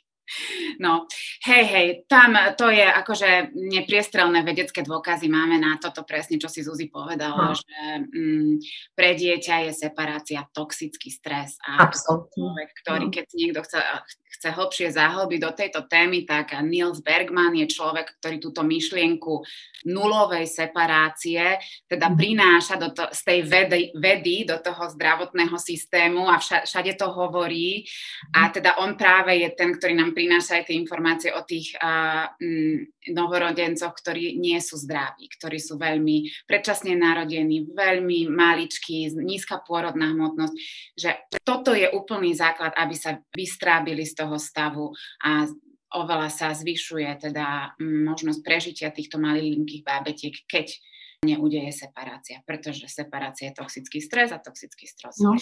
No, 0.79 1.05
hej, 1.45 1.63
hej, 1.67 1.87
tam 2.07 2.33
to 2.55 2.71
je 2.71 2.83
akože 2.83 3.53
nepriestrelné 3.53 4.41
vedecké 4.41 4.81
dôkazy 4.81 5.27
máme 5.27 5.59
na 5.59 5.75
toto 5.77 6.07
presne, 6.07 6.39
čo 6.39 6.47
si 6.47 6.63
Zuzi 6.63 6.87
povedala, 6.87 7.51
no. 7.51 7.55
že 7.55 7.77
mm, 8.07 8.53
pre 8.95 9.13
dieťa 9.19 9.69
je 9.69 9.71
separácia 9.75 10.41
toxický 10.55 11.11
stres 11.11 11.59
a 11.61 11.85
človek, 11.91 12.69
ktorý 12.81 13.05
no. 13.09 13.13
keď 13.13 13.25
niekto 13.35 13.59
chce, 13.67 13.77
chce 14.33 14.49
hlbšie 14.49 14.87
zahlbiť 14.95 15.39
do 15.39 15.51
tejto 15.53 15.81
témy, 15.85 16.25
tak 16.25 16.57
Niels 16.65 17.05
Bergman 17.05 17.53
je 17.53 17.69
človek, 17.69 18.17
ktorý 18.17 18.41
túto 18.41 18.65
myšlienku 18.65 19.45
nulovej 19.85 20.47
separácie 20.47 21.59
teda 21.85 22.07
mhm. 22.09 22.15
prináša 22.15 22.75
do 22.79 22.89
to, 22.95 23.03
z 23.11 23.21
tej 23.21 23.39
vedy, 23.45 23.81
vedy 23.93 24.47
do 24.47 24.57
toho 24.63 24.89
zdravotného 24.89 25.55
systému 25.59 26.25
a 26.31 26.39
vša, 26.39 26.65
všade 26.65 26.95
to 26.95 27.11
hovorí 27.11 27.83
a 28.33 28.47
mhm. 28.47 28.51
teda 28.55 28.71
on 28.79 28.95
práve 28.95 29.35
je 29.43 29.49
ten, 29.53 29.75
ktorý 29.75 29.93
nám 29.93 30.15
prináša 30.15 30.63
aj 30.63 30.71
tie 30.71 30.79
informácie 30.79 31.29
o 31.35 31.43
tých 31.43 31.75
uh, 31.77 32.31
mm, 32.39 33.11
novorodencoch, 33.11 33.91
ktorí 33.91 34.39
nie 34.39 34.57
sú 34.63 34.79
zdraví, 34.79 35.27
ktorí 35.27 35.59
sú 35.59 35.75
veľmi 35.75 36.47
predčasne 36.47 36.95
narodení, 36.95 37.67
veľmi 37.67 38.31
maličkí, 38.31 39.11
nízka 39.19 39.59
pôrodná 39.59 40.15
hmotnosť, 40.15 40.55
že 40.95 41.27
toto 41.43 41.75
je 41.75 41.91
úplný 41.91 42.31
základ, 42.31 42.71
aby 42.79 42.95
sa 42.95 43.19
vystrábili 43.35 44.07
z 44.07 44.22
toho 44.22 44.22
stavu 44.39 44.91
a 45.23 45.47
oveľa 45.93 46.29
sa 46.33 46.47
zvyšuje 46.51 47.29
teda 47.29 47.77
mm, 47.77 48.01
možnosť 48.09 48.39
prežitia 48.41 48.89
týchto 48.89 49.21
malilinkých 49.21 49.85
bábetiek, 49.85 50.35
keď 50.49 50.73
neudeje 51.23 51.71
separácia, 51.71 52.43
pretože 52.43 52.91
separácia 52.91 53.49
je 53.49 53.57
toxický 53.57 54.03
stres 54.03 54.35
a 54.35 54.43
toxický 54.43 54.85
stres. 54.89 55.15
No. 55.23 55.39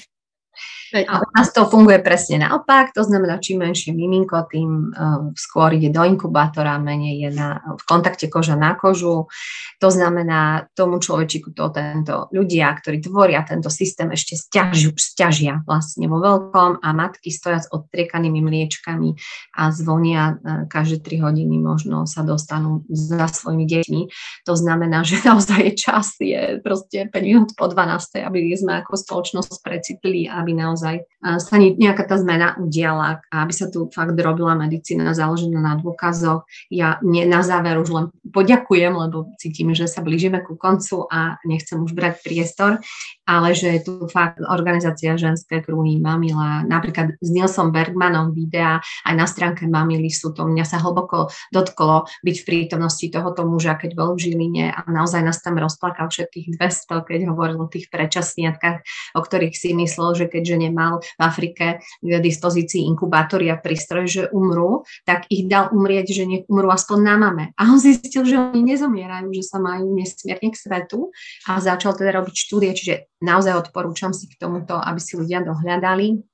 A 0.91 1.23
u 1.23 1.27
nás 1.31 1.53
to 1.55 1.63
funguje 1.63 2.03
presne 2.03 2.43
naopak, 2.43 2.91
to 2.91 3.03
znamená, 3.07 3.39
čím 3.39 3.63
menšie 3.63 3.95
miminko, 3.95 4.43
tým 4.51 4.91
uh, 4.91 5.31
skôr 5.39 5.71
ide 5.71 5.87
do 5.87 6.03
inkubátora, 6.03 6.75
menej 6.83 7.15
je 7.15 7.29
na, 7.31 7.63
v 7.79 7.83
kontakte 7.87 8.27
koža 8.27 8.59
na 8.59 8.75
kožu. 8.75 9.31
To 9.79 9.87
znamená, 9.87 10.67
tomu 10.75 10.99
človečiku 10.99 11.55
to 11.55 11.71
tento 11.71 12.27
ľudia, 12.35 12.75
ktorí 12.75 12.99
tvoria 12.99 13.39
tento 13.47 13.71
systém, 13.71 14.11
ešte 14.11 14.35
stiažia, 14.35 14.91
stiažia 14.99 15.53
vlastne 15.63 16.11
vo 16.11 16.19
veľkom 16.19 16.83
a 16.83 16.89
matky 16.91 17.31
stojac 17.31 17.71
odtriekanými 17.71 18.43
mliečkami 18.43 19.15
a 19.63 19.71
zvonia 19.71 20.35
uh, 20.35 20.67
každé 20.67 20.99
3 21.07 21.23
hodiny 21.23 21.55
možno 21.55 22.03
sa 22.03 22.27
dostanú 22.27 22.83
za 22.91 23.31
svojimi 23.31 23.63
deťmi. 23.63 24.01
To 24.43 24.59
znamená, 24.59 25.07
že 25.07 25.23
naozaj 25.23 25.71
čas 25.79 26.19
je 26.19 26.59
proste 26.59 27.07
5 27.07 27.15
minút 27.23 27.49
po 27.55 27.71
12, 27.71 28.27
aby 28.27 28.51
sme 28.59 28.83
ako 28.83 28.99
spoločnosť 28.99 29.63
precitli 29.63 30.27
a 30.27 30.40
aby 30.41 30.57
naozaj 30.57 31.05
sa 31.21 31.55
nejaká 31.61 32.09
tá 32.09 32.17
zmena 32.17 32.57
udiala 32.57 33.21
aby 33.29 33.53
sa 33.53 33.69
tu 33.69 33.93
fakt 33.93 34.17
robila 34.17 34.57
medicína 34.57 35.13
založená 35.13 35.61
na 35.61 35.73
dôkazoch. 35.77 36.49
Ja 36.73 36.97
nie, 37.05 37.29
na 37.29 37.45
záver 37.45 37.77
už 37.77 37.89
len 37.93 38.05
poďakujem, 38.33 38.89
lebo 38.89 39.29
cítim, 39.37 39.69
že 39.77 39.85
sa 39.85 40.01
blížime 40.01 40.41
ku 40.41 40.57
koncu 40.57 41.05
a 41.11 41.37
nechcem 41.45 41.77
už 41.77 41.93
brať 41.93 42.25
priestor, 42.25 42.81
ale 43.27 43.53
že 43.53 43.77
je 43.77 43.81
tu 43.85 43.93
fakt 44.09 44.41
organizácia 44.41 45.13
ženské 45.13 45.61
kruhy 45.61 46.01
Mamila, 46.01 46.65
napríklad 46.65 47.15
s 47.21 47.29
Nilsom 47.29 47.69
Bergmanom 47.69 48.33
videa 48.33 48.81
aj 49.05 49.13
na 49.13 49.29
stránke 49.29 49.69
Mamily 49.69 50.09
sú 50.09 50.33
to, 50.33 50.49
mňa 50.49 50.65
sa 50.65 50.81
hlboko 50.81 51.29
dotklo 51.53 52.09
byť 52.25 52.35
v 52.41 52.47
prítomnosti 52.47 53.05
tohoto 53.11 53.45
muža, 53.45 53.77
keď 53.77 53.91
bol 53.93 54.17
v 54.17 54.25
Žiline 54.25 54.73
a 54.73 54.79
naozaj 54.89 55.21
nás 55.21 55.39
tam 55.43 55.59
rozplakal 55.61 56.09
všetkých 56.09 56.57
200, 56.57 57.07
keď 57.07 57.19
hovoril 57.29 57.61
o 57.61 57.71
tých 57.71 57.91
predčasniatkách, 57.93 58.83
o 59.15 59.21
ktorých 59.21 59.55
si 59.55 59.75
myslel, 59.75 60.17
že 60.17 60.25
keďže 60.31 60.55
nemal 60.55 61.03
v 61.03 61.21
Afrike 61.21 61.65
k 61.99 62.11
dispozícii 62.23 62.87
inkubátory 62.87 63.51
a 63.51 63.59
prístroj, 63.59 64.05
že 64.07 64.23
umrú, 64.31 64.87
tak 65.03 65.27
ich 65.27 65.51
dal 65.51 65.69
umrieť, 65.75 66.15
že 66.15 66.23
nech 66.23 66.43
umrú 66.47 66.71
aspoň 66.71 66.99
na 67.03 67.15
mame. 67.19 67.45
A 67.59 67.67
on 67.67 67.77
zistil, 67.77 68.23
že 68.23 68.39
oni 68.39 68.63
nezomierajú, 68.63 69.27
že 69.35 69.43
sa 69.43 69.59
majú 69.59 69.91
nesmierne 69.91 70.47
k 70.47 70.55
svetu 70.55 71.11
a 71.51 71.59
začal 71.59 71.93
teda 71.99 72.23
robiť 72.23 72.35
štúdie, 72.47 72.71
čiže 72.71 73.11
naozaj 73.19 73.67
odporúčam 73.67 74.15
si 74.15 74.31
k 74.31 74.39
tomuto, 74.39 74.79
aby 74.79 74.97
si 75.03 75.19
ľudia 75.19 75.43
dohľadali 75.43 76.31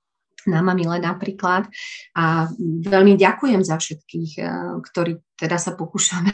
na 0.47 0.63
mamile 0.63 0.97
napríklad. 1.03 1.67
A 2.15 2.47
veľmi 2.87 3.19
ďakujem 3.19 3.61
za 3.61 3.75
všetkých, 3.75 4.31
eh, 4.39 4.47
ktorí 4.79 5.19
teda 5.37 5.59
sa 5.59 5.75
pokúšame 5.77 6.31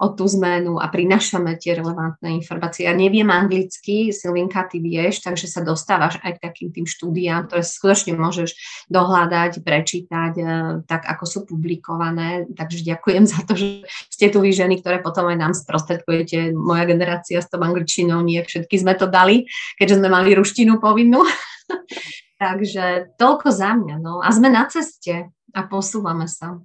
o 0.00 0.10
tú 0.10 0.26
zmenu 0.26 0.82
a 0.82 0.90
prinašame 0.90 1.54
tie 1.58 1.78
relevantné 1.78 2.34
informácie. 2.34 2.90
Ja 2.90 2.94
neviem 2.94 3.30
anglicky, 3.30 4.10
Silvinka, 4.10 4.66
ty 4.66 4.82
vieš, 4.82 5.22
takže 5.22 5.46
sa 5.46 5.60
dostávaš 5.62 6.18
aj 6.22 6.38
k 6.38 6.42
takým 6.50 6.68
tým 6.74 6.86
štúdiám, 6.86 7.46
ktoré 7.46 7.62
skutočne 7.62 8.18
môžeš 8.18 8.54
dohľadať, 8.90 9.62
prečítať, 9.62 10.32
eh, 10.40 10.46
tak 10.86 11.06
ako 11.06 11.24
sú 11.24 11.38
publikované. 11.46 12.48
Takže 12.50 12.82
ďakujem 12.82 13.24
za 13.24 13.40
to, 13.46 13.54
že 13.54 13.68
ste 14.10 14.30
tu 14.30 14.42
vy 14.42 14.50
ženy, 14.50 14.82
ktoré 14.82 14.98
potom 14.98 15.30
aj 15.30 15.38
nám 15.38 15.52
sprostredkujete. 15.54 16.54
Moja 16.54 16.84
generácia 16.88 17.38
s 17.38 17.46
tou 17.46 17.62
angličtinou, 17.62 18.20
nie 18.22 18.42
všetky 18.42 18.80
sme 18.80 18.98
to 18.98 19.06
dali, 19.06 19.46
keďže 19.78 20.02
sme 20.02 20.08
mali 20.10 20.34
ruštinu 20.34 20.82
povinnú. 20.82 21.22
Takže 22.42 23.16
toľko 23.16 23.48
za 23.54 23.72
mňa. 23.78 23.96
No. 24.02 24.20
A 24.20 24.28
sme 24.34 24.50
na 24.50 24.66
ceste 24.66 25.30
a 25.54 25.60
posúvame 25.64 26.26
sa. 26.26 26.58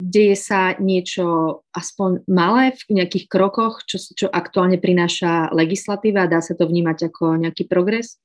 Deje 0.00 0.32
sa 0.34 0.74
niečo 0.80 1.60
aspoň 1.76 2.24
malé 2.24 2.72
v 2.72 3.00
nejakých 3.00 3.28
krokoch, 3.28 3.84
čo, 3.84 4.00
čo 4.00 4.26
aktuálne 4.32 4.80
prináša 4.80 5.52
legislatíva 5.52 6.24
dá 6.24 6.40
sa 6.40 6.56
to 6.56 6.64
vnímať 6.64 7.12
ako 7.12 7.36
nejaký 7.36 7.68
progres? 7.68 8.16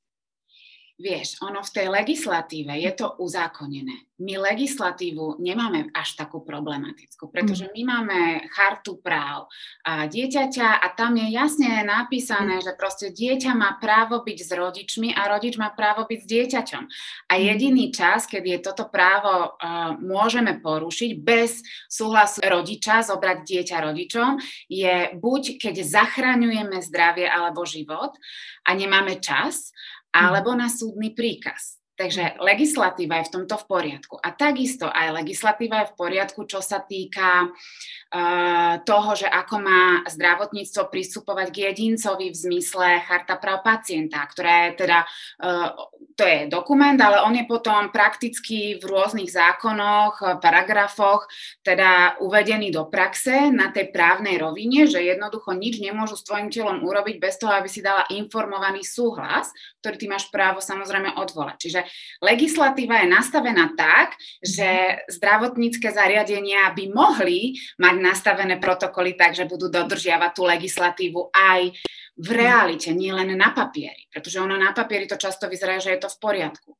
Vieš, 0.96 1.44
ono 1.44 1.60
v 1.60 1.74
tej 1.76 1.86
legislatíve 1.92 2.72
je 2.72 2.92
to 2.96 3.20
uzákonené. 3.20 4.08
My 4.16 4.40
legislatívu 4.40 5.36
nemáme 5.44 5.92
až 5.92 6.16
takú 6.16 6.40
problematickú, 6.40 7.28
pretože 7.28 7.68
mm. 7.68 7.72
my 7.76 7.82
máme 7.84 8.20
chartu 8.48 8.96
práv 9.04 9.44
a 9.84 10.08
dieťaťa 10.08 10.80
a 10.80 10.86
tam 10.96 11.20
je 11.20 11.36
jasne 11.36 11.84
napísané, 11.84 12.56
mm. 12.56 12.64
že 12.64 12.72
proste 12.80 13.12
dieťa 13.12 13.52
má 13.52 13.76
právo 13.76 14.24
byť 14.24 14.38
s 14.40 14.50
rodičmi 14.56 15.12
a 15.12 15.28
rodič 15.36 15.60
má 15.60 15.68
právo 15.68 16.08
byť 16.08 16.16
s 16.24 16.30
dieťaťom. 16.32 16.84
A 17.28 17.32
mm. 17.36 17.42
jediný 17.44 17.84
čas, 17.92 18.24
keď 18.24 18.42
je 18.48 18.58
toto 18.64 18.88
právo 18.88 19.52
uh, 19.52 20.00
môžeme 20.00 20.56
porušiť 20.64 21.10
bez 21.20 21.60
súhlasu 21.92 22.40
rodiča, 22.40 23.04
zobrať 23.04 23.44
dieťa 23.44 23.84
rodičom, 23.84 24.40
je 24.72 25.12
buď 25.12 25.60
keď 25.60 25.84
zachraňujeme 25.84 26.80
zdravie 26.80 27.28
alebo 27.28 27.68
život 27.68 28.16
a 28.64 28.72
nemáme 28.72 29.20
čas, 29.20 29.76
alebo 30.16 30.56
na 30.56 30.72
súdny 30.72 31.12
príkaz. 31.12 31.75
Takže 31.96 32.36
legislatíva 32.44 33.24
je 33.24 33.32
v 33.32 33.34
tomto 33.40 33.56
v 33.56 33.64
poriadku. 33.72 34.20
A 34.20 34.28
takisto 34.36 34.84
aj 34.84 35.16
legislatíva 35.16 35.80
je 35.80 35.90
v 35.90 35.96
poriadku, 35.96 36.44
čo 36.44 36.60
sa 36.60 36.84
týka 36.84 37.48
uh, 37.48 38.84
toho, 38.84 39.10
že 39.16 39.24
ako 39.24 39.56
má 39.64 40.04
zdravotníctvo 40.04 40.92
pristupovať 40.92 41.48
k 41.48 41.72
jedincovi 41.72 42.28
v 42.28 42.36
zmysle 42.36 43.00
charta 43.00 43.40
práv 43.40 43.64
pacienta, 43.64 44.20
ktorá 44.28 44.68
je 44.68 44.84
teda, 44.84 45.08
uh, 45.40 45.72
to 46.12 46.24
je 46.28 46.52
dokument, 46.52 47.00
ale 47.00 47.24
on 47.24 47.32
je 47.32 47.48
potom 47.48 47.88
prakticky 47.88 48.76
v 48.76 48.84
rôznych 48.84 49.32
zákonoch, 49.32 50.20
paragrafoch, 50.44 51.24
teda 51.64 52.20
uvedený 52.20 52.76
do 52.76 52.92
praxe 52.92 53.48
na 53.48 53.72
tej 53.72 53.88
právnej 53.88 54.36
rovine, 54.36 54.84
že 54.84 55.00
jednoducho 55.00 55.56
nič 55.56 55.80
nemôžu 55.80 56.20
s 56.20 56.28
tvojim 56.28 56.52
telom 56.52 56.84
urobiť 56.84 57.16
bez 57.16 57.40
toho, 57.40 57.56
aby 57.56 57.72
si 57.72 57.80
dala 57.80 58.04
informovaný 58.12 58.84
súhlas, 58.84 59.48
ktorý 59.80 59.96
ty 59.96 60.06
máš 60.12 60.28
právo 60.28 60.60
samozrejme 60.60 61.16
odvolať. 61.16 61.56
Čiže 61.56 61.85
legislatíva 62.22 63.02
je 63.04 63.08
nastavená 63.10 63.72
tak, 63.76 64.16
že 64.40 65.00
zdravotnícke 65.10 65.90
zariadenia 65.90 66.70
by 66.72 66.84
mohli 66.92 67.56
mať 67.80 67.94
nastavené 68.00 68.56
protokoly 68.56 69.14
tak, 69.14 69.36
že 69.36 69.48
budú 69.48 69.68
dodržiavať 69.68 70.30
tú 70.32 70.42
legislatívu 70.46 71.20
aj 71.34 71.74
v 72.16 72.28
realite, 72.32 72.96
nie 72.96 73.12
len 73.12 73.36
na 73.36 73.52
papieri, 73.52 74.08
pretože 74.08 74.40
ono 74.40 74.56
na 74.56 74.72
papieri 74.72 75.04
to 75.04 75.20
často 75.20 75.52
vyzerá, 75.52 75.76
že 75.76 75.92
je 75.92 76.00
to 76.00 76.08
v 76.08 76.20
poriadku. 76.20 76.70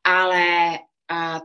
Ale 0.00 0.44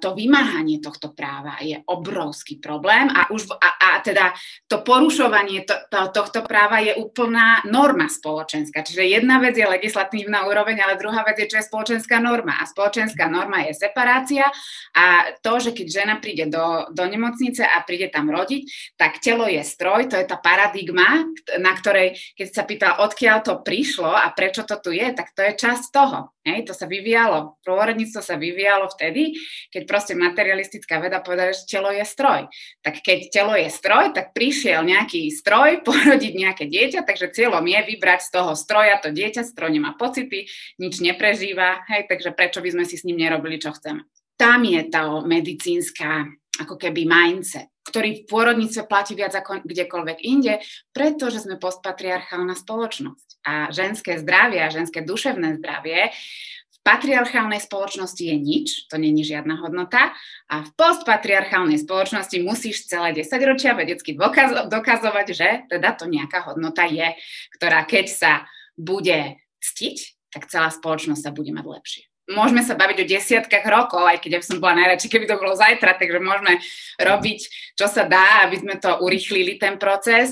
to 0.03 0.11
vymáhanie 0.11 0.83
tohto 0.83 1.15
práva 1.15 1.55
je 1.63 1.79
obrovský 1.87 2.59
problém 2.59 3.07
a, 3.07 3.31
už, 3.31 3.47
a, 3.55 3.69
a 3.79 3.89
teda 4.03 4.35
to 4.67 4.83
porušovanie 4.83 5.63
to, 5.63 5.71
to, 5.87 6.11
tohto 6.11 6.43
práva 6.43 6.83
je 6.83 6.91
úplná 6.99 7.63
norma 7.63 8.11
spoločenská. 8.11 8.83
Čiže 8.83 9.07
jedna 9.07 9.39
vec 9.39 9.55
je 9.55 9.63
legislatívna 9.63 10.43
úroveň, 10.51 10.83
ale 10.83 10.99
druhá 10.99 11.23
vec 11.23 11.39
je, 11.39 11.47
čo 11.47 11.63
je 11.63 11.69
spoločenská 11.71 12.19
norma. 12.19 12.59
A 12.59 12.67
spoločenská 12.67 13.31
norma 13.31 13.63
je 13.63 13.71
separácia 13.71 14.51
a 14.91 15.31
to, 15.39 15.63
že 15.63 15.71
keď 15.71 15.87
žena 15.87 16.15
príde 16.19 16.51
do, 16.51 16.91
do 16.91 17.07
nemocnice 17.07 17.63
a 17.63 17.79
príde 17.87 18.11
tam 18.11 18.27
rodiť, 18.27 18.67
tak 18.99 19.23
telo 19.23 19.47
je 19.47 19.63
stroj, 19.63 20.11
to 20.11 20.19
je 20.19 20.27
tá 20.27 20.35
paradigma, 20.35 21.23
na 21.55 21.71
ktorej, 21.71 22.19
keď 22.35 22.47
sa 22.51 22.63
pýta, 22.67 22.99
odkiaľ 22.99 23.37
to 23.47 23.63
prišlo 23.63 24.11
a 24.11 24.27
prečo 24.35 24.67
to 24.67 24.75
tu 24.83 24.91
je, 24.91 25.07
tak 25.15 25.31
to 25.31 25.39
je 25.39 25.55
časť 25.55 25.85
toho. 25.95 26.35
Hej, 26.43 26.67
to 26.67 26.75
sa 26.75 26.91
vyvíjalo, 26.91 27.55
prôrodníctvo 27.63 28.19
sa 28.19 28.35
vyvíjalo 28.35 28.91
vtedy, 28.91 29.31
keď 29.69 29.81
proste 29.89 30.13
materialistická 30.13 30.99
veda 31.01 31.19
povedala, 31.19 31.55
že 31.55 31.67
telo 31.67 31.89
je 31.89 32.05
stroj. 32.05 32.47
Tak 32.81 33.01
keď 33.01 33.19
telo 33.29 33.53
je 33.57 33.69
stroj, 33.69 34.13
tak 34.13 34.31
prišiel 34.31 34.85
nejaký 34.85 35.29
stroj 35.33 35.81
porodiť 35.87 36.33
nejaké 36.33 36.65
dieťa, 36.69 37.05
takže 37.05 37.33
cieľom 37.33 37.63
je 37.63 37.79
vybrať 37.95 38.19
z 38.27 38.29
toho 38.33 38.51
stroja 38.53 38.99
to 39.01 39.09
dieťa, 39.13 39.43
stroj 39.43 39.73
nemá 39.73 39.95
pocity, 39.97 40.45
nič 40.77 41.03
neprežíva, 41.03 41.83
hej, 41.89 42.05
takže 42.07 42.31
prečo 42.33 42.59
by 42.61 42.69
sme 42.73 42.83
si 42.85 42.95
s 42.97 43.05
ním 43.05 43.21
nerobili, 43.21 43.59
čo 43.59 43.73
chceme. 43.73 44.05
Tam 44.33 44.65
je 44.65 44.81
tá 44.89 45.05
medicínska 45.21 46.25
ako 46.61 46.77
keby 46.77 47.09
mindset, 47.09 47.73
ktorý 47.81 48.23
v 48.23 48.27
pôrodníctve 48.29 48.85
platí 48.85 49.17
viac 49.17 49.33
ako 49.33 49.65
kdekoľvek 49.65 50.17
inde, 50.21 50.61
pretože 50.93 51.41
sme 51.41 51.57
postpatriarchálna 51.57 52.53
spoločnosť. 52.53 53.27
A 53.43 53.73
ženské 53.73 54.21
zdravie 54.21 54.61
a 54.61 54.71
ženské 54.71 55.01
duševné 55.03 55.59
zdravie 55.59 56.13
patriarchálnej 56.83 57.63
spoločnosti 57.63 58.19
je 58.19 58.35
nič, 58.35 58.67
to 58.91 58.99
není 58.99 59.23
žiadna 59.23 59.57
hodnota 59.63 60.11
a 60.51 60.67
v 60.67 60.69
postpatriarchálnej 60.75 61.79
spoločnosti 61.79 62.37
musíš 62.43 62.91
celé 62.91 63.15
10 63.15 63.31
ročia 63.47 63.71
vedecky 63.71 64.13
dokazovať, 64.67 65.27
že 65.31 65.49
teda 65.71 65.95
to 65.95 66.11
nejaká 66.11 66.43
hodnota 66.43 66.83
je, 66.83 67.15
ktorá 67.55 67.87
keď 67.87 68.05
sa 68.11 68.33
bude 68.75 69.39
ctiť, 69.63 70.29
tak 70.35 70.51
celá 70.51 70.67
spoločnosť 70.67 71.23
sa 71.23 71.31
bude 71.31 71.55
mať 71.55 71.65
lepšie 71.65 72.03
môžeme 72.31 72.63
sa 72.63 72.79
baviť 72.79 73.03
o 73.03 73.09
desiatkách 73.09 73.65
rokov, 73.67 74.07
aj 74.07 74.23
keď 74.23 74.29
ja 74.31 74.39
by 74.39 74.47
som 74.47 74.61
bola 74.63 74.79
najradšej, 74.79 75.11
keby 75.11 75.25
to 75.27 75.39
bolo 75.39 75.53
zajtra, 75.59 75.99
takže 75.99 76.23
môžeme 76.23 76.53
robiť, 76.95 77.39
čo 77.75 77.85
sa 77.91 78.07
dá, 78.07 78.47
aby 78.47 78.63
sme 78.63 78.75
to 78.79 78.91
urýchlili, 79.03 79.59
ten 79.59 79.75
proces. 79.75 80.31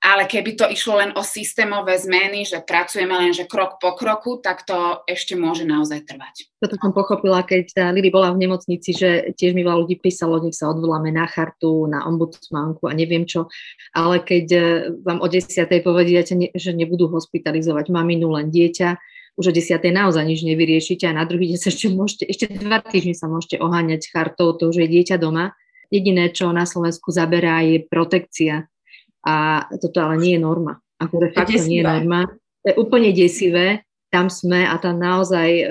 Ale 0.00 0.24
keby 0.24 0.56
to 0.56 0.64
išlo 0.64 0.96
len 0.96 1.12
o 1.12 1.20
systémové 1.20 1.92
zmeny, 2.00 2.48
že 2.48 2.64
pracujeme 2.64 3.12
len 3.12 3.36
že 3.36 3.44
krok 3.44 3.76
po 3.76 3.92
kroku, 3.92 4.40
tak 4.40 4.64
to 4.64 5.04
ešte 5.04 5.36
môže 5.36 5.68
naozaj 5.68 6.08
trvať. 6.08 6.48
Toto 6.56 6.80
som 6.80 6.96
pochopila, 6.96 7.44
keď 7.44 7.92
Lili 7.92 8.08
bola 8.08 8.32
v 8.32 8.40
nemocnici, 8.48 8.96
že 8.96 9.36
tiež 9.36 9.52
mi 9.52 9.60
veľa 9.60 9.84
ľudí 9.84 10.00
písalo, 10.00 10.40
nech 10.40 10.56
sa 10.56 10.72
odvoláme 10.72 11.12
na 11.12 11.28
chartu, 11.28 11.84
na 11.84 12.08
ombudsmanku 12.08 12.88
a 12.88 12.96
neviem 12.96 13.28
čo. 13.28 13.52
Ale 13.92 14.24
keď 14.24 14.46
eh, 14.56 14.64
vám 15.04 15.20
o 15.20 15.28
desiatej 15.28 15.84
povedíte, 15.84 16.32
že 16.56 16.72
nebudú 16.72 17.12
hospitalizovať 17.12 17.92
maminu, 17.92 18.32
len 18.32 18.48
dieťa, 18.48 18.96
už 19.36 19.46
o 19.46 19.52
10. 19.56 19.80
naozaj 19.88 20.24
nič 20.26 20.44
nevyriešite 20.44 21.08
a 21.08 21.16
na 21.16 21.24
druhý 21.24 21.54
deň 21.54 21.58
sa 21.60 21.68
ešte 21.72 21.88
môžete, 21.92 22.24
ešte 22.28 22.44
dva 22.60 22.84
týždne 22.84 23.16
sa 23.16 23.24
môžete 23.24 23.56
oháňať 23.56 24.12
chartou 24.12 24.52
to, 24.52 24.68
že 24.68 24.84
je 24.84 25.00
dieťa 25.00 25.16
doma. 25.16 25.56
Jediné, 25.88 26.28
čo 26.30 26.52
na 26.52 26.68
Slovensku 26.68 27.08
zaberá, 27.10 27.64
je 27.64 27.82
protekcia. 27.82 28.68
A 29.26 29.66
toto 29.80 30.00
ale 30.00 30.16
nie 30.16 30.32
je 30.36 30.40
norma. 30.40 30.80
Ako 31.00 31.20
de 31.20 31.28
facto 31.32 31.60
nie 31.64 31.80
je 31.80 31.86
norma. 31.86 32.28
To 32.64 32.66
je 32.72 32.76
úplne 32.76 33.10
desivé. 33.12 33.84
Tam 34.10 34.26
sme 34.26 34.66
a 34.66 34.74
tam 34.76 34.98
naozaj 34.98 35.48
e, 35.54 35.64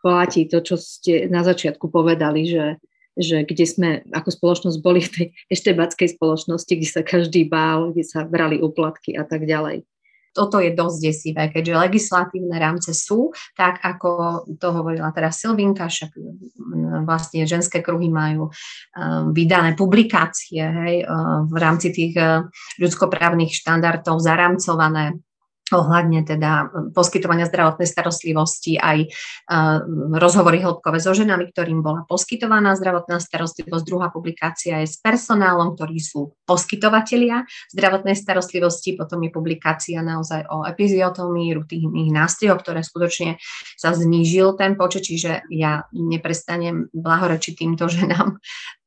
platí 0.00 0.48
to, 0.48 0.64
čo 0.64 0.80
ste 0.80 1.28
na 1.28 1.44
začiatku 1.44 1.92
povedali, 1.92 2.48
že, 2.48 2.80
že 3.12 3.44
kde 3.44 3.64
sme 3.68 3.88
ako 4.08 4.30
spoločnosť 4.32 4.78
boli 4.80 5.04
v 5.04 5.12
tej 5.12 5.26
eštebackej 5.52 6.16
spoločnosti, 6.16 6.72
kde 6.72 6.88
sa 6.88 7.04
každý 7.04 7.44
bál, 7.44 7.92
kde 7.92 8.08
sa 8.08 8.24
brali 8.24 8.56
úplatky 8.56 9.12
a 9.20 9.28
tak 9.28 9.44
ďalej. 9.44 9.84
toto 10.34 10.58
je 10.58 10.74
dosť 10.74 10.98
desivé, 10.98 11.42
keďže 11.52 11.78
legislatívne 11.78 12.56
rámce 12.58 12.90
sú, 12.90 13.30
tak 13.54 13.78
ako 13.84 14.42
to 14.58 14.68
hovorila 14.74 15.14
teraz 15.14 15.38
Silvinka, 15.38 15.86
však 15.86 16.10
vlastne 17.02 17.42
ženské 17.42 17.82
kruhy 17.82 18.06
majú 18.06 18.54
vydané 19.34 19.74
publikácie 19.74 20.62
hej, 20.62 20.94
v 21.50 21.56
rámci 21.58 21.90
tých 21.90 22.14
ľudskoprávnych 22.78 23.50
štandardov 23.50 24.22
zaramcované 24.22 25.18
ohľadne 25.72 26.28
teda 26.28 26.68
poskytovania 26.92 27.48
zdravotnej 27.48 27.88
starostlivosti, 27.88 28.76
aj 28.76 29.08
rozhovory 30.12 30.60
hĺbkové 30.60 31.00
so 31.00 31.16
ženami, 31.16 31.48
ktorým 31.48 31.80
bola 31.80 32.04
poskytovaná 32.04 32.76
zdravotná 32.76 33.16
starostlivosť. 33.16 33.84
Druhá 33.88 34.12
publikácia 34.12 34.84
je 34.84 34.88
s 34.92 35.00
personálom, 35.00 35.72
ktorí 35.72 35.96
sú 36.04 36.36
poskytovatelia 36.44 37.48
zdravotnej 37.72 38.12
starostlivosti. 38.12 38.92
Potom 39.00 39.24
je 39.24 39.32
publikácia 39.32 40.04
naozaj 40.04 40.44
o 40.52 40.68
epiziotomii, 40.68 41.56
rutinných 41.56 42.12
nástrojoch, 42.12 42.60
ktoré 42.60 42.84
skutočne 42.84 43.40
sa 43.80 43.96
znížil 43.96 44.60
ten 44.60 44.76
počet, 44.76 45.08
čiže 45.08 45.48
ja 45.48 45.88
neprestanem 45.96 46.92
blahorečiť 46.92 47.54
týmto 47.56 47.88
ženám 47.94 48.36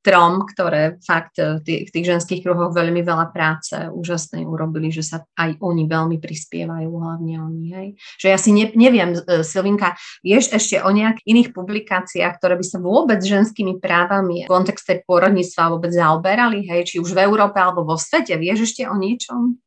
trom, 0.08 0.48
ktoré 0.48 0.96
fakt 1.04 1.36
tých, 1.36 1.92
v 1.92 1.94
tých 1.94 2.06
ženských 2.16 2.48
kruhoch 2.48 2.72
veľmi 2.72 3.04
veľa 3.04 3.36
práce 3.36 3.76
úžasnej 3.92 4.48
urobili, 4.48 4.88
že 4.88 5.04
sa 5.04 5.28
aj 5.36 5.60
oni 5.60 5.84
veľmi 5.84 6.16
prispievajú, 6.24 6.88
hlavne 6.88 7.36
oni. 7.44 7.66
Hej. 7.76 7.88
Že 8.16 8.28
ja 8.32 8.38
si 8.40 8.56
ne, 8.56 8.72
neviem, 8.72 9.20
e, 9.20 9.44
Silvinka, 9.44 10.00
vieš 10.24 10.56
ešte 10.56 10.80
o 10.80 10.90
nejakých 10.96 11.28
iných 11.28 11.50
publikáciách, 11.52 12.40
ktoré 12.40 12.56
by 12.56 12.64
sa 12.64 12.80
vôbec 12.80 13.20
ženskými 13.20 13.84
právami 13.84 14.48
v 14.48 14.52
kontexte 14.52 15.04
pôrodníctva 15.04 15.76
vôbec 15.76 15.92
zaoberali, 15.92 16.64
hej, 16.64 16.88
či 16.88 16.96
už 17.04 17.12
v 17.12 17.28
Európe 17.28 17.60
alebo 17.60 17.84
vo 17.84 18.00
svete, 18.00 18.40
vieš 18.40 18.72
ešte 18.72 18.88
o 18.88 18.96
niečom? 18.96 19.60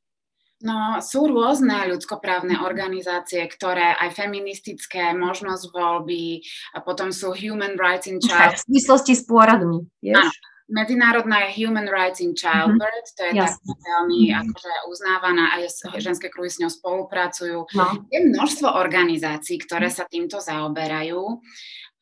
No, 0.60 1.00
sú 1.00 1.24
rôzne 1.24 1.88
ľudskoprávne 1.88 2.60
organizácie, 2.60 3.48
ktoré 3.48 3.96
aj 3.96 4.12
feministické, 4.12 5.16
možnosť 5.16 5.72
voľby, 5.72 6.44
a 6.76 6.84
potom 6.84 7.16
sú 7.16 7.32
Human 7.32 7.80
Rights 7.80 8.12
in 8.12 8.20
Child. 8.20 8.60
V 8.60 8.64
súvislosti 8.68 9.16
s 9.16 9.24
pôrodmi, 9.24 9.88
vieš? 10.04 10.20
Áno. 10.20 10.32
Medzinárodná 10.70 11.50
je 11.50 11.66
Human 11.66 11.90
Rights 11.90 12.22
in 12.22 12.30
Childbirth, 12.30 13.10
mm-hmm. 13.10 13.18
to 13.18 13.22
je 13.26 13.32
tak 13.42 13.58
veľmi 13.58 14.20
akože 14.36 14.74
uznávaná, 14.86 15.44
aj 15.58 15.66
ženské 15.98 16.30
kruhy 16.30 16.46
s 16.46 16.62
ňou 16.62 16.70
spolupracujú. 16.70 17.66
No. 17.74 18.06
Je 18.06 18.20
množstvo 18.22 18.70
organizácií, 18.78 19.58
ktoré 19.66 19.90
sa 19.90 20.06
týmto 20.06 20.38
zaoberajú. 20.38 21.42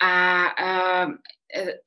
A 0.05 0.13
uh, 0.53 1.07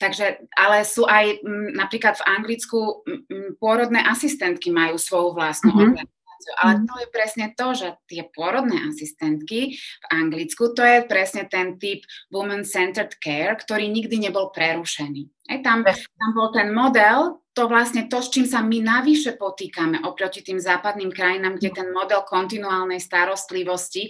takže, 0.01 0.49
ale 0.57 0.81
sú 0.81 1.05
aj 1.05 1.45
m, 1.45 1.77
napríklad 1.77 2.17
v 2.17 2.27
Anglicku 2.33 3.05
m, 3.05 3.53
pôrodné 3.61 4.01
asistentky 4.01 4.73
majú 4.73 4.97
svoju 4.97 5.37
vlastnú 5.37 5.77
mm-hmm. 5.77 5.85
organizáciu 5.85 6.20
organizáciu. 6.41 6.61
Ale 6.61 6.73
mhm. 6.77 6.85
to 6.87 6.95
je 6.97 7.07
presne 7.09 7.45
to, 7.53 7.67
že 7.73 7.87
tie 8.09 8.21
pôrodné 8.33 8.77
asistentky 8.89 9.77
v 9.77 10.05
Anglicku, 10.09 10.73
to 10.73 10.81
je 10.81 10.99
presne 11.05 11.45
ten 11.47 11.77
typ 11.77 12.05
woman-centered 12.33 13.17
care, 13.21 13.55
ktorý 13.57 13.87
nikdy 13.89 14.29
nebol 14.29 14.49
prerušený. 14.49 15.29
Aj 15.51 15.59
tam, 15.65 15.83
tam 15.83 16.29
bol 16.31 16.49
ten 16.55 16.71
model, 16.71 17.43
to 17.51 17.67
vlastne 17.67 18.07
to, 18.07 18.23
s 18.23 18.31
čím 18.31 18.47
sa 18.47 18.63
my 18.63 18.79
navyše 18.79 19.35
potýkame 19.35 19.99
oproti 20.07 20.39
tým 20.39 20.55
západným 20.55 21.11
krajinám, 21.11 21.59
kde 21.59 21.83
ten 21.83 21.91
model 21.91 22.23
kontinuálnej 22.23 23.03
starostlivosti 23.03 24.07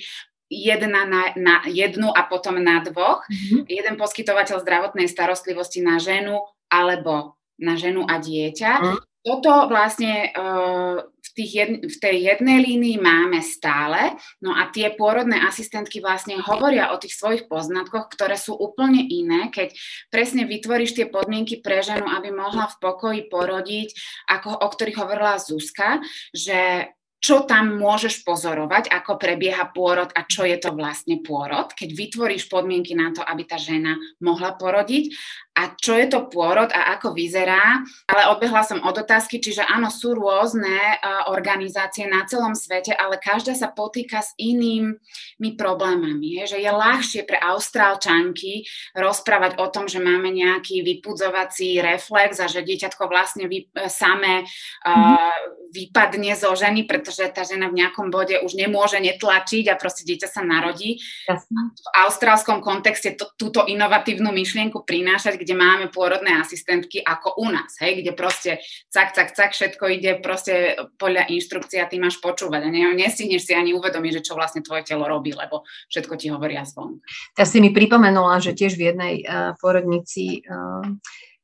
jedna 0.52 1.08
na, 1.08 1.32
na 1.40 1.56
jednu 1.66 2.12
a 2.12 2.28
potom 2.28 2.60
na 2.62 2.84
dvoch. 2.84 3.26
Mm-hmm. 3.26 3.72
Jeden 3.72 3.96
poskytovateľ 3.98 4.62
zdravotnej 4.62 5.08
starostlivosti 5.10 5.82
na 5.82 5.98
ženu 5.98 6.44
alebo 6.70 7.40
na 7.58 7.80
ženu 7.80 8.06
a 8.06 8.20
dieťa. 8.22 8.72
Mm 8.78 9.00
toto 9.22 9.70
vlastne 9.70 10.34
uh, 10.34 10.98
v, 10.98 11.21
tých 11.42 11.52
jed, 11.58 11.72
v 11.90 11.98
tej 11.98 12.16
jednej 12.30 12.62
línii 12.62 13.02
máme 13.02 13.42
stále, 13.42 14.14
no 14.46 14.54
a 14.54 14.70
tie 14.70 14.94
pôrodné 14.94 15.42
asistentky 15.42 15.98
vlastne 15.98 16.38
hovoria 16.38 16.94
o 16.94 17.02
tých 17.02 17.18
svojich 17.18 17.50
poznatkoch, 17.50 18.14
ktoré 18.14 18.38
sú 18.38 18.54
úplne 18.54 19.02
iné, 19.02 19.50
keď 19.50 19.74
presne 20.14 20.46
vytvoríš 20.46 20.94
tie 20.94 21.10
podmienky 21.10 21.66
pre 21.66 21.82
ženu, 21.82 22.06
aby 22.06 22.30
mohla 22.30 22.70
v 22.70 22.78
pokoji 22.78 23.22
porodiť, 23.26 23.90
ako, 24.30 24.62
o 24.62 24.68
ktorých 24.70 25.02
hovorila 25.02 25.42
Zuzka, 25.42 25.98
že 26.30 26.94
čo 27.22 27.46
tam 27.46 27.78
môžeš 27.78 28.26
pozorovať, 28.26 28.90
ako 28.90 29.22
prebieha 29.22 29.70
pôrod 29.70 30.10
a 30.18 30.26
čo 30.26 30.42
je 30.42 30.58
to 30.58 30.74
vlastne 30.74 31.22
pôrod, 31.22 31.70
keď 31.78 31.94
vytvoríš 31.94 32.50
podmienky 32.50 32.98
na 32.98 33.14
to, 33.14 33.22
aby 33.22 33.46
tá 33.46 33.62
žena 33.62 33.94
mohla 34.18 34.58
porodiť 34.58 35.14
a 35.52 35.76
čo 35.76 36.00
je 36.00 36.08
to 36.08 36.32
pôrod 36.32 36.72
a 36.72 36.96
ako 36.96 37.12
vyzerá. 37.12 37.84
Ale 38.08 38.32
odbehla 38.32 38.64
som 38.64 38.80
od 38.88 38.96
otázky, 38.96 39.44
čiže 39.44 39.68
áno, 39.68 39.92
sú 39.92 40.16
rôzne 40.16 40.80
uh, 40.96 41.28
organizácie 41.28 42.08
na 42.08 42.24
celom 42.24 42.56
svete, 42.56 42.96
ale 42.96 43.20
každá 43.20 43.52
sa 43.52 43.68
potýka 43.68 44.24
s 44.24 44.32
inými 44.40 45.52
problémami. 45.60 46.40
Je, 46.40 46.56
že 46.56 46.58
je 46.64 46.72
ľahšie 46.72 47.28
pre 47.28 47.36
austrálčanky 47.36 48.64
rozprávať 48.96 49.60
o 49.60 49.68
tom, 49.68 49.92
že 49.92 50.00
máme 50.00 50.32
nejaký 50.32 50.88
vypudzovací 50.88 51.84
reflex 51.84 52.40
a 52.40 52.48
že 52.48 52.64
dieťatko 52.64 53.04
vlastne 53.12 53.52
vy, 53.52 53.68
samé 53.92 54.48
uh, 54.88 55.36
vypadne 55.76 56.32
zo 56.40 56.56
ženy, 56.56 56.88
pretože 56.88 57.28
tá 57.36 57.44
žena 57.44 57.68
v 57.68 57.84
nejakom 57.84 58.08
bode 58.08 58.40
už 58.40 58.56
nemôže 58.56 59.00
netlačiť 59.04 59.68
a 59.68 59.76
proste 59.76 60.08
dieťa 60.08 60.28
sa 60.32 60.48
narodí. 60.48 61.00
Jasne. 61.28 61.76
V 61.76 61.88
austrálskom 62.08 62.64
kontexte 62.64 63.20
to, 63.20 63.28
túto 63.36 63.68
inovatívnu 63.68 64.32
myšlienku 64.32 64.84
prinášať, 64.88 65.41
kde 65.42 65.58
máme 65.58 65.90
pôrodné 65.90 66.38
asistentky 66.38 67.02
ako 67.02 67.42
u 67.42 67.50
nás, 67.50 67.82
hej, 67.82 68.06
kde 68.06 68.14
proste 68.14 68.62
cak, 68.94 69.18
cak, 69.18 69.34
cak, 69.34 69.52
všetko 69.58 69.84
ide 69.90 70.12
proste 70.22 70.78
podľa 71.02 71.28
inštrukcia, 71.34 71.90
ty 71.90 71.98
máš 71.98 72.22
počúvať 72.22 72.62
a 72.62 72.70
ne, 72.70 72.94
nestihneš 72.94 73.50
si 73.50 73.54
ani 73.58 73.74
uvedomiť, 73.74 74.22
že 74.22 74.26
čo 74.30 74.38
vlastne 74.38 74.62
tvoje 74.62 74.86
telo 74.86 75.10
robí, 75.10 75.34
lebo 75.34 75.66
všetko 75.90 76.14
ti 76.22 76.30
hovoria 76.30 76.62
zvon. 76.62 77.02
Ja 77.34 77.50
si 77.50 77.58
mi 77.58 77.74
pripomenula, 77.74 78.38
že 78.38 78.54
tiež 78.54 78.78
v 78.78 78.94
jednej 78.94 79.14
uh, 79.26 79.58
porodnici 79.58 80.46
uh, 80.46 80.86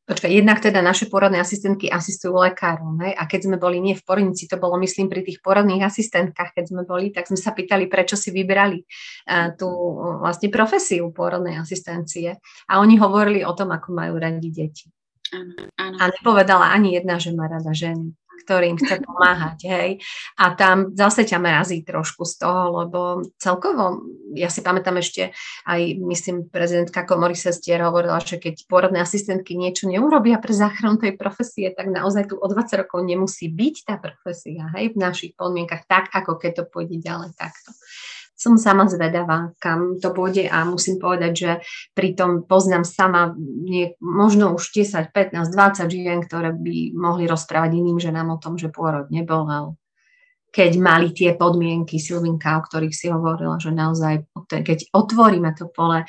Počkaj, 0.07 0.31
jednak 0.31 0.63
teda 0.63 0.79
naše 0.79 1.11
porodné 1.11 1.43
asistentky 1.43 1.91
asistujú 1.91 2.39
lekárom, 2.39 2.95
hej? 3.03 3.11
a 3.11 3.27
keď 3.27 3.51
sme 3.51 3.57
boli 3.59 3.83
nie 3.83 3.91
v 3.91 4.07
porodnici, 4.07 4.47
to 4.47 4.55
bolo 4.55 4.79
myslím 4.79 5.11
pri 5.11 5.19
tých 5.19 5.43
porodných 5.43 5.83
asistentkách, 5.83 6.55
keď 6.55 6.65
sme 6.71 6.87
boli, 6.87 7.11
tak 7.11 7.27
sme 7.27 7.35
sa 7.35 7.51
pýtali, 7.51 7.91
prečo 7.91 8.15
si 8.15 8.31
vybrali 8.31 8.87
uh, 8.87 9.51
tú 9.59 9.67
vlastne 10.23 10.47
profesiu 10.47 11.11
porodnej 11.11 11.59
asistencie. 11.59 12.39
A 12.71 12.79
oni 12.79 12.95
hovorili 12.95 13.43
o 13.43 13.51
tom, 13.51 13.75
ako 13.75 13.91
majú 13.91 14.15
radi 14.15 14.47
deti. 14.47 14.87
Áno, 15.35 15.75
áno. 15.75 15.95
A 15.99 16.03
nepovedala 16.07 16.71
ani 16.71 16.95
jedna, 16.95 17.19
že 17.19 17.35
má 17.35 17.51
rada 17.51 17.75
ženy 17.75 18.15
ktorým 18.37 18.77
chce 18.77 19.01
pomáhať, 19.01 19.59
hej. 19.65 19.89
A 20.37 20.53
tam 20.53 20.93
zase 20.93 21.25
ťa 21.25 21.41
mrazí 21.41 21.81
trošku 21.81 22.23
z 22.23 22.43
toho, 22.45 22.85
lebo 22.85 22.99
celkovo, 23.41 24.05
ja 24.37 24.47
si 24.47 24.61
pamätám 24.61 25.01
ešte, 25.01 25.33
aj 25.65 25.81
myslím, 25.97 26.47
prezidentka 26.47 27.03
Komory 27.03 27.35
Sestier 27.35 27.81
hovorila, 27.81 28.21
že 28.21 28.37
keď 28.37 28.69
porodné 28.69 29.01
asistentky 29.01 29.57
niečo 29.57 29.89
neurobia 29.89 30.37
pre 30.37 30.53
záchranu 30.53 31.01
tej 31.01 31.17
profesie, 31.17 31.73
tak 31.73 31.89
naozaj 31.89 32.31
tu 32.31 32.35
o 32.37 32.47
20 32.47 32.83
rokov 32.85 32.99
nemusí 33.03 33.49
byť 33.49 33.75
tá 33.87 33.95
profesia, 33.97 34.69
hej, 34.77 34.93
v 34.93 34.97
našich 34.97 35.33
podmienkach, 35.33 35.89
tak 35.89 36.13
ako 36.13 36.37
keď 36.37 36.51
to 36.61 36.63
pôjde 36.69 37.01
ďalej 37.01 37.33
takto 37.35 37.73
som 38.37 38.53
sama 38.55 38.85
zvedavá, 38.85 39.49
kam 39.57 39.97
to 39.97 40.13
pôjde 40.13 40.45
a 40.45 40.61
musím 40.61 41.01
povedať, 41.01 41.31
že 41.33 41.51
pritom 41.97 42.45
poznám 42.45 42.85
sama 42.85 43.33
nie, 43.41 43.97
možno 43.97 44.53
už 44.53 44.69
10, 44.77 45.09
15, 45.09 45.49
20 45.49 45.89
žien, 45.89 46.21
ktoré 46.21 46.53
by 46.53 46.93
mohli 46.93 47.25
rozprávať 47.25 47.73
iným 47.73 47.97
ženám 47.97 48.37
o 48.37 48.41
tom, 48.41 48.61
že 48.61 48.69
pôrod 48.69 49.09
nebolel, 49.09 49.73
keď 50.57 50.73
mali 50.81 51.13
tie 51.13 51.37
podmienky, 51.37 52.01
Silvinka, 52.01 52.57
o 52.57 52.65
ktorých 52.65 52.89
si 52.89 53.13
hovorila, 53.13 53.61
že 53.61 53.69
naozaj, 53.69 54.25
keď 54.49 54.89
otvoríme 54.89 55.53
to 55.53 55.69
pole 55.69 56.01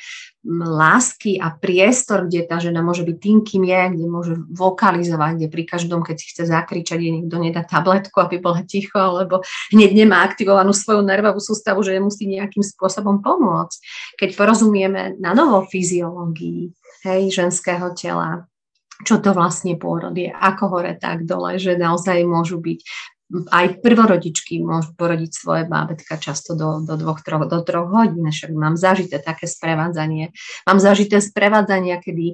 lásky 0.49 1.37
a 1.37 1.53
priestor, 1.53 2.25
kde 2.25 2.49
tá 2.49 2.57
žena 2.57 2.81
môže 2.81 3.05
byť 3.05 3.17
tým, 3.21 3.37
kým 3.45 3.63
je, 3.69 3.81
kde 3.93 4.05
môže 4.09 4.33
vokalizovať, 4.49 5.37
kde 5.37 5.47
pri 5.53 5.63
každom, 5.69 6.01
keď 6.01 6.15
si 6.17 6.33
chce 6.33 6.49
zakričať, 6.49 6.97
jej 6.97 7.13
niekto 7.13 7.37
nedá 7.37 7.61
tabletku, 7.61 8.17
aby 8.17 8.41
bola 8.41 8.65
ticho, 8.65 8.97
alebo 8.97 9.45
hneď 9.69 9.93
nemá 9.93 10.25
aktivovanú 10.25 10.73
svoju 10.73 11.05
nervovú 11.05 11.37
sústavu, 11.37 11.85
že 11.85 12.01
musí 12.01 12.25
nejakým 12.25 12.65
spôsobom 12.65 13.21
pomôcť. 13.21 13.77
Keď 14.17 14.29
porozumieme 14.33 15.13
na 15.21 15.37
novo 15.37 15.61
fyziológii 15.69 16.73
hej, 17.05 17.21
ženského 17.29 17.93
tela, 17.93 18.49
čo 19.05 19.21
to 19.21 19.31
vlastne 19.31 19.77
pôrod 19.77 20.17
je, 20.17 20.33
ako 20.33 20.73
hore, 20.73 20.97
tak 20.97 21.29
dole, 21.29 21.61
že 21.61 21.77
naozaj 21.77 22.25
môžu 22.25 22.57
byť 22.57 22.79
aj 23.29 23.85
prvorodičky 23.85 24.57
môžu 24.57 24.97
porodiť 24.97 25.31
svoje 25.31 25.63
bábetka 25.69 26.17
často 26.17 26.57
do, 26.57 26.81
do 26.81 26.97
dvoch, 26.97 27.21
troch, 27.21 27.45
do 27.45 27.61
troch 27.61 27.85
hodín, 27.85 28.25
však 28.25 28.49
mám 28.57 28.73
zažité 28.73 29.21
také 29.21 29.45
sprevádzanie. 29.45 30.33
Mám 30.65 30.81
zažité 30.81 31.21
sprevádzania, 31.21 32.01
kedy 32.01 32.33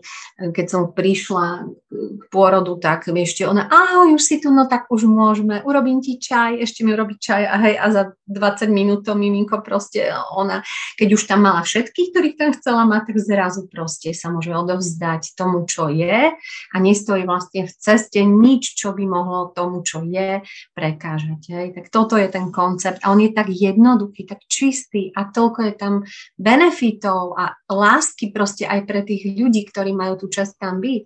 keď 0.55 0.65
som 0.71 0.91
prišla 0.95 1.67
k 1.95 2.23
pôrodu, 2.27 2.75
tak 2.77 3.07
ešte 3.07 3.47
ona, 3.47 3.65
ahoj, 3.71 4.19
už 4.19 4.23
si 4.23 4.37
tu, 4.43 4.51
no 4.51 4.67
tak 4.67 4.91
už 4.91 5.07
môžeme, 5.07 5.63
urobím 5.63 6.03
ti 6.03 6.19
čaj, 6.19 6.59
ešte 6.59 6.83
mi 6.83 6.91
urobiť 6.91 7.17
čaj 7.17 7.43
a 7.47 7.55
hej, 7.63 7.75
a 7.79 7.85
za 7.91 8.03
20 8.27 8.69
minút 8.69 9.07
to 9.07 9.15
miminko 9.15 9.63
proste, 9.63 10.11
ona, 10.35 10.61
keď 10.99 11.09
už 11.15 11.23
tam 11.25 11.47
mala 11.47 11.63
všetkých, 11.63 12.11
ktorých 12.11 12.35
tam 12.37 12.49
chcela 12.53 12.83
mať, 12.83 13.13
tak 13.13 13.17
zrazu 13.23 13.61
proste 13.71 14.11
sa 14.11 14.29
môže 14.29 14.51
odovzdať 14.51 15.33
tomu, 15.39 15.63
čo 15.63 15.87
je 15.87 16.35
a 16.35 16.75
nestojí 16.75 17.23
vlastne 17.23 17.69
v 17.69 17.73
ceste 17.73 18.21
nič, 18.25 18.75
čo 18.75 18.91
by 18.91 19.03
mohlo 19.07 19.55
tomu, 19.55 19.81
čo 19.85 20.03
je, 20.03 20.43
prekážať. 20.75 21.41
Hej. 21.49 21.67
Tak 21.79 21.85
toto 21.93 22.19
je 22.19 22.27
ten 22.27 22.51
koncept 22.51 22.99
a 23.01 23.15
on 23.15 23.23
je 23.23 23.31
tak 23.31 23.47
jednoduchý, 23.47 24.27
tak 24.27 24.43
čistý 24.45 25.13
a 25.15 25.29
toľko 25.29 25.59
je 25.71 25.73
tam 25.73 25.93
benefitov 26.35 27.37
a 27.37 27.55
lásky 27.69 28.33
proste 28.35 28.67
aj 28.67 28.83
pre 28.89 29.01
tých 29.05 29.37
ľudí, 29.37 29.63
ktorí 29.69 29.95
majú 29.95 30.25
tú 30.25 30.27
časť 30.27 30.53
tam 30.59 30.83
byť 30.83 31.03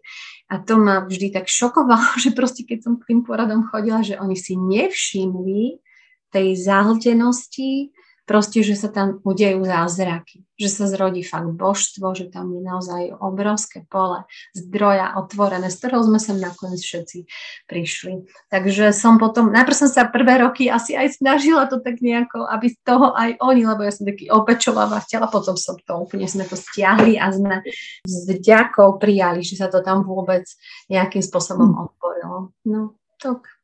a 0.50 0.58
to 0.58 0.79
ma 0.80 1.04
vždy 1.04 1.36
tak 1.36 1.52
šokovalo, 1.52 2.16
že 2.24 2.32
proste 2.32 2.64
keď 2.64 2.80
som 2.88 2.94
k 2.96 3.14
tým 3.14 3.22
poradom 3.28 3.68
chodila, 3.68 4.00
že 4.00 4.16
oni 4.16 4.40
si 4.40 4.56
nevšimli 4.56 5.84
tej 6.30 6.48
zahltenosti, 6.62 7.92
proste, 8.30 8.62
že 8.62 8.78
sa 8.78 8.94
tam 8.94 9.18
udejú 9.26 9.66
zázraky, 9.66 10.46
že 10.54 10.70
sa 10.70 10.86
zrodí 10.86 11.26
fakt 11.26 11.50
božstvo, 11.50 12.14
že 12.14 12.30
tam 12.30 12.54
je 12.54 12.62
naozaj 12.62 13.18
obrovské 13.18 13.90
pole 13.90 14.22
zdroja 14.54 15.18
otvorené, 15.18 15.74
z 15.74 15.82
ktorého 15.82 16.06
sme 16.06 16.22
sem 16.22 16.38
nakoniec 16.38 16.78
všetci 16.78 17.26
prišli. 17.66 18.30
Takže 18.54 18.94
som 18.94 19.18
potom, 19.18 19.50
najprv 19.50 19.74
som 19.74 19.90
sa 19.90 20.06
prvé 20.06 20.46
roky 20.46 20.70
asi 20.70 20.94
aj 20.94 21.18
snažila 21.18 21.66
to 21.66 21.82
tak 21.82 21.98
nejako, 22.06 22.46
aby 22.46 22.70
z 22.70 22.78
toho 22.86 23.18
aj 23.18 23.42
oni, 23.42 23.66
lebo 23.66 23.82
ja 23.82 23.90
som 23.90 24.06
taký 24.06 24.30
opečováva 24.30 25.02
chcela, 25.10 25.26
potom 25.26 25.58
som 25.58 25.74
to 25.82 25.98
úplne 25.98 26.30
sme 26.30 26.46
to 26.46 26.54
stiahli 26.54 27.18
a 27.18 27.34
sme 27.34 27.66
s 28.06 28.30
vďakou 28.30 29.02
prijali, 29.02 29.42
že 29.42 29.58
sa 29.58 29.74
to 29.74 29.82
tam 29.82 30.06
vôbec 30.06 30.46
nejakým 30.86 31.26
spôsobom 31.26 31.74
hm. 31.74 31.78
otvorilo. 31.82 32.38
No, 32.70 32.94
tak. 33.18 33.59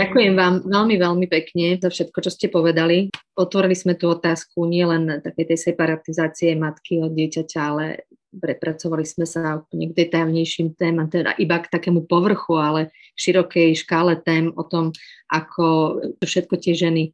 Ďakujem 0.00 0.32
vám 0.32 0.54
veľmi, 0.64 0.96
veľmi 0.96 1.26
pekne 1.28 1.76
za 1.76 1.92
všetko, 1.92 2.18
čo 2.24 2.30
ste 2.32 2.48
povedali. 2.48 3.12
Otvorili 3.36 3.76
sme 3.76 4.00
tú 4.00 4.08
otázku 4.08 4.64
nielen 4.64 5.20
takej 5.20 5.52
tej 5.52 5.58
separatizácie 5.60 6.56
matky 6.56 7.04
od 7.04 7.12
dieťaťa, 7.12 7.58
ale 7.60 8.08
prepracovali 8.32 9.04
sme 9.04 9.28
sa 9.28 9.60
úplne 9.60 9.92
k 9.92 9.96
detailnejším 10.06 10.78
témam, 10.78 11.10
teda 11.10 11.36
iba 11.36 11.60
k 11.60 11.68
takému 11.68 12.08
povrchu, 12.08 12.56
ale 12.56 12.80
širokej 13.18 13.76
škále 13.84 14.16
tém 14.24 14.48
o 14.54 14.64
tom, 14.64 14.96
ako 15.28 15.98
všetko 16.24 16.54
tie 16.56 16.72
ženy 16.72 17.12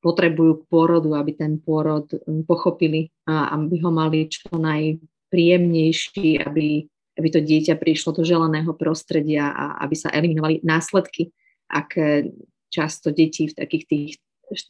potrebujú 0.00 0.64
k 0.64 0.68
pôrodu, 0.72 1.16
aby 1.20 1.32
ten 1.36 1.60
pôrod 1.60 2.08
hm, 2.08 2.48
pochopili 2.48 3.12
a 3.28 3.52
aby 3.52 3.84
ho 3.84 3.90
mali 3.92 4.32
čo 4.32 4.48
najpríjemnejší, 4.56 6.40
aby, 6.40 6.88
aby 7.20 7.28
to 7.28 7.40
dieťa 7.44 7.76
prišlo 7.76 8.16
do 8.16 8.22
želaného 8.24 8.72
prostredia 8.76 9.52
a 9.52 9.80
aby 9.84 9.96
sa 9.96 10.08
eliminovali 10.08 10.64
následky 10.64 11.32
ak 11.70 11.96
často 12.72 13.14
deti 13.14 13.50
v 13.50 13.54
takých 13.54 13.84
tých 13.86 14.10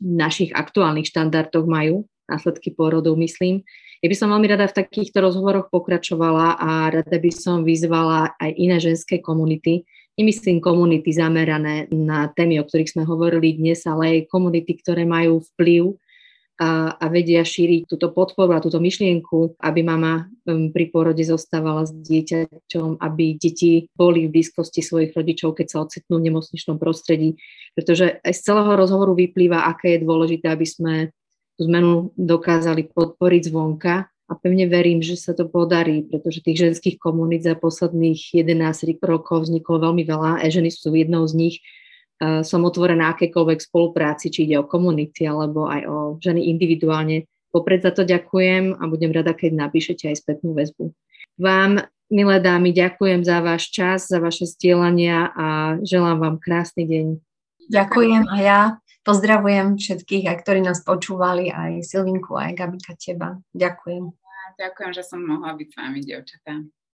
našich 0.00 0.54
aktuálnych 0.54 1.08
štandardoch 1.08 1.66
majú 1.66 2.06
následky 2.30 2.72
pôrodov, 2.72 3.20
myslím. 3.20 3.64
Ja 4.00 4.08
by 4.12 4.16
som 4.16 4.32
veľmi 4.32 4.48
rada 4.48 4.68
v 4.68 4.76
takýchto 4.84 5.20
rozhovoroch 5.24 5.72
pokračovala 5.72 6.60
a 6.60 6.92
rada 6.92 7.16
by 7.16 7.32
som 7.32 7.64
vyzvala 7.64 8.36
aj 8.36 8.50
iné 8.56 8.76
ženské 8.80 9.20
komunity, 9.20 9.84
nemyslím 10.20 10.60
komunity 10.60 11.10
zamerané 11.12 11.88
na 11.88 12.28
témy, 12.32 12.60
o 12.60 12.64
ktorých 12.68 12.96
sme 12.96 13.04
hovorili 13.08 13.56
dnes, 13.56 13.84
ale 13.88 14.20
aj 14.20 14.30
komunity, 14.30 14.76
ktoré 14.78 15.08
majú 15.08 15.40
vplyv 15.56 15.96
a, 16.54 16.94
a 16.94 17.06
vedia 17.10 17.42
šíriť 17.42 17.90
túto 17.90 18.14
podporu 18.14 18.54
a 18.54 18.62
túto 18.62 18.78
myšlienku, 18.78 19.58
aby 19.58 19.80
mama 19.82 20.30
um, 20.46 20.70
pri 20.70 20.86
pôrode 20.94 21.22
zostávala 21.26 21.82
s 21.82 21.90
dieťaťom, 21.90 23.02
aby 23.02 23.34
deti 23.34 23.90
boli 23.98 24.30
v 24.30 24.38
blízkosti 24.38 24.78
svojich 24.78 25.14
rodičov, 25.18 25.58
keď 25.58 25.66
sa 25.66 25.78
ocitnú 25.82 26.22
v 26.22 26.30
nemocničnom 26.30 26.78
prostredí. 26.78 27.42
Pretože 27.74 28.22
aj 28.22 28.32
z 28.32 28.40
celého 28.40 28.72
rozhovoru 28.78 29.18
vyplýva, 29.18 29.66
aké 29.66 29.98
je 29.98 30.06
dôležité, 30.06 30.46
aby 30.46 30.66
sme 30.66 30.94
tú 31.58 31.66
zmenu 31.66 32.14
dokázali 32.14 32.90
podporiť 32.90 33.50
zvonka 33.50 34.06
a 34.24 34.32
pevne 34.38 34.70
verím, 34.70 35.04
že 35.04 35.20
sa 35.20 35.36
to 35.36 35.44
podarí, 35.46 36.06
pretože 36.06 36.42
tých 36.42 36.70
ženských 36.70 36.96
komunít 36.96 37.44
za 37.44 37.54
posledných 37.58 38.32
11 38.32 38.98
rokov 39.04 39.46
vzniklo 39.46 39.90
veľmi 39.90 40.02
veľa 40.06 40.40
a 40.40 40.44
ženy 40.46 40.72
sú 40.72 40.94
jednou 40.94 41.26
z 41.28 41.34
nich 41.34 41.56
som 42.44 42.60
otvorená 42.64 43.12
akékoľvek 43.16 43.58
spolupráci, 43.60 44.30
či 44.30 44.48
ide 44.48 44.60
o 44.60 44.68
komunity 44.68 45.24
alebo 45.24 45.66
aj 45.68 45.82
o 45.86 45.96
ženy 46.20 46.48
individuálne. 46.50 47.28
Popred 47.54 47.86
za 47.86 47.94
to 47.94 48.02
ďakujem 48.02 48.74
a 48.74 48.82
budem 48.90 49.14
rada, 49.14 49.30
keď 49.30 49.70
napíšete 49.70 50.10
aj 50.10 50.26
spätnú 50.26 50.58
väzbu. 50.58 50.90
Vám, 51.38 51.86
milé 52.10 52.36
dámy, 52.42 52.74
ďakujem 52.74 53.22
za 53.22 53.38
váš 53.42 53.70
čas, 53.70 54.10
za 54.10 54.18
vaše 54.18 54.46
stielania 54.46 55.30
a 55.34 55.78
želám 55.82 56.18
vám 56.18 56.36
krásny 56.42 56.86
deň. 56.86 57.06
Ďakujem 57.70 58.22
a 58.28 58.36
ja 58.42 58.60
pozdravujem 59.06 59.80
všetkých, 59.80 60.28
aj 60.28 60.36
ktorí 60.44 60.60
nás 60.60 60.84
počúvali, 60.84 61.48
aj 61.48 61.84
Silvinku, 61.86 62.36
aj 62.36 62.58
Gabika 62.58 62.92
teba. 62.98 63.40
Ďakujem. 63.54 64.10
Ďakujem, 64.54 64.90
že 64.94 65.02
som 65.02 65.20
mohla 65.24 65.56
byť 65.56 65.68
s 65.70 65.74
vami, 65.74 66.00
dievčatá. 66.04 66.62